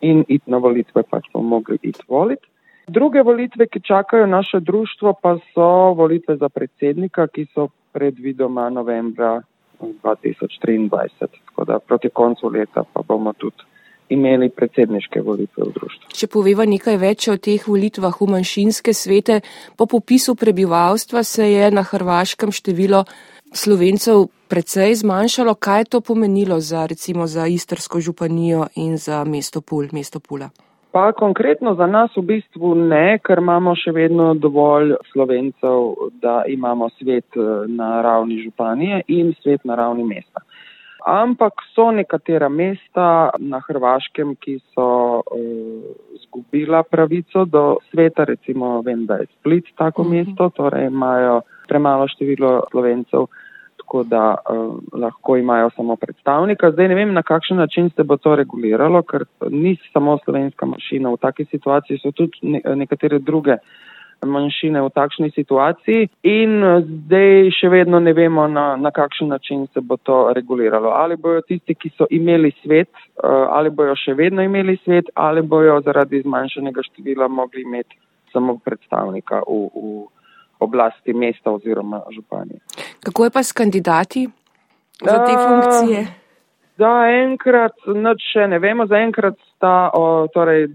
In 0.00 0.24
it 0.28 0.46
na 0.46 0.58
volitve 0.58 1.02
pač 1.02 1.30
bomo 1.32 1.60
mogli 1.60 1.78
it 1.82 2.02
voliti. 2.08 2.46
Druge 2.90 3.22
volitve, 3.22 3.68
ki 3.70 3.80
čakajo 3.86 4.26
naše 4.26 4.60
društvo, 4.60 5.12
pa 5.22 5.36
so 5.54 5.94
volitve 5.94 6.34
za 6.36 6.48
predsednika, 6.48 7.28
ki 7.30 7.46
so 7.54 7.68
predvidoma 7.92 8.70
novembra 8.70 9.42
2023, 9.80 11.26
tako 11.46 11.64
da 11.64 11.78
proti 11.78 12.10
koncu 12.10 12.48
leta 12.48 12.84
pa 12.92 13.02
bomo 13.08 13.32
tudi 13.32 13.69
imeli 14.10 14.50
predsedniške 14.50 15.22
volitve 15.22 15.64
v 15.64 15.72
društvu. 15.78 16.12
Če 16.14 16.28
poveva 16.30 16.66
nekaj 16.68 16.96
več 17.00 17.28
o 17.30 17.36
teh 17.38 17.64
volitvah 17.66 18.14
v 18.20 18.30
manjšinske 18.34 18.94
svete, 18.94 19.40
po 19.76 19.86
popisu 19.86 20.34
prebivalstva 20.34 21.22
se 21.24 21.52
je 21.52 21.70
na 21.70 21.86
Hrvaškem 21.86 22.52
število 22.52 23.04
slovencev 23.54 24.26
precej 24.50 24.94
zmanjšalo. 24.94 25.54
Kaj 25.54 25.80
je 25.80 25.90
to 25.94 26.00
pomenilo 26.00 26.60
za 26.60 26.86
recimo 26.86 27.26
za 27.26 27.46
Istrsko 27.46 28.00
županijo 28.00 28.66
in 28.76 28.96
za 28.96 29.24
mesto 29.24 29.60
Pul, 29.60 29.86
mesto 29.92 30.20
Pula? 30.20 30.50
Pa 30.92 31.12
konkretno 31.12 31.74
za 31.74 31.86
nas 31.86 32.10
v 32.16 32.22
bistvu 32.26 32.74
ne, 32.74 33.18
ker 33.22 33.38
imamo 33.38 33.76
še 33.78 33.92
vedno 33.94 34.32
dovolj 34.34 34.96
slovencev, 35.12 36.10
da 36.22 36.42
imamo 36.50 36.88
svet 36.98 37.38
eh, 37.38 37.50
na 37.70 38.02
ravni 38.02 38.42
županije 38.42 39.02
in 39.08 39.30
svet 39.42 39.64
na 39.64 39.78
ravni 39.78 40.04
mesta. 40.04 40.42
Ampak 41.06 41.52
so 41.74 41.90
nekatera 41.90 42.48
mesta 42.48 43.30
na 43.38 43.60
Hrvaškem, 43.66 44.34
ki 44.40 44.58
so 44.74 45.22
izgubila 46.16 46.80
uh, 46.80 46.88
pravico 46.90 47.44
do 47.44 47.78
sveta, 47.90 48.24
recimo 48.24 48.80
vem, 48.82 49.06
da 49.06 49.20
je 49.20 49.26
Split 49.38 49.72
tako 49.76 50.04
mhm. 50.04 50.10
mesto, 50.10 50.50
torej 50.56 50.86
imajo 50.86 51.40
premalo 51.68 52.08
število 52.08 52.64
slovencev, 52.70 53.26
tako 53.76 54.02
da 54.04 54.34
uh, 54.34 54.78
lahko 54.92 55.36
imajo 55.36 55.70
samo 55.76 55.96
predstavnika. 55.96 56.70
Zdaj 56.70 56.88
ne 56.88 56.94
vem, 56.94 57.12
na 57.14 57.22
kakšen 57.22 57.56
način 57.56 57.90
se 57.96 58.02
bo 58.02 58.16
to 58.16 58.36
reguliralo, 58.36 59.02
ker 59.02 59.24
ni 59.50 59.76
samo 59.92 60.18
slovenska 60.24 60.66
mašina. 60.66 61.10
V 61.10 61.16
taki 61.16 61.44
situaciji 61.44 61.98
so 61.98 62.12
tudi 62.12 62.38
ne, 62.42 62.60
nekatere 62.74 63.18
druge 63.18 63.56
manjšine 64.26 64.82
v 64.82 64.90
takšni 64.92 65.30
situaciji 65.34 66.08
in 66.22 66.62
eh, 66.64 66.82
zdaj 66.84 67.50
še 67.56 67.70
vedno 67.72 68.00
ne 68.00 68.12
vemo, 68.12 68.46
na, 68.48 68.76
na 68.76 68.90
kakšen 68.90 69.28
način 69.28 69.66
se 69.74 69.80
bo 69.80 69.96
to 69.96 70.32
reguliralo. 70.36 70.92
Ali 70.92 71.16
bojo 71.16 71.40
tisti, 71.40 71.74
ki 71.74 71.92
so 71.96 72.06
imeli 72.10 72.52
svet, 72.62 72.88
eh, 72.92 73.26
ali 73.26 73.70
bojo 73.70 73.96
še 73.96 74.14
vedno 74.14 74.42
imeli 74.42 74.76
svet, 74.84 75.10
ali 75.14 75.42
bojo 75.42 75.80
zaradi 75.86 76.22
zmanjšanega 76.22 76.84
števila 76.90 77.28
mogli 77.28 77.62
imeti 77.62 77.98
samo 78.32 78.58
predstavnika 78.64 79.42
v, 79.48 79.68
v 79.74 80.06
oblasti 80.60 81.12
mesta 81.16 81.50
oziroma 81.50 82.04
županje. 82.14 82.60
Kako 83.00 83.24
je 83.24 83.30
pa 83.30 83.42
s 83.42 83.52
kandidati 83.52 84.28
za 85.00 85.16
te 85.24 85.32
funkcije? 85.32 86.00
Uh, 86.00 86.19
Zaenkrat, 86.80 87.76
noč 87.92 88.24
še 88.32 88.46
ne 88.48 88.58
vemo, 88.62 88.86
zaenkrat 88.88 89.36
sta 89.52 89.90
o, 89.96 90.26
torej, 90.32 90.70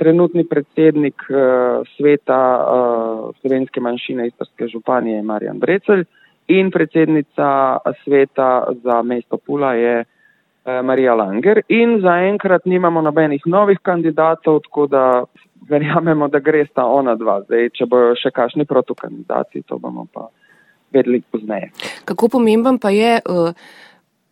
trenutni 0.00 0.44
predsednik 0.48 1.24
uh, 1.32 1.80
sveta 1.96 2.40
uh, 2.60 3.22
slovenske 3.40 3.80
manjšine 3.80 4.28
Istarske 4.28 4.68
županije 4.68 5.22
Marjan 5.24 5.60
Brecelj 5.62 6.04
in 6.52 6.68
predsednica 6.74 7.80
sveta 8.02 8.50
za 8.82 9.00
mesto 9.06 9.38
Pula 9.40 9.72
je 9.78 9.96
uh, 10.04 10.80
Marija 10.84 11.16
Langer. 11.16 11.62
In 11.72 12.00
zaenkrat 12.04 12.68
nimamo 12.68 13.00
nobenih 13.00 13.46
novih 13.46 13.80
kandidatov, 13.82 14.60
tako 14.68 14.88
da 14.92 15.04
verjamemo, 15.70 16.28
da 16.28 16.42
gre 16.44 16.66
sta 16.68 16.84
ona 16.84 17.16
dva. 17.16 17.40
Zdaj, 17.46 17.70
če 17.78 17.88
bojo 17.88 18.16
še 18.18 18.34
kakšni 18.34 18.68
protokandidati, 18.68 19.64
to 19.64 19.80
bomo 19.80 20.04
pa 20.12 20.28
vedeli 20.92 21.22
pozneje. 21.22 21.70
Kako 22.04 22.36
pomemben 22.36 22.82
pa 22.82 22.92
je. 22.92 23.22
Uh 23.24 23.88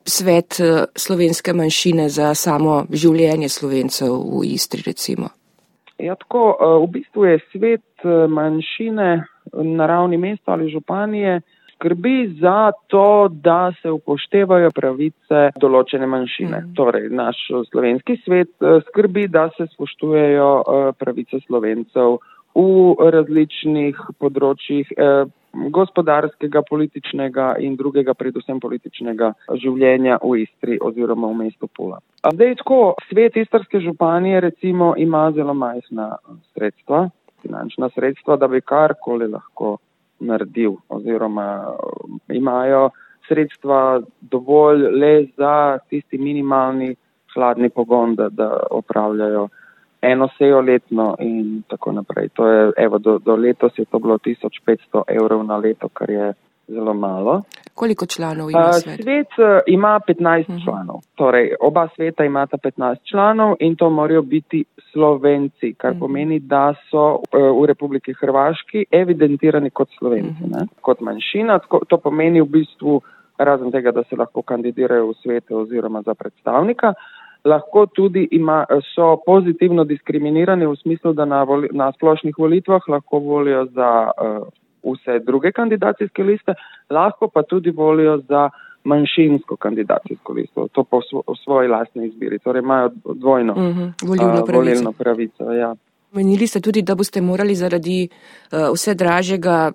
svet 0.08 0.60
eh, 0.60 0.84
slovenske 0.96 1.52
manjšine 1.52 2.08
za 2.08 2.32
samo 2.34 2.82
življenje 2.90 3.48
slovencev 3.48 4.12
v 4.12 4.46
Istri, 4.54 4.82
recimo? 4.86 5.30
Ja, 5.98 6.16
tako, 6.16 6.56
eh, 6.56 6.74
v 6.84 6.88
bistvu 6.96 7.28
je 7.28 7.38
svet 7.52 8.04
eh, 8.04 8.26
manjšine 8.28 9.08
na 9.52 9.86
ravni 9.86 10.16
mesta 10.16 10.52
ali 10.52 10.70
županije 10.70 11.40
skrbi 11.78 12.34
za 12.40 12.72
to, 12.90 13.28
da 13.30 13.72
se 13.82 13.90
upoštevajo 13.90 14.72
pravice 14.74 15.44
določene 15.62 16.08
manjšine. 16.10 16.58
Mm. 16.58 16.72
Torej, 16.74 17.06
naš 17.14 17.38
slovenski 17.70 18.16
svet 18.24 18.50
skrbi, 18.88 19.28
da 19.30 19.46
se 19.54 19.68
spoštujejo 19.70 20.48
pravice 20.98 21.38
slovencev 21.46 22.18
v 22.58 23.10
različnih 23.14 24.00
področjih 24.18 24.90
gospodarskega, 25.52 26.62
političnega 26.68 27.54
in 27.64 27.76
drugega, 27.76 28.14
predvsem 28.14 28.60
političnega 28.60 29.32
življenja 29.62 30.18
v 30.22 30.42
Istri 30.44 30.78
oziroma 30.80 31.30
v 31.32 31.44
mestu 31.44 31.68
Pula. 31.76 32.00
Zdaj, 32.22 32.54
tako, 32.62 32.94
svet 33.08 33.36
Istrske 33.36 33.80
županije 33.80 34.40
recimo 34.40 34.94
ima 34.96 35.30
zelo 35.32 35.54
majhna 35.54 36.16
sredstva, 36.54 37.08
finančna 37.42 37.88
sredstva, 37.94 38.36
da 38.36 38.48
bi 38.48 38.60
karkoli 38.60 39.28
lahko 39.30 39.78
naredil 40.20 40.76
oziroma 40.88 41.74
imajo 42.34 42.90
sredstva 43.28 44.00
dovolj 44.20 44.88
le 44.98 45.26
za 45.36 45.78
tisti 45.88 46.18
minimalni 46.18 46.94
hladni 47.34 47.70
pogon, 47.70 48.14
da, 48.14 48.28
da 48.28 48.48
opravljajo 48.70 49.48
eno 50.02 50.28
sejo 50.38 50.60
letno 50.60 51.16
in 51.18 51.62
tako 51.68 51.92
naprej. 51.92 52.28
Je, 52.38 52.72
evo, 52.76 52.98
do, 52.98 53.18
do 53.18 53.36
letos 53.36 53.78
je 53.78 53.84
to 53.84 53.98
bilo 53.98 54.18
1500 54.18 55.02
evrov 55.08 55.44
na 55.44 55.56
leto, 55.56 55.88
kar 55.88 56.10
je 56.10 56.32
zelo 56.68 56.94
malo. 56.94 57.42
Koliko 57.74 58.06
članov 58.06 58.50
ima 58.50 58.72
svet? 58.72 59.02
Svet 59.02 59.26
uh, 59.38 59.60
ima 59.66 60.00
15 60.08 60.40
uh 60.40 60.46
-huh. 60.46 60.64
članov. 60.64 60.96
Torej, 61.14 61.54
oba 61.60 61.88
sveta 61.96 62.24
imata 62.24 62.56
15 62.56 62.96
članov 63.10 63.56
in 63.60 63.76
to 63.76 63.90
morajo 63.90 64.22
biti 64.22 64.64
slovenci, 64.92 65.74
kar 65.74 65.90
uh 65.90 65.96
-huh. 65.96 66.00
pomeni, 66.00 66.38
da 66.38 66.74
so 66.90 67.14
uh, 67.14 67.62
v 67.62 67.66
Republiki 67.66 68.12
Hrvaški 68.12 68.84
evidentirani 68.90 69.70
kot 69.70 69.88
slovenci, 69.98 70.44
uh 70.44 70.50
-huh. 70.50 70.66
kot 70.80 71.00
manjšina. 71.00 71.58
To 71.88 71.96
pomeni 71.96 72.40
v 72.40 72.46
bistvu, 72.46 73.00
razen 73.38 73.70
tega, 73.70 73.92
da 73.92 74.02
se 74.02 74.16
lahko 74.16 74.42
kandidirajo 74.42 75.06
v 75.06 75.14
svete 75.22 75.54
oziroma 75.54 76.02
za 76.02 76.14
predstavnika, 76.14 76.88
uh, 76.88 77.17
lahko 77.44 77.86
tudi 77.86 78.28
ima, 78.30 78.64
so 78.94 79.16
pozitivno 79.26 79.84
diskriminirani 79.84 80.66
v 80.66 80.76
smislu, 80.76 81.12
da 81.12 81.24
na, 81.24 81.42
voli, 81.42 81.68
na 81.72 81.92
splošnih 81.92 82.34
volitvah 82.38 82.88
lahko 82.88 83.18
volijo 83.18 83.64
za 83.64 84.10
uh, 84.10 84.48
vse 84.92 85.18
druge 85.26 85.52
kandidacijske 85.52 86.22
liste, 86.22 86.54
lahko 86.90 87.28
pa 87.28 87.42
tudi 87.42 87.70
volijo 87.70 88.18
za 88.18 88.50
manjšinsko 88.84 89.56
kandidacijsko 89.56 90.32
listo, 90.32 90.68
to 90.72 90.84
po 90.84 91.00
svo, 91.02 91.22
svoji 91.44 91.68
lastni 91.68 92.06
izbiri, 92.06 92.38
torej 92.38 92.60
imajo 92.60 92.90
dvojno 93.14 93.52
uh 93.52 93.58
-huh, 93.58 93.92
volilno 94.02 94.42
uh, 94.42 94.54
volilno 94.54 94.92
pravico. 94.92 95.52
Ja. 95.52 95.74
Menili 96.12 96.46
ste 96.46 96.60
tudi, 96.60 96.82
da 96.82 96.94
boste 96.94 97.20
morali 97.20 97.54
zaradi 97.54 98.08
uh, 98.08 98.70
vse 98.72 98.94
dražjega 98.94 99.72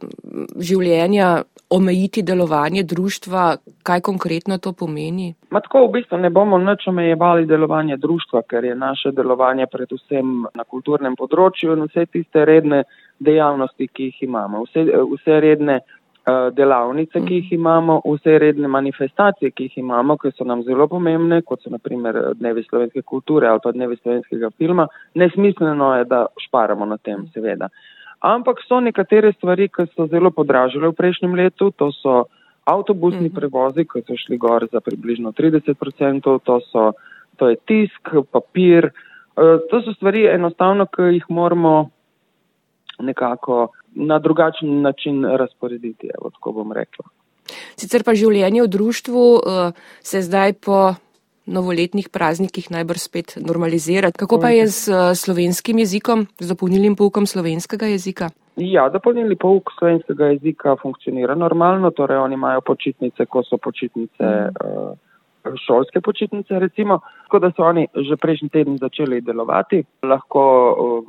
življenja 0.58 1.44
omejiti 1.74 2.22
delovanje 2.22 2.84
društva, 2.84 3.44
kaj 3.84 4.02
konkretno 4.02 4.58
to 4.58 4.74
pomeni? 4.74 5.34
Ma 5.50 5.62
tako 5.62 5.88
v 5.88 5.92
bistvu 5.98 6.18
ne 6.22 6.30
bomo 6.30 6.58
nič 6.62 6.88
omejevali 6.90 7.46
delovanje 7.50 7.98
društva, 7.98 8.44
ker 8.50 8.66
je 8.66 8.76
naše 8.76 9.12
delovanje 9.12 9.68
predvsem 9.72 10.46
na 10.54 10.66
kulturnem 10.70 11.18
področju 11.18 11.78
in 11.78 11.88
vse 11.88 12.06
tiste 12.14 12.46
redne 12.46 12.84
dejavnosti, 13.20 13.88
ki 13.88 14.10
jih 14.10 14.24
imamo. 14.30 14.66
Vse, 14.68 14.86
vse 15.16 15.40
redne 15.42 15.80
delavnice, 16.26 17.20
ki 17.26 17.36
jih 17.36 17.52
imamo, 17.58 18.00
vse 18.06 18.38
redne 18.40 18.68
manifestacije, 18.68 19.52
ki 19.52 19.64
jih 19.68 19.78
imamo, 19.78 20.16
ki 20.18 20.32
so 20.38 20.46
nam 20.48 20.62
zelo 20.64 20.88
pomembne, 20.88 21.42
kot 21.42 21.64
so 21.64 21.70
naprimer 21.70 22.20
dnevi 22.40 22.64
slovenske 22.64 23.02
kulture 23.02 23.48
ali 23.48 23.60
pa 23.64 23.72
dnevi 23.76 23.98
slovenskega 24.00 24.50
filma, 24.58 24.88
nesmiselno 25.16 25.96
je, 25.98 26.06
da 26.06 26.26
šparamo 26.46 26.86
na 26.86 26.98
tem, 26.98 27.28
seveda. 27.34 27.68
Ampak 28.24 28.64
so 28.64 28.80
nekatere 28.80 29.34
stvari, 29.34 29.68
ki 29.68 29.90
so 29.92 30.08
zelo 30.08 30.32
podražile 30.32 30.94
v 30.94 30.96
prejšnjem 30.96 31.36
letu, 31.36 31.72
to 31.76 31.92
so 31.92 32.24
avtobusni 32.64 33.28
mhm. 33.28 33.36
prevozi, 33.36 33.84
ki 33.84 34.06
so 34.08 34.16
šli 34.16 34.40
gor 34.40 34.68
za 34.72 34.80
približno 34.80 35.34
30%, 35.36 36.40
to, 36.46 36.60
so, 36.72 36.94
to 37.36 37.50
je 37.52 37.60
tisk, 37.68 38.14
papir, 38.32 38.94
to 39.36 39.82
so 39.84 39.92
stvari 39.98 40.24
enostavno, 40.32 40.86
ki 40.88 41.18
jih 41.18 41.28
moramo 41.28 41.90
nekako 43.00 43.68
na 43.96 44.20
drugačen 44.20 44.82
način 44.82 45.26
razporediti, 45.26 46.10
evo, 46.20 46.30
tako 46.30 46.52
bom 46.52 46.72
rekla. 46.72 47.06
Sicer 47.76 48.04
pa 48.04 48.16
življenje 48.16 48.64
v 48.64 48.68
društvu 48.72 49.24
uh, 49.36 49.82
se 50.02 50.22
zdaj 50.22 50.54
po 50.54 50.94
novoletnih 51.46 52.08
praznikih 52.10 52.70
najbrž 52.72 53.02
spet 53.04 53.36
normalizira. 53.42 54.12
Kako 54.16 54.40
pa 54.40 54.54
je 54.56 54.68
z 54.68 54.88
uh, 54.88 55.12
slovenskim 55.18 55.82
jezikom, 55.84 56.28
z 56.40 56.54
dopolnilnim 56.54 56.96
poukom 56.96 57.28
slovenskega 57.28 57.92
jezika? 57.92 58.32
Ja, 58.56 58.86
dopolnilni 58.94 59.36
pouk 59.36 59.74
slovenskega 59.80 60.36
jezika 60.36 60.78
funkcionira 60.82 61.36
normalno, 61.36 61.92
torej 61.92 62.22
oni 62.22 62.38
imajo 62.38 62.62
počitnice, 62.62 63.26
ko 63.26 63.44
so 63.44 63.58
počitnice. 63.58 64.30
Uh, 64.54 64.94
šolske 65.66 66.02
počitnice, 66.02 66.60
recimo, 66.60 67.00
tako 67.24 67.40
da 67.40 67.52
so 67.52 67.64
oni 67.64 67.88
že 67.96 68.18
prejšnji 68.18 68.50
teden 68.50 68.78
začeli 68.78 69.22
delovati. 69.22 69.84
Lahko 70.04 70.44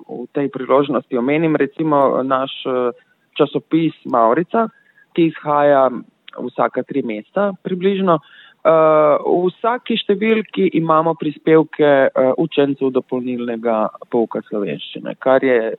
v 0.08 0.26
tej 0.32 0.48
priložnosti 0.48 1.18
omenim 1.18 1.56
recimo 1.56 2.22
naš 2.22 2.50
e, 2.66 2.92
časopis 3.38 3.94
Maurica, 4.04 4.68
ki 5.14 5.30
izhaja 5.30 5.90
vsaka 6.38 6.82
tri 6.82 7.02
mesta 7.02 7.52
približno. 7.62 8.18
Uh, 8.64 9.20
v 9.20 9.50
vsaki 9.52 9.98
številki 10.00 10.70
imamo 10.80 11.12
prispevke 11.20 11.88
uh, 12.08 12.30
učencev 12.40 12.94
dopolnilnega 12.96 13.74
pouka 14.08 14.40
slovenščine, 14.48 15.12
kar 15.20 15.44
je, 15.44 15.74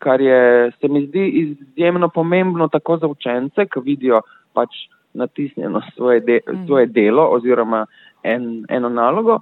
kar 0.00 0.24
je, 0.24 0.72
se 0.80 0.88
mi 0.88 1.04
zdi 1.10 1.26
izjemno 1.42 2.08
pomembno 2.08 2.70
tako 2.72 2.96
za 3.02 3.10
učence, 3.12 3.68
ki 3.68 3.84
vidijo 3.84 4.22
pač 4.56 4.72
natisnjeno 5.16 5.82
svoje, 5.94 6.20
de, 6.20 6.40
mm. 6.46 6.66
svoje 6.66 6.86
delo 6.86 7.28
oziroma 7.32 7.86
en, 8.22 8.64
eno 8.68 8.88
nalogo, 8.88 9.40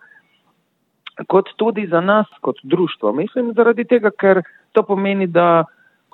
kot 1.28 1.48
tudi 1.56 1.86
za 1.86 2.00
nas, 2.00 2.26
kot 2.40 2.56
društvo. 2.62 3.12
Mislim, 3.12 3.52
zaradi 3.56 3.84
tega, 3.84 4.10
ker 4.10 4.42
to 4.72 4.82
pomeni, 4.82 5.26
da 5.26 5.64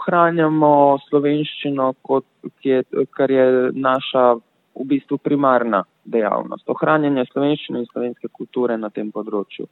ohranjamo 0.01 0.99
slovenščino, 1.09 1.93
kot, 2.03 2.25
je, 2.65 2.83
kar 3.17 3.31
je 3.31 3.45
naša 3.73 4.33
v 4.81 4.87
bistvu 4.95 5.19
primarna 5.19 5.83
dejavnost. 6.05 6.65
Ohranjanje 6.73 7.27
slovenščine 7.33 7.83
in 7.83 7.87
slovenske 7.93 8.31
kulture 8.33 8.79
na 8.81 8.91
tem 8.91 9.11
področju. 9.13 9.69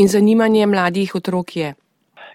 In 0.00 0.10
zanimanje 0.10 0.66
mladih 0.70 1.14
otrok 1.18 1.54
je? 1.56 1.72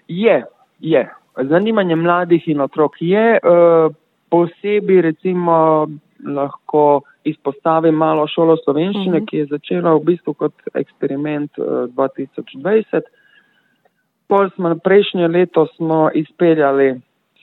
Je, 0.08 0.36
je. 0.80 1.04
Zanimanje 1.50 1.96
mladih 1.96 2.48
in 2.48 2.64
otrok 2.64 3.00
je. 3.04 3.26
Uh, 3.40 3.92
posebej 4.32 5.02
recimo 5.10 5.86
lahko 6.24 7.00
izpostavim 7.24 7.94
malo 7.94 8.26
šolo 8.26 8.56
slovenščine, 8.56 9.08
uh 9.08 9.14
mhm. 9.14 9.24
-huh. 9.24 9.30
ki 9.30 9.36
je 9.36 9.46
začela 9.46 9.94
v 9.94 10.04
bistvu 10.04 10.34
kot 10.34 10.52
eksperiment 10.74 11.58
uh, 11.58 11.66
eh, 11.66 11.92
2020. 11.96 13.02
Pol 14.28 14.50
smo 14.50 14.74
prejšnje 14.84 15.28
leto 15.28 15.66
smo 15.76 16.10
izpeljali, 16.14 17.00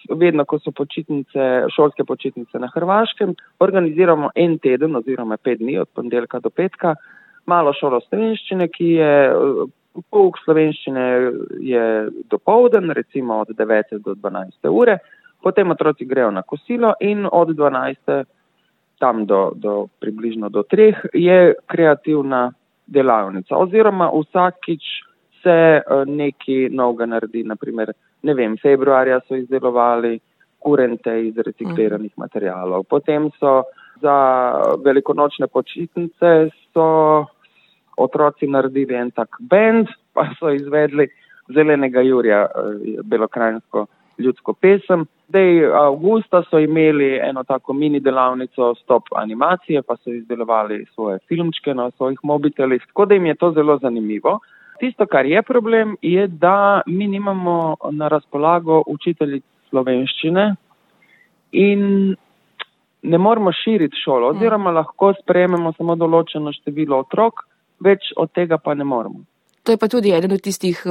vedno 0.10 0.46
ko 0.46 0.60
so 0.60 0.72
počitnice, 0.72 1.66
šolske 1.76 2.04
počitnice 2.04 2.60
na 2.60 2.68
Hrvaškem, 2.74 3.36
organiziramo 3.60 4.30
en 4.36 4.58
teden 4.60 4.96
oziroma 4.96 5.38
pet 5.38 5.60
dni 5.60 5.78
od 5.78 5.88
ponedeljka 5.96 6.40
do 6.40 6.50
petka, 6.50 6.96
malo 7.46 7.74
šolo 7.74 8.02
slovenščine, 8.02 8.68
ki 8.68 8.90
je, 8.90 9.32
eh, 9.32 9.66
pouk 10.10 10.38
slovenščine 10.44 11.32
je 11.60 12.10
dopolden, 12.30 12.92
recimo 12.92 13.40
od 13.40 13.48
9 13.48 14.00
do 14.00 14.16
12 14.16 14.70
ure, 14.70 14.98
potem 15.42 15.72
otroci 15.72 16.06
grejo 16.06 16.32
na 16.32 16.42
kosilo 16.42 16.94
in 17.00 17.28
od 17.32 17.50
12 17.56 18.24
tam 19.00 19.26
do, 19.26 19.52
do 19.56 19.88
približno 20.00 20.50
do 20.50 20.64
treh, 20.64 20.98
je 21.14 21.54
kreativna 21.68 22.52
delavnica. 22.88 23.58
Oziroma 23.58 24.10
vsakič 24.12 24.84
se 25.44 25.82
uh, 25.82 26.04
nekaj 26.08 26.70
novega 26.72 27.06
naredi. 27.06 27.44
Naprimer, 27.44 27.94
ne 28.24 28.34
vem, 28.34 28.58
februarja 28.62 29.20
so 29.28 29.36
izdelovali 29.36 30.20
kurente 30.64 31.12
iz 31.28 31.38
recikliranih 31.38 32.12
mhm. 32.12 32.22
materijalov. 32.22 32.86
Potem 32.90 33.30
so 33.40 33.64
za 34.02 34.16
velikonočne 34.84 35.48
počitnice 35.48 36.50
so 36.74 37.26
otroci 37.98 38.48
naredili 38.48 38.96
en 38.96 39.12
tak 39.12 39.38
bend, 39.40 39.92
pa 40.14 40.26
so 40.40 40.50
izvedli 40.50 41.08
zelenega 41.54 42.02
Jurja, 42.02 42.46
uh, 42.48 43.04
belokrajinsko 43.04 43.88
ljudsko 44.18 44.54
pesem. 44.54 45.06
Zdaj, 45.30 45.66
avgusta 45.76 46.44
so 46.50 46.60
imeli 46.60 47.18
eno 47.18 47.44
tako 47.44 47.74
mini 47.74 48.00
delavnico 48.00 48.74
stop 48.76 49.04
animacije, 49.16 49.82
pa 49.82 49.96
so 49.98 50.12
izdelovali 50.12 50.86
svoje 50.94 51.20
filmčke 51.28 51.74
na 51.74 51.92
svojih 51.92 52.20
mobitelih, 52.24 52.84
tako 52.88 53.06
da 53.06 53.14
jim 53.14 53.26
je 53.26 53.36
to 53.36 53.52
zelo 53.52 53.78
zanimivo. 53.78 54.40
Tisto, 54.80 55.06
kar 55.06 55.26
je 55.26 55.42
problem, 55.42 55.96
je, 56.02 56.28
da 56.28 56.82
mi 56.86 57.08
nimamo 57.08 57.76
na 57.92 58.08
razpolago 58.08 58.84
učiteljic 58.88 59.44
slovenščine 59.70 60.56
in 61.52 62.16
ne 63.02 63.18
moramo 63.18 63.52
širiti 63.52 63.98
šolo, 64.04 64.28
oziroma 64.28 64.72
lahko 64.72 65.14
sprejmemo 65.22 65.74
samo 65.78 65.96
določeno 65.96 66.54
število 66.54 67.00
otrok, 67.04 67.46
več 67.80 68.14
od 68.18 68.32
tega 68.32 68.58
pa 68.58 68.74
ne 68.74 68.84
moramo. 68.84 69.24
To 69.64 69.72
je 69.72 69.78
pa 69.78 69.88
tudi 69.88 70.12
eden 70.12 70.32
od 70.32 70.42
tistih 70.44 70.82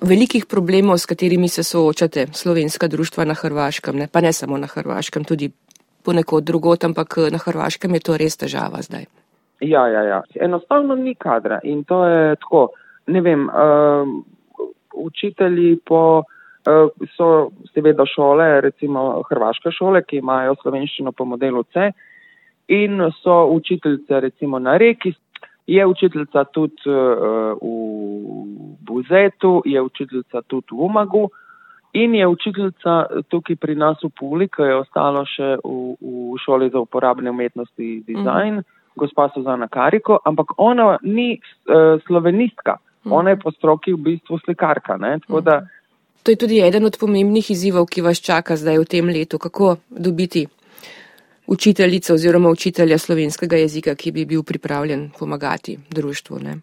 velikih 0.00 0.46
problemov, 0.46 0.98
s 0.98 1.06
katerimi 1.06 1.48
se 1.48 1.62
soočate 1.62 2.26
slovenska 2.32 2.88
društva 2.88 3.24
na 3.24 3.34
Hrvaškem, 3.34 3.96
ne? 3.96 4.08
pa 4.12 4.20
ne 4.20 4.32
samo 4.32 4.58
na 4.58 4.66
Hrvaškem, 4.66 5.24
tudi 5.24 5.50
ponekod 6.04 6.44
drugot, 6.44 6.84
ampak 6.84 7.16
na 7.32 7.38
Hrvaškem 7.38 7.94
je 7.94 8.00
to 8.00 8.16
res 8.16 8.36
težava 8.36 8.82
zdaj. 8.82 9.06
Ja, 9.60 9.88
ja, 9.88 10.02
ja. 10.02 10.22
Enostavno 10.34 10.94
ni 10.94 11.14
kadra 11.14 11.60
in 11.62 11.84
to 11.84 12.04
je 12.04 12.36
tako. 12.36 12.68
Ne 13.06 13.20
vem, 13.20 13.48
uh, 13.48 14.08
učitelji 14.94 15.78
po, 15.86 16.22
uh, 16.22 17.06
so 17.16 17.50
seveda 17.74 18.06
šole, 18.08 18.60
recimo 18.60 19.22
hrvaške 19.28 19.72
šole, 19.72 20.02
ki 20.02 20.22
imajo 20.22 20.56
slovenščino 20.62 21.12
po 21.12 21.24
modelu 21.24 21.64
C 21.72 21.90
in 22.72 23.02
so 23.22 23.44
učiteljice 23.52 24.20
recimo 24.20 24.58
na 24.58 24.76
reki, 24.80 25.12
je 25.66 25.86
učiteljica 25.86 26.44
tudi 26.44 26.88
uh, 26.88 27.56
v 27.60 28.53
Buzetu, 28.94 29.62
je 29.64 29.82
učiteljica 29.82 30.42
tudi 30.46 30.70
v 30.70 30.86
Umagu 30.86 31.28
in 31.94 32.14
je 32.14 32.26
učiteljica 32.26 32.94
tukaj 33.28 33.56
pri 33.56 33.74
nas 33.74 34.02
v 34.02 34.10
Puli, 34.18 34.48
ki 34.48 34.62
je 34.62 34.78
ostalo 34.80 35.22
še 35.26 35.56
v, 35.62 35.74
v 36.00 36.38
šoli 36.42 36.70
za 36.70 36.82
uporabne 36.82 37.30
umetnosti 37.30 37.90
dizajn, 38.06 38.58
mm. 38.62 38.64
gospa 38.98 39.28
Suzana 39.34 39.68
Kariko, 39.70 40.18
ampak 40.24 40.56
ona 40.58 40.96
ni 41.02 41.38
uh, 41.38 42.02
slovenistka, 42.06 42.78
mm. 43.04 43.12
ona 43.12 43.34
je 43.34 43.42
po 43.42 43.54
stroki 43.54 43.94
v 43.94 44.02
bistvu 44.08 44.40
slikarka. 44.42 44.98
Ne, 44.98 45.18
da, 45.28 45.60
mhm. 45.60 45.70
To 46.24 46.32
je 46.32 46.40
tudi 46.40 46.60
eden 46.64 46.86
od 46.88 46.96
pomembnih 46.96 47.50
izzivov, 47.52 47.86
ki 47.86 48.00
vas 48.00 48.16
čaka 48.16 48.56
zdaj 48.56 48.78
v 48.80 48.86
tem 48.88 49.08
letu. 49.12 49.38
Kako 49.38 49.76
dobiti 49.90 50.46
učiteljice 51.46 52.14
oziroma 52.14 52.48
učitelja 52.48 52.98
slovenskega 52.98 53.56
jezika, 53.56 53.94
ki 53.94 54.12
bi 54.12 54.24
bil 54.24 54.42
pripravljen 54.42 55.10
pomagati 55.18 55.78
društvu. 55.90 56.38
Ne? 56.38 56.54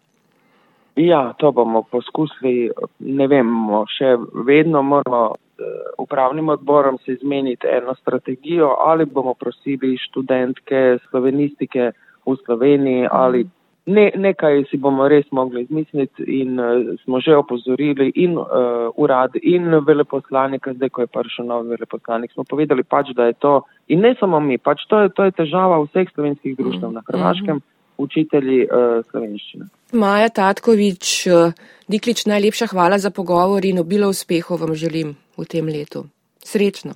Ja, 0.96 1.32
to 1.38 1.52
bomo 1.52 1.82
poskusili. 1.82 2.70
Ne 2.98 3.26
vemo, 3.26 3.84
še 3.88 4.16
vedno 4.46 4.82
moramo 4.82 5.22
eh, 5.32 5.64
upravnim 5.98 6.52
odborom 6.52 6.98
se 7.04 7.16
izmeniti 7.16 7.66
eno 7.70 7.94
strategijo, 7.94 8.74
ali 8.78 9.04
bomo 9.04 9.34
prosili 9.34 9.96
študentke 10.08 10.98
slovenistike 11.08 11.92
v 12.26 12.36
Sloveniji 12.44 13.08
ali 13.10 13.46
Ne, 13.86 14.12
nekaj 14.14 14.60
si 14.70 14.78
bomo 14.78 15.08
res 15.10 15.24
mogli 15.34 15.64
izmisliti 15.64 16.22
in 16.22 16.60
uh, 16.62 16.92
smo 17.02 17.18
že 17.20 17.34
opozorili 17.34 18.12
in 18.14 18.36
uh, 18.38 18.46
urad 18.94 19.34
in 19.42 19.74
veleposlanika, 19.86 20.74
zdaj 20.76 20.90
ko 20.94 21.02
je 21.02 21.10
prišel 21.10 21.48
nov 21.50 21.66
veleposlanik, 21.66 22.30
smo 22.30 22.44
povedali 22.46 22.84
pač, 22.86 23.10
da 23.10 23.26
je 23.26 23.34
to 23.42 23.64
in 23.88 24.06
ne 24.06 24.14
samo 24.20 24.38
mi, 24.40 24.58
pač 24.58 24.86
to 24.86 25.00
je, 25.02 25.10
to 25.10 25.26
je 25.26 25.34
težava 25.34 25.80
vseh 25.82 26.06
slovenskih 26.14 26.54
društv 26.56 26.92
na 26.94 27.02
Hrvaškem, 27.08 27.58
mm. 27.58 27.66
Učitelji 27.96 28.66
uh, 28.66 29.00
slovenščine. 29.10 29.68
Maja 29.92 30.28
Tatkovič, 30.28 31.26
uh, 31.28 31.52
Diklič, 31.88 32.26
najlepša 32.26 32.70
hvala 32.72 32.98
za 32.98 33.10
pogovor 33.10 33.64
in 33.64 33.78
obilo 33.78 34.08
uspehov 34.08 34.60
vam 34.60 34.74
želim 34.74 35.16
v 35.36 35.44
tem 35.44 35.66
letu. 35.66 36.06
Srečno. 36.44 36.92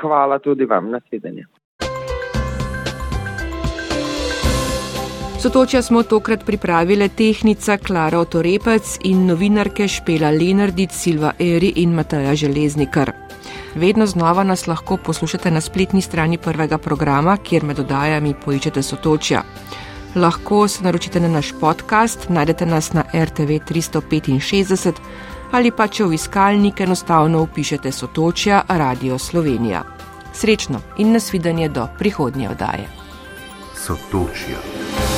Hvala 0.00 0.38
tudi 0.38 0.64
vam, 0.64 0.90
nasvidenje. 0.90 1.46
Sotočja 5.40 5.80
smo 5.82 6.02
tokrat 6.02 6.44
pripravile 6.46 7.08
tehnica 7.08 7.78
Klara 7.80 8.18
Otorepec 8.20 8.98
in 9.08 9.24
novinarke 9.26 9.88
Špela 9.88 10.28
Lenardic, 10.30 10.92
Silva 10.92 11.32
Eri 11.38 11.72
in 11.76 11.94
Mataja 11.96 12.34
Železnikar. 12.34 13.12
Vedno 13.74 14.06
znova 14.06 14.44
nas 14.44 14.66
lahko 14.66 14.96
poslušate 14.96 15.50
na 15.50 15.60
spletni 15.60 16.02
strani 16.02 16.38
prvega 16.38 16.78
programa, 16.78 17.36
kjer 17.36 17.64
med 17.64 17.78
oddajami 17.78 18.34
poiščete 18.44 18.82
sotočja. 18.82 19.42
Lahko 20.14 20.68
se 20.68 20.84
naročite 20.84 21.20
na 21.20 21.28
naš 21.28 21.52
podcast, 21.60 22.28
najdete 22.28 22.66
nas 22.66 22.92
na 22.92 23.04
RTV 23.14 23.60
365 23.70 24.92
ali 25.52 25.70
pa 25.70 25.86
če 25.88 26.04
v 26.06 26.14
iskalnik 26.14 26.80
enostavno 26.80 27.42
upišete 27.42 27.92
sotočja 27.92 28.62
Radio 28.68 29.18
Slovenija. 29.18 29.82
Srečno 30.32 30.80
in 30.98 31.12
nasvidenje 31.12 31.68
do 31.68 31.88
prihodnje 31.98 32.50
oddaje. 32.50 32.86
Sotočja. 33.74 35.09